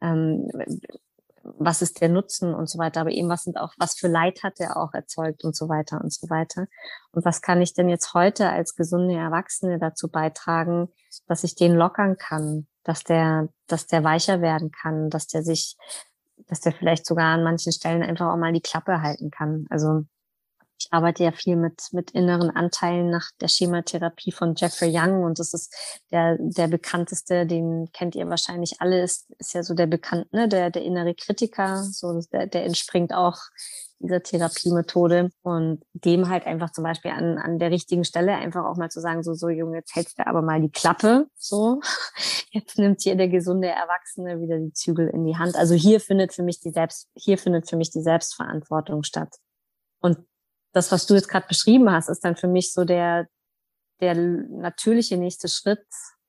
Ähm, 0.00 0.48
was 1.58 1.82
ist 1.82 2.00
der 2.00 2.08
Nutzen 2.08 2.54
und 2.54 2.68
so 2.68 2.78
weiter, 2.78 3.00
aber 3.00 3.10
eben 3.10 3.28
was 3.28 3.44
sind 3.44 3.56
auch, 3.56 3.72
was 3.78 3.96
für 3.96 4.08
Leid 4.08 4.42
hat 4.42 4.58
er 4.58 4.76
auch 4.76 4.92
erzeugt 4.94 5.44
und 5.44 5.54
so 5.54 5.68
weiter 5.68 6.00
und 6.00 6.12
so 6.12 6.28
weiter. 6.28 6.66
Und 7.12 7.24
was 7.24 7.40
kann 7.40 7.62
ich 7.62 7.74
denn 7.74 7.88
jetzt 7.88 8.14
heute 8.14 8.50
als 8.50 8.74
gesunde 8.74 9.14
Erwachsene 9.14 9.78
dazu 9.78 10.08
beitragen, 10.08 10.88
dass 11.26 11.44
ich 11.44 11.54
den 11.54 11.74
lockern 11.74 12.16
kann, 12.16 12.66
dass 12.86 13.02
der, 13.02 13.48
dass 13.66 13.86
der 13.86 14.04
weicher 14.04 14.40
werden 14.40 14.70
kann, 14.70 15.10
dass 15.10 15.26
der 15.26 15.42
sich, 15.42 15.76
dass 16.46 16.60
der 16.60 16.72
vielleicht 16.72 17.04
sogar 17.04 17.34
an 17.34 17.42
manchen 17.42 17.72
Stellen 17.72 18.02
einfach 18.02 18.32
auch 18.32 18.36
mal 18.36 18.52
die 18.52 18.60
Klappe 18.60 19.02
halten 19.02 19.30
kann. 19.30 19.66
Also 19.70 20.04
ich 20.78 20.92
arbeite 20.92 21.24
ja 21.24 21.32
viel 21.32 21.56
mit, 21.56 21.88
mit 21.92 22.12
inneren 22.12 22.50
Anteilen 22.50 23.10
nach 23.10 23.30
der 23.40 23.48
Schematherapie 23.48 24.30
von 24.30 24.54
Jeffrey 24.54 24.92
Young 24.92 25.24
und 25.24 25.38
das 25.38 25.52
ist 25.52 25.74
der, 26.12 26.36
der 26.38 26.68
bekannteste, 26.68 27.46
den 27.46 27.90
kennt 27.92 28.14
ihr 28.14 28.28
wahrscheinlich 28.28 28.80
alle, 28.80 29.02
ist, 29.02 29.28
ist 29.38 29.54
ja 29.54 29.62
so 29.62 29.74
der 29.74 29.86
bekannt, 29.86 30.32
ne, 30.32 30.48
der, 30.48 30.70
der 30.70 30.82
innere 30.82 31.14
Kritiker, 31.14 31.82
so, 31.82 32.20
der, 32.30 32.46
der 32.46 32.64
entspringt 32.64 33.12
auch 33.12 33.38
dieser 33.98 34.22
Therapiemethode 34.22 35.30
und 35.42 35.82
dem 35.92 36.28
halt 36.28 36.46
einfach 36.46 36.70
zum 36.70 36.84
Beispiel 36.84 37.10
an, 37.10 37.38
an 37.38 37.58
der 37.58 37.70
richtigen 37.70 38.04
Stelle 38.04 38.34
einfach 38.34 38.64
auch 38.64 38.76
mal 38.76 38.90
zu 38.90 39.00
sagen, 39.00 39.22
so, 39.22 39.34
so 39.34 39.48
Junge, 39.48 39.78
jetzt 39.78 39.94
hältst 39.94 40.18
du 40.18 40.26
aber 40.26 40.42
mal 40.42 40.60
die 40.60 40.70
Klappe, 40.70 41.26
so. 41.36 41.80
Jetzt 42.50 42.78
nimmt 42.78 43.02
hier 43.02 43.16
der 43.16 43.28
gesunde 43.28 43.68
Erwachsene 43.68 44.40
wieder 44.40 44.58
die 44.58 44.72
Zügel 44.72 45.08
in 45.08 45.26
die 45.26 45.36
Hand. 45.36 45.56
Also 45.56 45.74
hier 45.74 46.00
findet 46.00 46.32
für 46.32 46.42
mich 46.42 46.58
die 46.60 46.70
Selbst, 46.70 47.10
hier 47.14 47.36
findet 47.36 47.68
für 47.68 47.76
mich 47.76 47.90
die 47.90 48.00
Selbstverantwortung 48.00 49.02
statt. 49.02 49.36
Und 50.00 50.18
das, 50.72 50.90
was 50.90 51.06
du 51.06 51.14
jetzt 51.14 51.28
gerade 51.28 51.46
beschrieben 51.48 51.90
hast, 51.90 52.08
ist 52.08 52.24
dann 52.24 52.36
für 52.36 52.48
mich 52.48 52.72
so 52.72 52.84
der, 52.84 53.26
der 54.00 54.14
natürliche 54.14 55.18
nächste 55.18 55.48
Schritt, 55.48 55.84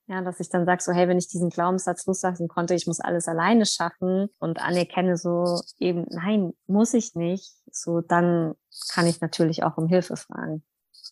ja, 0.08 0.22
dass 0.22 0.40
ich 0.40 0.50
dann 0.50 0.66
sage, 0.66 0.82
so, 0.82 0.94
hey, 0.94 1.08
wenn 1.08 1.18
ich 1.18 1.28
diesen 1.28 1.50
Glaubenssatz 1.50 2.06
loslassen 2.06 2.48
konnte, 2.48 2.74
ich 2.74 2.88
muss 2.88 3.02
alles 3.02 3.28
alleine 3.28 3.66
schaffen 3.66 4.30
und 4.40 4.62
anerkenne 4.62 5.18
so 5.18 5.62
eben, 5.80 6.06
nein, 6.10 6.54
muss 6.66 6.94
ich 6.94 7.14
nicht, 7.16 7.54
so, 7.70 8.00
dann 8.00 8.56
kann 8.94 9.06
ich 9.06 9.20
natürlich 9.20 9.64
auch 9.64 9.78
um 9.78 9.88
Hilfe 9.88 10.16
fragen. 10.16 10.64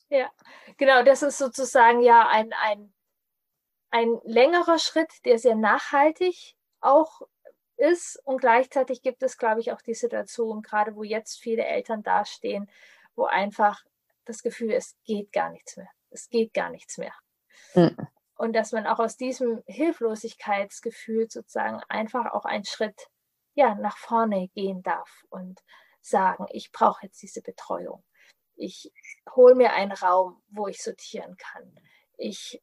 Ja, 0.10 0.29
genau, 0.77 1.03
das 1.03 1.23
ist 1.23 1.38
sozusagen 1.38 2.01
ja 2.01 2.27
ein, 2.29 2.53
ein, 2.62 2.93
ein 3.91 4.17
längerer 4.23 4.79
Schritt, 4.79 5.12
der 5.25 5.39
sehr 5.39 5.55
nachhaltig 5.55 6.55
auch 6.79 7.21
ist 7.75 8.21
und 8.23 8.39
gleichzeitig 8.39 9.01
gibt 9.01 9.23
es, 9.23 9.38
glaube 9.38 9.60
ich, 9.60 9.73
auch 9.73 9.81
die 9.81 9.93
Situation, 9.93 10.62
gerade 10.62 10.95
wo 10.95 11.03
jetzt 11.03 11.38
viele 11.38 11.65
Eltern 11.65 12.01
dastehen, 12.01 12.69
wo 13.15 13.25
einfach 13.25 13.84
das 14.23 14.41
Gefühl, 14.41 14.71
es 14.71 14.96
geht 15.04 15.33
gar 15.33 15.50
nichts 15.50 15.75
mehr. 15.75 15.89
Es 16.12 16.29
geht 16.29 16.54
gar 16.54 16.69
nichts 16.69 16.98
mehr. 16.98 17.13
Mhm. 17.73 17.96
Und 18.36 18.54
dass 18.54 18.71
man 18.71 18.86
auch 18.86 19.00
aus 19.00 19.17
diesem 19.17 19.63
Hilflosigkeitsgefühl 19.65 21.29
sozusagen 21.29 21.81
einfach 21.88 22.33
auch 22.33 22.46
einen 22.46 22.65
Schritt 22.65 23.10
ja, 23.54 23.75
nach 23.75 23.98
vorne 23.98 24.50
gehen 24.50 24.83
darf 24.83 25.23
und 25.29 25.62
sagen, 26.02 26.46
ich 26.52 26.71
brauche 26.71 27.06
jetzt 27.06 27.21
diese 27.21 27.42
Betreuung. 27.42 28.04
Ich 28.56 28.92
hole 29.36 29.56
mir 29.56 29.73
einen 29.73 29.94
Raum, 29.94 30.42
wo 30.50 30.67
ich 30.67 30.81
sortieren 30.83 31.36
kann. 31.38 31.79
Ich 32.17 32.62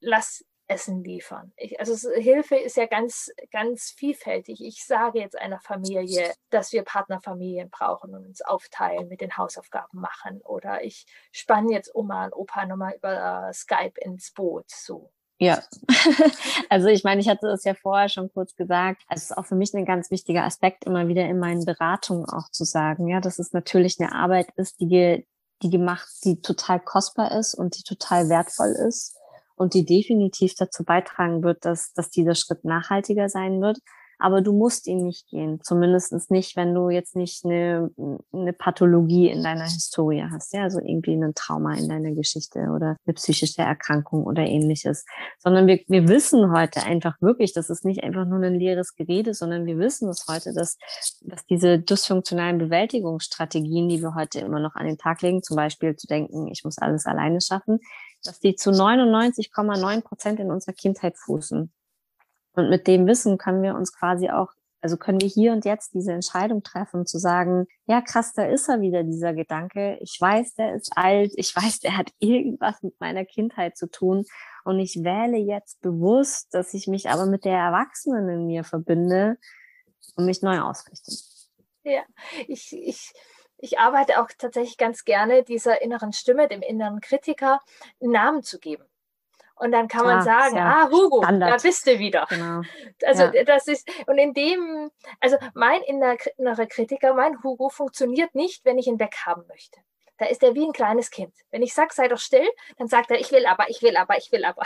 lasse 0.00 0.44
Essen 0.70 1.02
liefern. 1.02 1.52
Ich, 1.56 1.80
also 1.80 2.10
Hilfe 2.12 2.56
ist 2.56 2.76
ja 2.76 2.86
ganz, 2.86 3.30
ganz 3.50 3.90
vielfältig. 3.90 4.64
Ich 4.64 4.86
sage 4.86 5.18
jetzt 5.18 5.36
einer 5.36 5.60
Familie, 5.60 6.32
dass 6.50 6.72
wir 6.72 6.82
Partnerfamilien 6.82 7.70
brauchen 7.70 8.14
und 8.14 8.24
uns 8.24 8.40
aufteilen, 8.40 9.08
mit 9.08 9.20
den 9.20 9.36
Hausaufgaben 9.36 10.00
machen. 10.00 10.40
Oder 10.42 10.84
ich 10.84 11.06
spanne 11.32 11.72
jetzt 11.72 11.92
Oma 11.94 12.26
und 12.26 12.34
Opa 12.34 12.66
nochmal 12.66 12.94
über 12.94 13.50
Skype 13.52 13.94
ins 14.00 14.30
Boot. 14.32 14.70
So. 14.70 15.10
Ja, 15.38 15.60
also 16.68 16.86
ich 16.86 17.02
meine, 17.02 17.20
ich 17.20 17.28
hatte 17.28 17.48
es 17.48 17.64
ja 17.64 17.74
vorher 17.74 18.08
schon 18.08 18.32
kurz 18.32 18.54
gesagt. 18.54 19.02
Es 19.08 19.24
ist 19.24 19.36
auch 19.36 19.46
für 19.46 19.56
mich 19.56 19.74
ein 19.74 19.86
ganz 19.86 20.10
wichtiger 20.12 20.44
Aspekt, 20.44 20.84
immer 20.84 21.08
wieder 21.08 21.26
in 21.26 21.40
meinen 21.40 21.64
Beratungen 21.64 22.26
auch 22.28 22.48
zu 22.50 22.64
sagen, 22.64 23.08
ja, 23.08 23.20
dass 23.20 23.40
es 23.40 23.52
natürlich 23.52 23.98
eine 23.98 24.12
Arbeit 24.12 24.48
ist, 24.56 24.80
die, 24.80 25.26
die 25.62 25.70
gemacht, 25.70 26.08
die 26.24 26.40
total 26.42 26.78
kostbar 26.78 27.32
ist 27.32 27.54
und 27.54 27.76
die 27.76 27.82
total 27.82 28.28
wertvoll 28.28 28.76
ist 28.86 29.19
und 29.60 29.74
die 29.74 29.84
definitiv 29.84 30.54
dazu 30.54 30.84
beitragen 30.84 31.42
wird, 31.42 31.66
dass, 31.66 31.92
dass 31.92 32.08
dieser 32.08 32.34
Schritt 32.34 32.64
nachhaltiger 32.64 33.28
sein 33.28 33.60
wird 33.60 33.78
aber 34.20 34.42
du 34.42 34.52
musst 34.52 34.86
ihn 34.86 35.04
nicht 35.04 35.28
gehen. 35.28 35.60
Zumindestens 35.62 36.28
nicht, 36.30 36.54
wenn 36.54 36.74
du 36.74 36.90
jetzt 36.90 37.16
nicht 37.16 37.44
eine, 37.44 37.90
eine 38.32 38.52
Pathologie 38.52 39.28
in 39.28 39.42
deiner 39.42 39.64
Historie 39.64 40.22
hast, 40.30 40.52
ja, 40.52 40.62
also 40.62 40.78
irgendwie 40.78 41.14
ein 41.14 41.34
Trauma 41.34 41.74
in 41.74 41.88
deiner 41.88 42.12
Geschichte 42.12 42.60
oder 42.74 42.96
eine 43.06 43.14
psychische 43.14 43.62
Erkrankung 43.62 44.24
oder 44.24 44.42
ähnliches. 44.42 45.06
Sondern 45.38 45.66
wir, 45.66 45.80
wir 45.88 46.06
wissen 46.08 46.52
heute 46.52 46.82
einfach 46.82 47.20
wirklich, 47.20 47.54
das 47.54 47.70
ist 47.70 47.84
nicht 47.84 48.04
einfach 48.04 48.26
nur 48.26 48.40
ein 48.40 48.54
leeres 48.54 48.94
Gerede, 48.94 49.32
sondern 49.32 49.64
wir 49.64 49.78
wissen 49.78 50.08
es 50.10 50.26
heute, 50.28 50.52
dass, 50.52 50.76
dass 51.22 51.46
diese 51.46 51.78
dysfunktionalen 51.78 52.58
Bewältigungsstrategien, 52.58 53.88
die 53.88 54.02
wir 54.02 54.14
heute 54.14 54.40
immer 54.40 54.60
noch 54.60 54.74
an 54.74 54.86
den 54.86 54.98
Tag 54.98 55.22
legen, 55.22 55.42
zum 55.42 55.56
Beispiel 55.56 55.96
zu 55.96 56.06
denken, 56.06 56.48
ich 56.48 56.62
muss 56.64 56.78
alles 56.78 57.06
alleine 57.06 57.40
schaffen, 57.40 57.80
dass 58.24 58.40
die 58.40 58.54
zu 58.54 58.70
99,9 58.70 60.02
Prozent 60.02 60.40
in 60.40 60.50
unserer 60.50 60.74
Kindheit 60.74 61.16
fußen. 61.16 61.72
Und 62.52 62.70
mit 62.70 62.86
dem 62.86 63.06
Wissen 63.06 63.38
können 63.38 63.62
wir 63.62 63.74
uns 63.74 63.92
quasi 63.92 64.30
auch, 64.30 64.52
also 64.80 64.96
können 64.96 65.20
wir 65.20 65.28
hier 65.28 65.52
und 65.52 65.64
jetzt 65.64 65.94
diese 65.94 66.12
Entscheidung 66.12 66.62
treffen, 66.62 67.06
zu 67.06 67.18
sagen, 67.18 67.66
ja 67.86 68.00
krass, 68.00 68.32
da 68.32 68.44
ist 68.44 68.68
er 68.68 68.80
wieder, 68.80 69.04
dieser 69.04 69.34
Gedanke. 69.34 69.98
Ich 70.00 70.18
weiß, 70.18 70.54
der 70.54 70.74
ist 70.74 70.92
alt. 70.96 71.32
Ich 71.36 71.54
weiß, 71.54 71.80
der 71.80 71.96
hat 71.96 72.10
irgendwas 72.18 72.82
mit 72.82 72.98
meiner 73.00 73.24
Kindheit 73.24 73.76
zu 73.76 73.90
tun. 73.90 74.24
Und 74.64 74.78
ich 74.78 75.02
wähle 75.04 75.38
jetzt 75.38 75.80
bewusst, 75.80 76.52
dass 76.54 76.74
ich 76.74 76.86
mich 76.86 77.08
aber 77.10 77.26
mit 77.26 77.44
der 77.44 77.58
Erwachsenen 77.58 78.28
in 78.28 78.46
mir 78.46 78.64
verbinde 78.64 79.38
und 80.16 80.26
mich 80.26 80.42
neu 80.42 80.60
ausrichte. 80.60 81.12
Ja, 81.82 82.02
ich, 82.46 82.72
ich, 82.72 83.12
ich 83.60 83.78
arbeite 83.78 84.20
auch 84.20 84.28
tatsächlich 84.36 84.78
ganz 84.78 85.04
gerne 85.04 85.42
dieser 85.42 85.82
inneren 85.82 86.12
Stimme, 86.12 86.48
dem 86.48 86.62
inneren 86.62 87.00
Kritiker, 87.00 87.60
einen 88.00 88.12
Namen 88.12 88.42
zu 88.42 88.58
geben. 88.58 88.84
Und 89.54 89.72
dann 89.72 89.88
kann 89.88 90.06
man 90.06 90.20
ah, 90.20 90.22
sagen, 90.22 90.56
ah, 90.56 90.88
Hugo, 90.90 91.22
Standard. 91.22 91.52
da 91.52 91.56
bist 91.62 91.86
du 91.86 91.98
wieder. 91.98 92.26
Genau. 92.30 92.62
Also 93.04 93.24
ja. 93.24 93.44
das 93.44 93.68
ist, 93.68 93.88
und 94.06 94.16
in 94.16 94.32
dem, 94.32 94.90
also 95.20 95.36
mein 95.54 95.82
innerer 95.82 96.66
Kritiker, 96.66 97.12
mein 97.14 97.42
Hugo 97.42 97.68
funktioniert 97.68 98.34
nicht, 98.34 98.64
wenn 98.64 98.78
ich 98.78 98.86
ihn 98.86 98.98
weghaben 98.98 99.46
möchte. 99.48 99.80
Da 100.16 100.26
ist 100.26 100.42
er 100.42 100.54
wie 100.54 100.66
ein 100.66 100.72
kleines 100.72 101.10
Kind. 101.10 101.34
Wenn 101.50 101.62
ich 101.62 101.74
sage, 101.74 101.94
sei 101.94 102.08
doch 102.08 102.18
still, 102.18 102.48
dann 102.78 102.88
sagt 102.88 103.10
er, 103.10 103.20
ich 103.20 103.32
will 103.32 103.46
aber, 103.46 103.68
ich 103.68 103.82
will 103.82 103.96
aber, 103.96 104.16
ich 104.16 104.32
will 104.32 104.44
aber. 104.44 104.62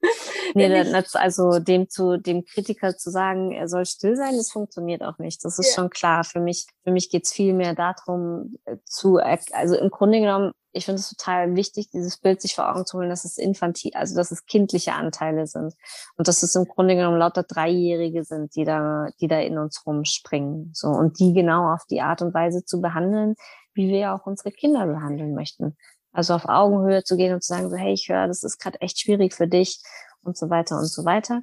nee, 0.54 0.68
das, 0.68 1.14
also 1.14 1.58
dem 1.58 1.88
zu 1.88 2.18
dem 2.18 2.44
Kritiker 2.44 2.96
zu 2.96 3.10
sagen, 3.10 3.52
er 3.52 3.68
soll 3.68 3.84
still 3.84 4.16
sein, 4.16 4.36
das 4.36 4.50
funktioniert 4.50 5.02
auch 5.02 5.18
nicht. 5.18 5.44
Das 5.44 5.58
ist 5.58 5.70
ja. 5.70 5.74
schon 5.74 5.90
klar. 5.90 6.24
Für 6.24 6.40
mich, 6.40 6.66
für 6.84 6.92
mich 6.92 7.10
geht 7.10 7.26
es 7.26 7.32
viel 7.32 7.52
mehr 7.52 7.74
darum, 7.74 8.56
äh, 8.64 8.76
zu, 8.84 9.16
also 9.16 9.76
im 9.76 9.90
Grunde 9.90 10.20
genommen, 10.20 10.52
ich 10.72 10.84
finde 10.84 11.00
es 11.00 11.08
total 11.08 11.56
wichtig, 11.56 11.90
dieses 11.90 12.18
Bild 12.18 12.40
sich 12.40 12.54
vor 12.54 12.70
Augen 12.70 12.86
zu 12.86 12.98
holen, 12.98 13.08
dass 13.08 13.24
es 13.24 13.38
infantil, 13.38 13.90
also 13.94 14.14
dass 14.14 14.30
es 14.30 14.46
kindliche 14.46 14.92
Anteile 14.92 15.46
sind. 15.46 15.74
Und 16.16 16.28
dass 16.28 16.42
es 16.42 16.54
im 16.54 16.66
Grunde 16.66 16.94
genommen 16.94 17.18
lauter 17.18 17.42
Dreijährige 17.42 18.24
sind, 18.24 18.54
die 18.54 18.64
da, 18.64 19.08
die 19.20 19.28
da 19.28 19.40
in 19.40 19.58
uns 19.58 19.84
rumspringen. 19.86 20.70
So. 20.74 20.88
Und 20.88 21.18
die 21.18 21.32
genau 21.32 21.72
auf 21.72 21.84
die 21.90 22.02
Art 22.02 22.22
und 22.22 22.34
Weise 22.34 22.64
zu 22.64 22.80
behandeln, 22.80 23.34
wie 23.74 23.88
wir 23.88 24.12
auch 24.12 24.26
unsere 24.26 24.52
Kinder 24.52 24.86
behandeln 24.86 25.34
möchten. 25.34 25.76
Also 26.12 26.34
auf 26.34 26.48
Augenhöhe 26.48 27.04
zu 27.04 27.16
gehen 27.16 27.34
und 27.34 27.42
zu 27.42 27.54
sagen, 27.54 27.70
so, 27.70 27.76
hey, 27.76 27.92
ich 27.92 28.08
höre, 28.08 28.26
das 28.26 28.42
ist 28.42 28.58
gerade 28.58 28.80
echt 28.80 29.00
schwierig 29.00 29.34
für 29.34 29.46
dich 29.46 29.80
und 30.22 30.36
so 30.36 30.50
weiter 30.50 30.78
und 30.78 30.86
so 30.86 31.04
weiter. 31.04 31.42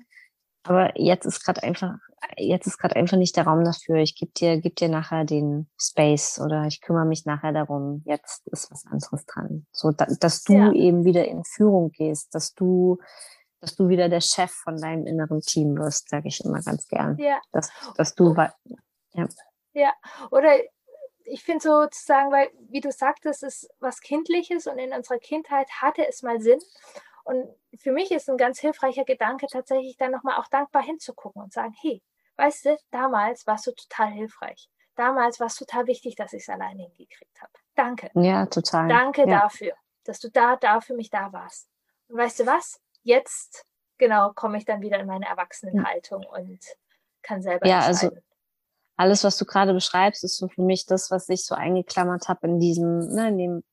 Aber 0.63 0.99
jetzt 0.99 1.25
ist 1.25 1.43
gerade 1.43 1.61
einfach, 1.61 1.95
jetzt 2.37 2.65
ist 2.65 2.79
gerade 2.79 2.95
einfach 2.95 3.17
nicht 3.17 3.37
der 3.37 3.45
Raum 3.45 3.63
dafür. 3.63 3.97
Ich 3.97 4.15
gebe 4.15 4.31
dir, 4.31 4.59
geb 4.59 4.75
dir 4.75 4.89
nachher 4.89 5.23
den 5.23 5.69
Space 5.79 6.39
oder 6.43 6.65
ich 6.65 6.81
kümmere 6.81 7.05
mich 7.05 7.25
nachher 7.25 7.53
darum. 7.53 8.01
Jetzt 8.05 8.47
ist 8.47 8.71
was 8.71 8.85
anderes 8.85 9.25
dran. 9.27 9.67
So, 9.71 9.91
da, 9.91 10.07
dass 10.19 10.43
du 10.43 10.53
ja. 10.53 10.71
eben 10.71 11.05
wieder 11.05 11.25
in 11.25 11.43
Führung 11.43 11.91
gehst, 11.91 12.33
dass 12.33 12.55
du, 12.55 12.97
dass 13.61 13.75
du 13.75 13.89
wieder 13.89 14.09
der 14.09 14.21
Chef 14.21 14.51
von 14.51 14.77
deinem 14.81 15.05
inneren 15.05 15.41
Team 15.41 15.77
wirst, 15.77 16.09
sage 16.09 16.27
ich 16.27 16.43
immer 16.43 16.61
ganz 16.61 16.87
gern. 16.87 17.15
Ja. 17.19 17.39
Dass, 17.51 17.69
dass 17.95 18.15
du, 18.15 18.35
ja. 19.13 19.27
Ja, 19.73 19.93
oder 20.31 20.57
ich 21.25 21.43
finde 21.43 21.61
sozusagen, 21.61 22.31
weil, 22.31 22.49
wie 22.69 22.81
du 22.81 22.91
sagtest, 22.91 23.43
ist 23.43 23.69
was 23.79 24.01
Kindliches 24.01 24.67
und 24.67 24.77
in 24.77 24.93
unserer 24.93 25.19
Kindheit 25.19 25.69
hatte 25.81 26.07
es 26.07 26.21
mal 26.21 26.39
Sinn. 26.39 26.59
Und 27.23 27.47
für 27.79 27.91
mich 27.91 28.11
ist 28.11 28.29
ein 28.29 28.37
ganz 28.37 28.59
hilfreicher 28.59 29.03
Gedanke 29.03 29.47
tatsächlich 29.47 29.97
dann 29.97 30.11
nochmal 30.11 30.37
auch 30.37 30.47
dankbar 30.47 30.83
hinzugucken 30.83 31.41
und 31.41 31.51
sagen, 31.51 31.73
hey, 31.81 32.03
weißt 32.37 32.65
du, 32.65 32.77
damals 32.91 33.47
warst 33.47 33.65
du 33.67 33.71
total 33.71 34.11
hilfreich. 34.11 34.69
Damals 34.95 35.39
war 35.39 35.47
es 35.47 35.55
total 35.55 35.87
wichtig, 35.87 36.15
dass 36.15 36.33
ich 36.33 36.43
es 36.43 36.49
alleine 36.49 36.83
hingekriegt 36.83 37.41
habe. 37.41 37.51
Danke. 37.73 38.11
Ja, 38.13 38.45
total. 38.45 38.87
Danke 38.87 39.21
ja. 39.21 39.41
dafür, 39.41 39.73
dass 40.03 40.19
du 40.19 40.29
da, 40.29 40.55
da 40.55 40.79
für 40.79 40.93
mich 40.93 41.09
da 41.09 41.33
warst. 41.33 41.67
Und 42.07 42.17
weißt 42.17 42.41
du 42.41 42.45
was? 42.45 42.79
Jetzt, 43.01 43.65
genau, 43.97 44.31
komme 44.33 44.57
ich 44.57 44.65
dann 44.65 44.81
wieder 44.81 44.99
in 44.99 45.07
meine 45.07 45.25
Erwachsenenhaltung 45.25 46.25
und 46.25 46.59
kann 47.23 47.41
selber 47.41 47.67
ja, 47.67 47.79
also 47.79 48.07
entscheiden. 48.07 48.17
Also 48.17 48.34
alles, 48.97 49.23
was 49.23 49.37
du 49.37 49.45
gerade 49.45 49.73
beschreibst, 49.73 50.23
ist 50.23 50.37
so 50.37 50.47
für 50.47 50.61
mich 50.61 50.85
das, 50.85 51.11
was 51.11 51.27
ich 51.29 51.45
so 51.45 51.55
eingeklammert 51.55 52.27
habe 52.27 52.47
in 52.47 52.59
diesem, 52.59 52.99
ne, 53.13 53.29
in 53.29 53.37
dem, 53.37 53.63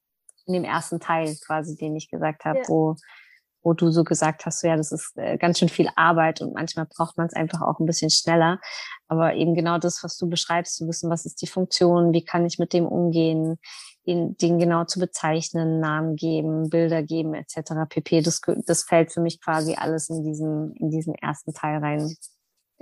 in 0.46 0.54
dem 0.54 0.64
ersten 0.64 1.00
Teil 1.00 1.36
quasi, 1.46 1.76
den 1.76 1.94
ich 1.96 2.10
gesagt 2.10 2.44
habe, 2.44 2.58
ja. 2.58 2.64
wo, 2.68 2.96
wo 3.62 3.72
du 3.74 3.90
so 3.90 4.02
gesagt 4.02 4.44
hast, 4.44 4.60
so, 4.60 4.66
ja, 4.66 4.76
das 4.76 4.90
ist 4.90 5.12
äh, 5.16 5.38
ganz 5.38 5.58
schön 5.58 5.68
viel 5.68 5.88
Arbeit 5.94 6.40
und 6.40 6.54
manchmal 6.54 6.86
braucht 6.86 7.16
man 7.16 7.28
es 7.28 7.34
einfach 7.34 7.62
auch 7.62 7.78
ein 7.78 7.86
bisschen 7.86 8.10
schneller. 8.10 8.58
Aber 9.06 9.34
eben 9.34 9.54
genau 9.54 9.78
das, 9.78 10.02
was 10.02 10.16
du 10.16 10.28
beschreibst, 10.28 10.76
zu 10.76 10.88
wissen, 10.88 11.10
was 11.10 11.24
ist 11.24 11.40
die 11.40 11.46
Funktion, 11.46 12.12
wie 12.12 12.24
kann 12.24 12.44
ich 12.44 12.58
mit 12.58 12.72
dem 12.72 12.86
umgehen, 12.86 13.58
den, 14.06 14.36
den 14.36 14.58
genau 14.58 14.84
zu 14.84 14.98
bezeichnen, 14.98 15.78
Namen 15.78 16.16
geben, 16.16 16.70
Bilder 16.70 17.04
geben, 17.04 17.34
etc. 17.34 17.72
pp. 17.88 18.22
Das, 18.22 18.40
das 18.66 18.82
fällt 18.82 19.12
für 19.12 19.20
mich 19.20 19.40
quasi 19.40 19.74
alles 19.74 20.10
in 20.10 20.24
diesen, 20.24 20.74
in 20.74 20.90
diesen 20.90 21.14
ersten 21.14 21.54
Teil 21.54 21.78
rein 21.78 22.16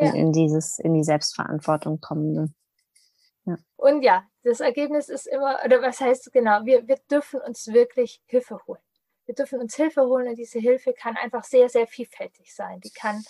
ja. 0.07 0.15
in, 0.15 0.33
dieses, 0.33 0.79
in 0.79 0.95
die 0.95 1.05
Selbstverantwortung 1.05 2.01
kommende. 2.01 2.53
Ja. 3.45 3.57
Und 3.77 4.03
ja, 4.03 4.25
das 4.43 4.61
Ergebnis 4.61 5.09
ist 5.09 5.27
immer, 5.27 5.59
oder 5.65 5.83
was 5.83 6.01
heißt 6.01 6.33
genau, 6.33 6.65
wir, 6.65 6.87
wir 6.87 6.97
dürfen 7.11 7.41
uns 7.41 7.69
wirklich 7.69 8.23
Hilfe 8.27 8.61
holen. 8.67 8.81
Wir 9.27 9.35
dürfen 9.35 9.61
uns 9.61 9.77
Hilfe 9.77 10.03
holen 10.03 10.29
und 10.29 10.37
diese 10.37 10.59
Hilfe 10.59 10.93
kann 10.93 11.17
einfach 11.17 11.45
sehr, 11.45 11.69
sehr 11.69 11.87
vielfältig 11.87 12.55
sein. 12.55 12.81
Die 12.81 12.91
kann 12.91 13.23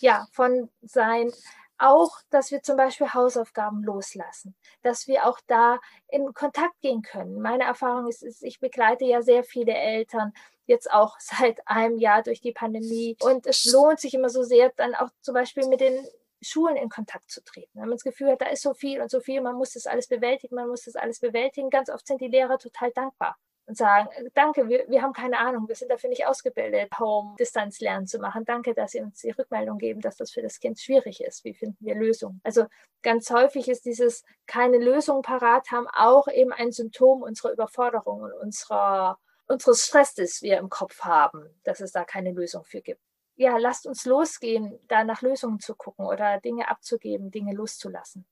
ja 0.00 0.26
von 0.32 0.68
sein, 0.82 1.30
auch, 1.78 2.18
dass 2.30 2.50
wir 2.50 2.62
zum 2.62 2.76
Beispiel 2.76 3.14
Hausaufgaben 3.14 3.84
loslassen, 3.84 4.56
dass 4.82 5.06
wir 5.06 5.26
auch 5.26 5.38
da 5.46 5.78
in 6.08 6.34
Kontakt 6.34 6.80
gehen 6.80 7.02
können. 7.02 7.40
Meine 7.40 7.64
Erfahrung 7.64 8.08
ist, 8.08 8.22
ist, 8.22 8.42
ich 8.42 8.58
begleite 8.58 9.04
ja 9.04 9.22
sehr 9.22 9.44
viele 9.44 9.74
Eltern, 9.74 10.32
jetzt 10.68 10.90
auch 10.92 11.16
seit 11.18 11.60
einem 11.66 11.98
Jahr 11.98 12.22
durch 12.22 12.40
die 12.40 12.52
Pandemie. 12.52 13.16
Und 13.20 13.46
es 13.46 13.64
lohnt 13.64 13.98
sich 13.98 14.14
immer 14.14 14.28
so 14.28 14.44
sehr, 14.44 14.70
dann 14.76 14.94
auch 14.94 15.08
zum 15.20 15.34
Beispiel 15.34 15.66
mit 15.66 15.80
den 15.80 16.06
Schulen 16.40 16.76
in 16.76 16.88
Kontakt 16.88 17.30
zu 17.30 17.42
treten. 17.42 17.70
Wenn 17.74 17.88
man 17.88 17.96
das 17.96 18.04
Gefühl 18.04 18.30
hat, 18.30 18.40
da 18.40 18.46
ist 18.46 18.62
so 18.62 18.72
viel 18.74 19.00
und 19.00 19.10
so 19.10 19.18
viel, 19.18 19.40
man 19.40 19.56
muss 19.56 19.72
das 19.72 19.86
alles 19.86 20.06
bewältigen, 20.06 20.54
man 20.54 20.68
muss 20.68 20.84
das 20.84 20.94
alles 20.94 21.18
bewältigen. 21.18 21.68
Ganz 21.68 21.90
oft 21.90 22.06
sind 22.06 22.20
die 22.20 22.28
Lehrer 22.28 22.58
total 22.58 22.92
dankbar 22.92 23.36
und 23.66 23.76
sagen, 23.76 24.08
danke, 24.34 24.68
wir, 24.68 24.86
wir 24.88 25.02
haben 25.02 25.12
keine 25.12 25.38
Ahnung, 25.38 25.68
wir 25.68 25.74
sind 25.74 25.90
dafür 25.90 26.08
nicht 26.08 26.26
ausgebildet, 26.26 26.90
Home-Distanzlernen 26.98 28.06
zu 28.06 28.18
machen. 28.18 28.44
Danke, 28.46 28.72
dass 28.72 28.92
Sie 28.92 29.00
uns 29.00 29.20
die 29.20 29.30
Rückmeldung 29.30 29.78
geben, 29.78 30.00
dass 30.00 30.16
das 30.16 30.30
für 30.30 30.40
das 30.40 30.58
Kind 30.58 30.80
schwierig 30.80 31.22
ist. 31.22 31.44
Wie 31.44 31.54
finden 31.54 31.84
wir 31.84 31.94
Lösungen? 31.94 32.40
Also 32.44 32.64
ganz 33.02 33.30
häufig 33.30 33.68
ist 33.68 33.84
dieses 33.84 34.24
keine 34.46 34.78
Lösung 34.78 35.20
parat 35.22 35.70
haben 35.70 35.86
auch 35.88 36.28
eben 36.28 36.52
ein 36.52 36.72
Symptom 36.72 37.22
unserer 37.22 37.52
Überforderung 37.52 38.22
und 38.22 38.32
unserer 38.32 39.18
unseres 39.48 39.86
Stresses 39.86 40.42
wir 40.42 40.58
im 40.58 40.68
Kopf 40.68 41.00
haben, 41.00 41.60
dass 41.64 41.80
es 41.80 41.92
da 41.92 42.04
keine 42.04 42.32
Lösung 42.32 42.64
für 42.64 42.80
gibt. 42.80 43.00
Ja, 43.36 43.56
lasst 43.56 43.86
uns 43.86 44.04
losgehen, 44.04 44.78
da 44.88 45.04
nach 45.04 45.22
Lösungen 45.22 45.60
zu 45.60 45.74
gucken 45.74 46.06
oder 46.06 46.40
Dinge 46.40 46.68
abzugeben, 46.68 47.30
Dinge 47.30 47.54
loszulassen. 47.54 48.26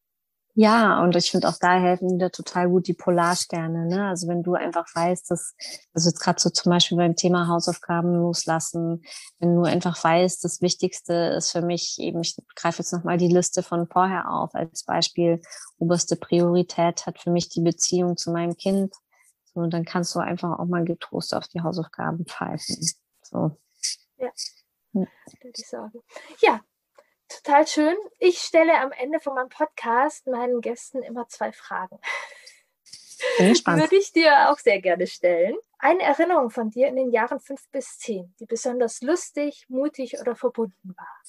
Ja, 0.59 1.03
und 1.03 1.15
ich 1.17 1.31
finde 1.31 1.49
auch 1.49 1.59
da 1.61 1.79
helfen 1.79 2.15
wieder 2.15 2.31
total 2.33 2.71
gut 2.71 2.89
die 2.89 2.95
Polarsterne. 2.95 3.87
Ne? 3.89 4.09
Also 4.09 4.27
wenn 4.27 4.43
du 4.43 4.55
einfach 4.55 4.87
weißt, 4.95 5.31
dass, 5.31 5.55
also 5.93 6.09
jetzt 6.09 6.19
gerade 6.19 6.41
so 6.41 6.49
zum 6.49 6.71
Beispiel 6.71 6.97
beim 6.97 7.15
Thema 7.15 7.47
Hausaufgaben 7.47 8.15
loslassen, 8.15 9.03
wenn 9.39 9.55
du 9.55 9.65
einfach 9.65 10.03
weißt, 10.03 10.43
das 10.43 10.63
Wichtigste 10.63 11.13
ist 11.37 11.53
für 11.53 11.61
mich 11.61 11.99
eben, 11.99 12.23
ich 12.23 12.37
greife 12.55 12.79
jetzt 12.79 12.95
nochmal 12.95 13.19
die 13.19 13.29
Liste 13.29 13.63
von 13.63 13.87
vorher 13.87 14.31
auf, 14.31 14.55
als 14.55 14.85
Beispiel, 14.85 15.43
oberste 15.79 16.17
Priorität 16.17 17.05
hat 17.05 17.19
für 17.19 17.31
mich 17.31 17.51
die 17.51 17.61
Beziehung 17.61 18.17
zu 18.17 18.31
meinem 18.31 18.57
Kind. 18.57 18.95
Und 19.63 19.73
dann 19.73 19.85
kannst 19.85 20.15
du 20.15 20.21
einfach 20.21 20.59
auch 20.59 20.67
mal 20.67 20.85
getrost 20.85 21.35
auf 21.35 21.49
die 21.49 21.63
Hausaufgaben 21.63 22.27
pfeifen. 22.27 22.77
So. 23.23 23.57
Ja, 24.19 24.31
würde 24.93 25.53
ich 25.57 25.69
sagen. 25.69 26.01
Ja, 26.41 26.61
total 27.29 27.67
schön. 27.67 27.97
Ich 28.19 28.39
stelle 28.39 28.79
am 28.81 28.93
Ende 28.93 29.21
von 29.21 29.35
meinem 29.35 29.49
Podcast 29.49 30.27
meinen 30.27 30.61
Gästen 30.61 31.03
immer 31.03 31.29
zwei 31.29 31.53
Fragen. 31.53 31.99
Bin 33.39 33.49
gespannt. 33.49 33.81
Würde 33.81 33.97
ich 33.97 34.13
dir 34.13 34.51
auch 34.51 34.59
sehr 34.59 34.81
gerne 34.81 35.07
stellen. 35.07 35.57
eine 35.79 36.03
Erinnerung 36.03 36.51
von 36.51 36.71
dir 36.71 36.89
in 36.89 36.97
den 36.97 37.11
Jahren 37.11 37.41
fünf 37.41 37.69
bis 37.71 37.99
zehn, 37.99 38.35
die 38.41 38.47
besonders 38.47 39.01
lustig, 39.03 39.67
mutig 39.69 40.19
oder 40.21 40.37
verbunden 40.37 40.95
war. 40.97 41.23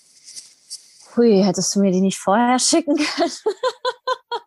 Hui, 1.16 1.44
hättest 1.44 1.76
du 1.76 1.80
mir 1.80 1.92
die 1.92 2.02
nicht 2.02 2.20
vorher 2.20 2.60
schicken 2.60 2.96
können? 2.96 3.32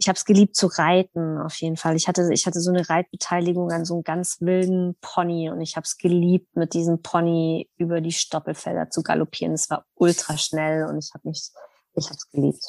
ich 0.00 0.08
habe 0.08 0.16
es 0.16 0.24
geliebt 0.24 0.56
zu 0.56 0.66
reiten, 0.66 1.38
auf 1.38 1.54
jeden 1.56 1.76
Fall. 1.76 1.94
Ich 1.94 2.08
hatte, 2.08 2.30
ich 2.32 2.46
hatte 2.46 2.60
so 2.60 2.70
eine 2.70 2.88
Reitbeteiligung 2.88 3.70
an 3.70 3.84
so 3.84 3.94
einem 3.94 4.02
ganz 4.02 4.40
wilden 4.40 4.96
Pony 5.02 5.50
und 5.50 5.60
ich 5.60 5.76
habe 5.76 5.84
es 5.84 5.98
geliebt, 5.98 6.56
mit 6.56 6.72
diesem 6.72 7.02
Pony 7.02 7.68
über 7.76 8.00
die 8.00 8.12
Stoppelfelder 8.12 8.88
zu 8.88 9.02
galoppieren. 9.02 9.52
Es 9.52 9.68
war 9.68 9.84
ultra 9.94 10.38
schnell 10.38 10.86
und 10.86 10.96
ich 10.96 11.12
habe 11.12 11.28
mich, 11.28 11.50
ich 11.94 12.06
habe 12.06 12.16
es 12.16 12.30
geliebt. 12.30 12.64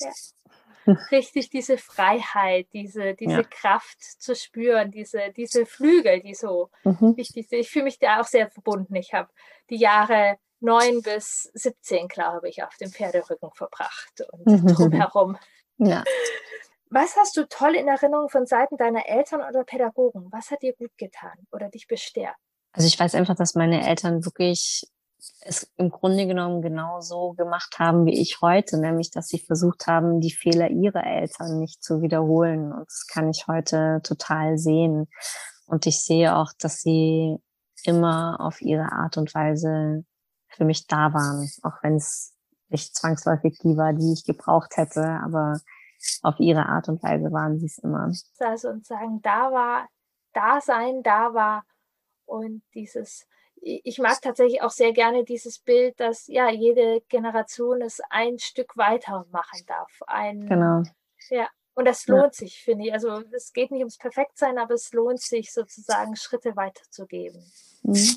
Ja. 0.00 0.94
Richtig 1.12 1.50
diese 1.50 1.78
Freiheit, 1.78 2.66
diese, 2.72 3.14
diese 3.14 3.32
ja. 3.32 3.42
Kraft 3.44 4.00
zu 4.00 4.34
spüren, 4.34 4.90
diese, 4.90 5.32
diese 5.36 5.64
Flügel, 5.64 6.22
die 6.22 6.34
so 6.34 6.70
mhm. 6.82 7.16
wichtig 7.16 7.48
sind. 7.48 7.60
Ich 7.60 7.70
fühle 7.70 7.84
mich 7.84 8.00
da 8.00 8.20
auch 8.20 8.26
sehr 8.26 8.50
verbunden. 8.50 8.96
Ich 8.96 9.12
habe 9.12 9.28
die 9.70 9.76
Jahre 9.76 10.38
neun 10.58 11.02
bis 11.02 11.50
17, 11.54 12.08
glaube 12.08 12.48
ich, 12.48 12.64
auf 12.64 12.74
dem 12.78 12.90
Pferderücken 12.90 13.50
verbracht 13.54 14.24
und 14.32 14.46
mhm. 14.46 14.66
drumherum. 14.66 15.38
Ja. 15.78 16.04
Was 16.90 17.16
hast 17.16 17.36
du 17.36 17.46
toll 17.48 17.74
in 17.74 17.86
Erinnerung 17.86 18.28
von 18.28 18.46
Seiten 18.46 18.76
deiner 18.76 19.06
Eltern 19.06 19.42
oder 19.42 19.64
Pädagogen? 19.64 20.28
Was 20.32 20.50
hat 20.50 20.62
dir 20.62 20.74
gut 20.74 20.96
getan 20.96 21.34
oder 21.52 21.68
dich 21.68 21.86
bestärkt? 21.86 22.38
Also 22.72 22.86
ich 22.86 22.98
weiß 22.98 23.14
einfach, 23.14 23.36
dass 23.36 23.54
meine 23.54 23.86
Eltern 23.86 24.24
wirklich 24.24 24.84
es 25.40 25.70
im 25.76 25.90
Grunde 25.90 26.26
genommen 26.26 26.62
genauso 26.62 27.32
gemacht 27.32 27.78
haben 27.78 28.06
wie 28.06 28.20
ich 28.20 28.40
heute, 28.40 28.78
nämlich 28.78 29.10
dass 29.10 29.28
sie 29.28 29.40
versucht 29.40 29.86
haben, 29.86 30.20
die 30.20 30.30
Fehler 30.30 30.70
ihrer 30.70 31.04
Eltern 31.04 31.58
nicht 31.58 31.82
zu 31.82 32.02
wiederholen. 32.02 32.72
Und 32.72 32.86
das 32.86 33.06
kann 33.06 33.28
ich 33.28 33.46
heute 33.48 34.00
total 34.04 34.58
sehen. 34.58 35.08
Und 35.66 35.86
ich 35.86 36.02
sehe 36.02 36.36
auch, 36.36 36.52
dass 36.58 36.80
sie 36.80 37.36
immer 37.84 38.36
auf 38.40 38.60
ihre 38.60 38.92
Art 38.92 39.16
und 39.16 39.34
Weise 39.34 40.04
für 40.48 40.64
mich 40.64 40.86
da 40.86 41.12
waren, 41.12 41.50
auch 41.62 41.82
wenn 41.82 41.96
es 41.96 42.34
nicht 42.68 42.96
zwangsläufig 42.96 43.58
die 43.62 43.76
war, 43.76 43.92
die 43.92 44.12
ich 44.12 44.24
gebraucht 44.24 44.76
hätte, 44.76 45.02
aber 45.24 45.60
auf 46.22 46.38
ihre 46.38 46.66
Art 46.66 46.88
und 46.88 47.02
Weise 47.02 47.32
waren 47.32 47.58
sie 47.58 47.66
es 47.66 47.78
immer. 47.78 48.12
Also 48.38 48.68
und 48.68 48.86
sagen, 48.86 49.20
da 49.22 49.52
war, 49.52 49.88
da 50.32 50.60
sein, 50.60 51.02
da 51.02 51.34
war 51.34 51.64
und 52.26 52.62
dieses, 52.74 53.26
ich 53.56 53.98
mag 53.98 54.20
tatsächlich 54.22 54.62
auch 54.62 54.70
sehr 54.70 54.92
gerne 54.92 55.24
dieses 55.24 55.58
Bild, 55.58 55.98
dass 55.98 56.26
ja 56.28 56.50
jede 56.50 57.00
Generation 57.08 57.82
es 57.82 58.00
ein 58.10 58.38
Stück 58.38 58.76
weiter 58.76 59.26
machen 59.30 59.60
darf. 59.66 59.90
Ein, 60.06 60.46
genau. 60.46 60.82
Ja, 61.30 61.48
und 61.74 61.86
das 61.86 62.06
lohnt 62.06 62.34
ja. 62.34 62.46
sich, 62.46 62.62
finde 62.62 62.86
ich. 62.86 62.92
Also 62.92 63.22
es 63.32 63.52
geht 63.52 63.70
nicht 63.70 63.80
ums 63.80 63.98
Perfektsein, 63.98 64.58
aber 64.58 64.74
es 64.74 64.92
lohnt 64.92 65.20
sich 65.20 65.52
sozusagen 65.52 66.16
Schritte 66.16 66.56
weiterzugeben. 66.56 67.40
Mhm. 67.82 68.16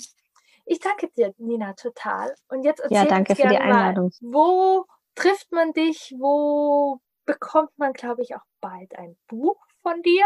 Ich 0.72 0.80
danke 0.80 1.09
dir, 1.17 1.34
Nina, 1.38 1.74
total. 1.74 2.34
Und 2.47 2.63
jetzt 2.63 2.80
erzähl 2.80 2.95
ja, 2.95 3.03
danke 3.03 3.36
für 3.36 3.45
die 3.45 3.57
Einladung. 3.57 4.09
Mal, 4.22 4.34
wo 4.34 4.86
trifft 5.15 5.51
man 5.51 5.74
dich? 5.74 6.15
Wo 6.17 7.01
bekommt 7.26 7.78
man, 7.78 7.91
glaube 7.91 8.22
ich, 8.22 8.34
auch 8.36 8.45
bald 8.61 8.97
ein 8.97 9.17
Buch 9.28 9.57
von 9.82 10.01
dir? 10.01 10.24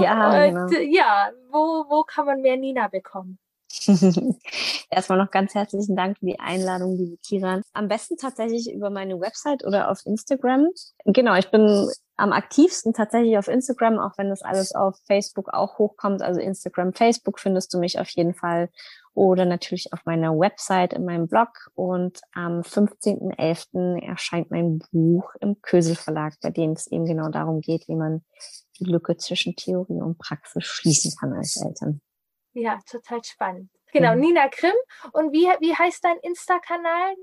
Ja, 0.00 0.46
Und, 0.48 0.70
genau. 0.70 0.80
ja, 0.90 1.30
wo, 1.50 1.84
wo 1.86 2.02
kann 2.04 2.24
man 2.24 2.40
mehr 2.40 2.56
Nina 2.56 2.88
bekommen? 2.88 3.38
Erstmal 4.90 5.18
noch 5.18 5.30
ganz 5.30 5.54
herzlichen 5.54 5.96
Dank 5.96 6.18
für 6.18 6.24
die 6.24 6.40
Einladung, 6.40 6.96
liebe 6.96 7.18
Kiran. 7.18 7.60
Am 7.74 7.88
besten 7.88 8.16
tatsächlich 8.16 8.72
über 8.72 8.88
meine 8.88 9.20
Website 9.20 9.66
oder 9.66 9.90
auf 9.90 10.00
Instagram. 10.06 10.70
Genau, 11.04 11.34
ich 11.34 11.50
bin 11.50 11.90
am 12.16 12.32
aktivsten 12.32 12.94
tatsächlich 12.94 13.36
auf 13.36 13.48
Instagram, 13.48 13.98
auch 13.98 14.16
wenn 14.16 14.30
das 14.30 14.40
alles 14.40 14.74
auf 14.74 14.96
Facebook 15.06 15.52
auch 15.52 15.78
hochkommt. 15.78 16.22
Also 16.22 16.40
Instagram, 16.40 16.94
Facebook 16.94 17.38
findest 17.38 17.74
du 17.74 17.78
mich 17.78 18.00
auf 18.00 18.08
jeden 18.08 18.32
Fall 18.32 18.70
oder 19.16 19.46
natürlich 19.46 19.92
auf 19.94 20.00
meiner 20.04 20.38
Website, 20.38 20.92
in 20.92 21.06
meinem 21.06 21.26
Blog. 21.26 21.48
Und 21.74 22.20
am 22.32 22.60
15.11. 22.60 24.02
erscheint 24.06 24.50
mein 24.50 24.78
Buch 24.92 25.34
im 25.40 25.60
Kösel 25.62 25.96
Verlag, 25.96 26.34
bei 26.42 26.50
dem 26.50 26.72
es 26.72 26.86
eben 26.86 27.06
genau 27.06 27.30
darum 27.30 27.62
geht, 27.62 27.88
wie 27.88 27.96
man 27.96 28.22
die 28.78 28.84
Lücke 28.84 29.16
zwischen 29.16 29.56
Theorie 29.56 30.02
und 30.02 30.18
Praxis 30.18 30.64
schließen 30.64 31.14
kann 31.18 31.32
als 31.32 31.56
Eltern. 31.56 32.02
Ja, 32.52 32.78
total 32.88 33.24
spannend. 33.24 33.70
Genau, 33.90 34.14
mhm. 34.14 34.20
Nina 34.20 34.48
Grimm. 34.48 34.76
Und 35.12 35.32
wie, 35.32 35.46
wie 35.60 35.74
heißt 35.74 36.04
dein 36.04 36.18
Insta-Kanal? 36.18 37.14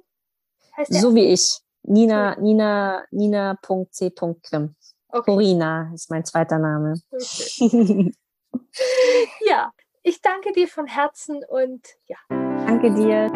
So 0.89 1.13
wie 1.13 1.25
ich. 1.25 1.59
Nina, 1.83 2.35
Nina, 2.39 3.05
Nina.c.grimm. 3.11 4.75
Okay. 5.09 5.31
Corina 5.31 5.91
ist 5.93 6.09
mein 6.09 6.25
zweiter 6.25 6.57
Name. 6.57 6.95
Okay. 7.11 8.11
ja, 9.47 9.71
ich 10.03 10.21
danke 10.21 10.51
dir 10.51 10.67
von 10.67 10.85
Herzen 10.85 11.43
und 11.49 11.87
ja. 12.07 12.17
Danke 12.29 12.93
dir. 12.93 13.31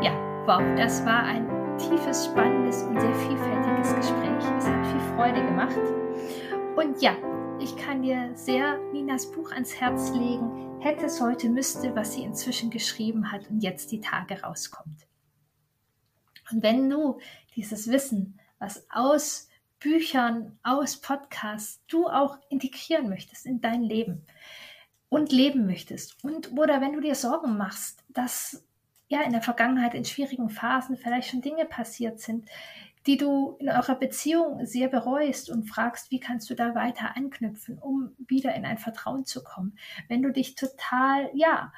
Ja, 0.00 0.46
wow, 0.46 0.62
das 0.76 1.04
war 1.04 1.24
ein 1.24 1.76
tiefes, 1.78 2.26
spannendes 2.26 2.84
und 2.84 3.00
sehr 3.00 3.14
vielfältiges 3.14 3.94
Gespräch. 3.96 4.44
Es 4.58 4.66
hat 4.66 4.86
viel 4.86 5.00
Freude 5.16 5.44
gemacht. 5.44 5.80
Und 6.76 7.02
ja, 7.02 7.16
ich 7.58 7.76
kann 7.76 8.02
dir 8.02 8.30
sehr 8.34 8.78
Ninas 8.92 9.30
Buch 9.32 9.50
ans 9.50 9.74
Herz 9.74 10.10
legen. 10.10 10.80
Hätte 10.80 11.06
es 11.06 11.20
heute 11.20 11.48
müsste, 11.48 11.94
was 11.96 12.14
sie 12.14 12.22
inzwischen 12.22 12.70
geschrieben 12.70 13.32
hat 13.32 13.50
und 13.50 13.60
jetzt 13.60 13.90
die 13.90 14.00
Tage 14.00 14.40
rauskommt. 14.42 15.06
Und 16.52 16.62
wenn 16.62 16.88
du 16.88 17.18
dieses 17.56 17.90
Wissen, 17.90 18.38
was 18.58 18.86
aus 18.90 19.48
Büchern, 19.82 20.58
aus 20.62 20.96
Podcasts 20.96 21.82
du 21.88 22.06
auch 22.06 22.38
integrieren 22.48 23.08
möchtest 23.08 23.46
in 23.46 23.60
dein 23.60 23.82
Leben 23.82 24.24
und 25.08 25.32
leben 25.32 25.66
möchtest. 25.66 26.22
Und 26.24 26.52
oder 26.52 26.80
wenn 26.80 26.92
du 26.92 27.00
dir 27.00 27.14
Sorgen 27.14 27.56
machst, 27.56 28.04
dass 28.08 28.64
ja 29.08 29.22
in 29.22 29.32
der 29.32 29.42
Vergangenheit 29.42 29.94
in 29.94 30.04
schwierigen 30.04 30.50
Phasen 30.50 30.96
vielleicht 30.96 31.30
schon 31.30 31.42
Dinge 31.42 31.64
passiert 31.64 32.20
sind, 32.20 32.48
die 33.06 33.16
du 33.16 33.56
in 33.58 33.68
eurer 33.68 33.96
Beziehung 33.96 34.64
sehr 34.64 34.88
bereust 34.88 35.50
und 35.50 35.64
fragst, 35.64 36.10
wie 36.10 36.20
kannst 36.20 36.48
du 36.48 36.54
da 36.54 36.74
weiter 36.74 37.16
anknüpfen, 37.16 37.78
um 37.78 38.14
wieder 38.18 38.54
in 38.54 38.64
ein 38.64 38.78
Vertrauen 38.78 39.24
zu 39.24 39.42
kommen. 39.42 39.76
Wenn 40.08 40.22
du 40.22 40.30
dich 40.30 40.54
total, 40.54 41.28
ja, 41.34 41.72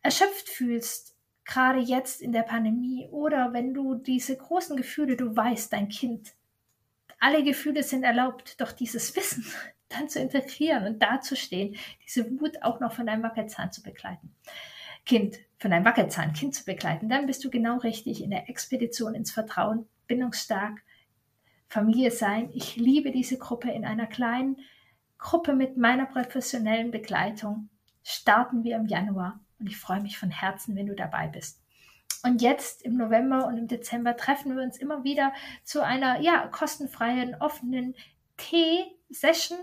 erschöpft 0.00 0.48
fühlst, 0.48 1.14
gerade 1.44 1.80
jetzt 1.80 2.22
in 2.22 2.32
der 2.32 2.42
Pandemie, 2.42 3.08
oder 3.10 3.52
wenn 3.52 3.74
du 3.74 3.94
diese 3.94 4.36
großen 4.36 4.76
Gefühle, 4.76 5.16
du 5.16 5.36
weißt, 5.36 5.72
dein 5.72 5.88
Kind 5.88 6.32
alle 7.22 7.44
Gefühle 7.44 7.84
sind 7.84 8.02
erlaubt, 8.02 8.60
doch 8.60 8.72
dieses 8.72 9.14
Wissen 9.14 9.46
dann 9.88 10.08
zu 10.08 10.18
integrieren 10.18 10.86
und 10.86 11.00
dazustehen, 11.00 11.76
diese 12.04 12.28
Wut 12.40 12.62
auch 12.62 12.80
noch 12.80 12.92
von 12.92 13.06
deinem 13.06 13.22
Wackelzahn 13.22 13.70
zu 13.70 13.82
begleiten. 13.82 14.34
Kind, 15.06 15.38
von 15.58 15.70
deinem 15.70 15.84
Wackelzahn 15.84 16.32
Kind 16.32 16.54
zu 16.54 16.64
begleiten, 16.64 17.08
dann 17.08 17.26
bist 17.26 17.44
du 17.44 17.50
genau 17.50 17.78
richtig 17.78 18.22
in 18.22 18.30
der 18.30 18.48
Expedition 18.48 19.14
ins 19.14 19.30
Vertrauen, 19.30 19.86
bindungsstark, 20.06 20.82
Familie 21.68 22.10
sein. 22.10 22.50
Ich 22.52 22.76
liebe 22.76 23.12
diese 23.12 23.38
Gruppe 23.38 23.70
in 23.70 23.84
einer 23.84 24.06
kleinen 24.06 24.58
Gruppe 25.18 25.54
mit 25.54 25.76
meiner 25.76 26.06
professionellen 26.06 26.90
Begleitung. 26.90 27.68
Starten 28.02 28.64
wir 28.64 28.76
im 28.76 28.86
Januar 28.86 29.40
und 29.60 29.68
ich 29.68 29.76
freue 29.76 30.02
mich 30.02 30.18
von 30.18 30.30
Herzen, 30.30 30.74
wenn 30.74 30.86
du 30.86 30.94
dabei 30.94 31.28
bist. 31.28 31.61
Und 32.24 32.40
jetzt 32.40 32.82
im 32.82 32.96
November 32.96 33.46
und 33.46 33.58
im 33.58 33.68
Dezember 33.68 34.16
treffen 34.16 34.54
wir 34.56 34.62
uns 34.62 34.78
immer 34.78 35.02
wieder 35.04 35.32
zu 35.64 35.84
einer 35.84 36.20
ja, 36.20 36.46
kostenfreien, 36.48 37.34
offenen 37.40 37.94
Tee-Session, 38.36 39.58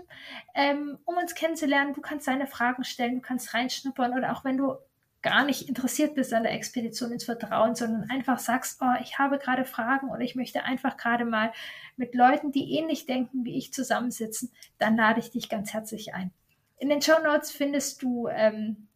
ähm, 0.54 0.98
um 1.04 1.16
uns 1.16 1.34
kennenzulernen. 1.34 1.94
Du 1.94 2.00
kannst 2.00 2.28
deine 2.28 2.46
Fragen 2.46 2.84
stellen, 2.84 3.16
du 3.16 3.20
kannst 3.20 3.54
reinschnuppern 3.54 4.12
oder 4.12 4.32
auch 4.32 4.44
wenn 4.44 4.58
du 4.58 4.76
gar 5.22 5.44
nicht 5.44 5.68
interessiert 5.68 6.14
bist 6.14 6.32
an 6.32 6.44
der 6.44 6.52
Expedition 6.52 7.12
ins 7.12 7.24
Vertrauen, 7.24 7.74
sondern 7.74 8.08
einfach 8.10 8.38
sagst, 8.38 8.80
oh, 8.80 8.94
ich 9.02 9.18
habe 9.18 9.38
gerade 9.38 9.64
Fragen 9.64 10.08
oder 10.10 10.20
ich 10.20 10.34
möchte 10.34 10.64
einfach 10.64 10.96
gerade 10.96 11.24
mal 11.24 11.52
mit 11.96 12.14
Leuten, 12.14 12.52
die 12.52 12.78
ähnlich 12.78 13.06
denken 13.06 13.44
wie 13.44 13.56
ich, 13.56 13.72
zusammensitzen, 13.72 14.50
dann 14.78 14.96
lade 14.96 15.20
ich 15.20 15.30
dich 15.30 15.48
ganz 15.48 15.74
herzlich 15.74 16.14
ein. 16.14 16.32
In 16.78 16.88
den 16.88 17.02
Show 17.02 17.20
Notes 17.22 17.50
findest 17.50 18.02
du 18.02 18.28
ähm, 18.28 18.88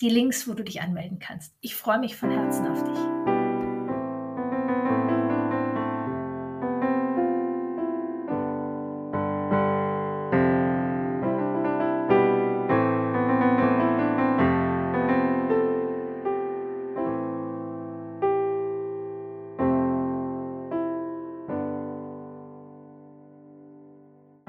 die 0.00 0.08
Links, 0.08 0.48
wo 0.48 0.54
du 0.54 0.64
dich 0.64 0.80
anmelden 0.80 1.18
kannst. 1.18 1.54
Ich 1.60 1.74
freue 1.74 1.98
mich 1.98 2.16
von 2.16 2.30
Herzen 2.30 2.66
auf 2.66 2.82
dich. 2.82 3.29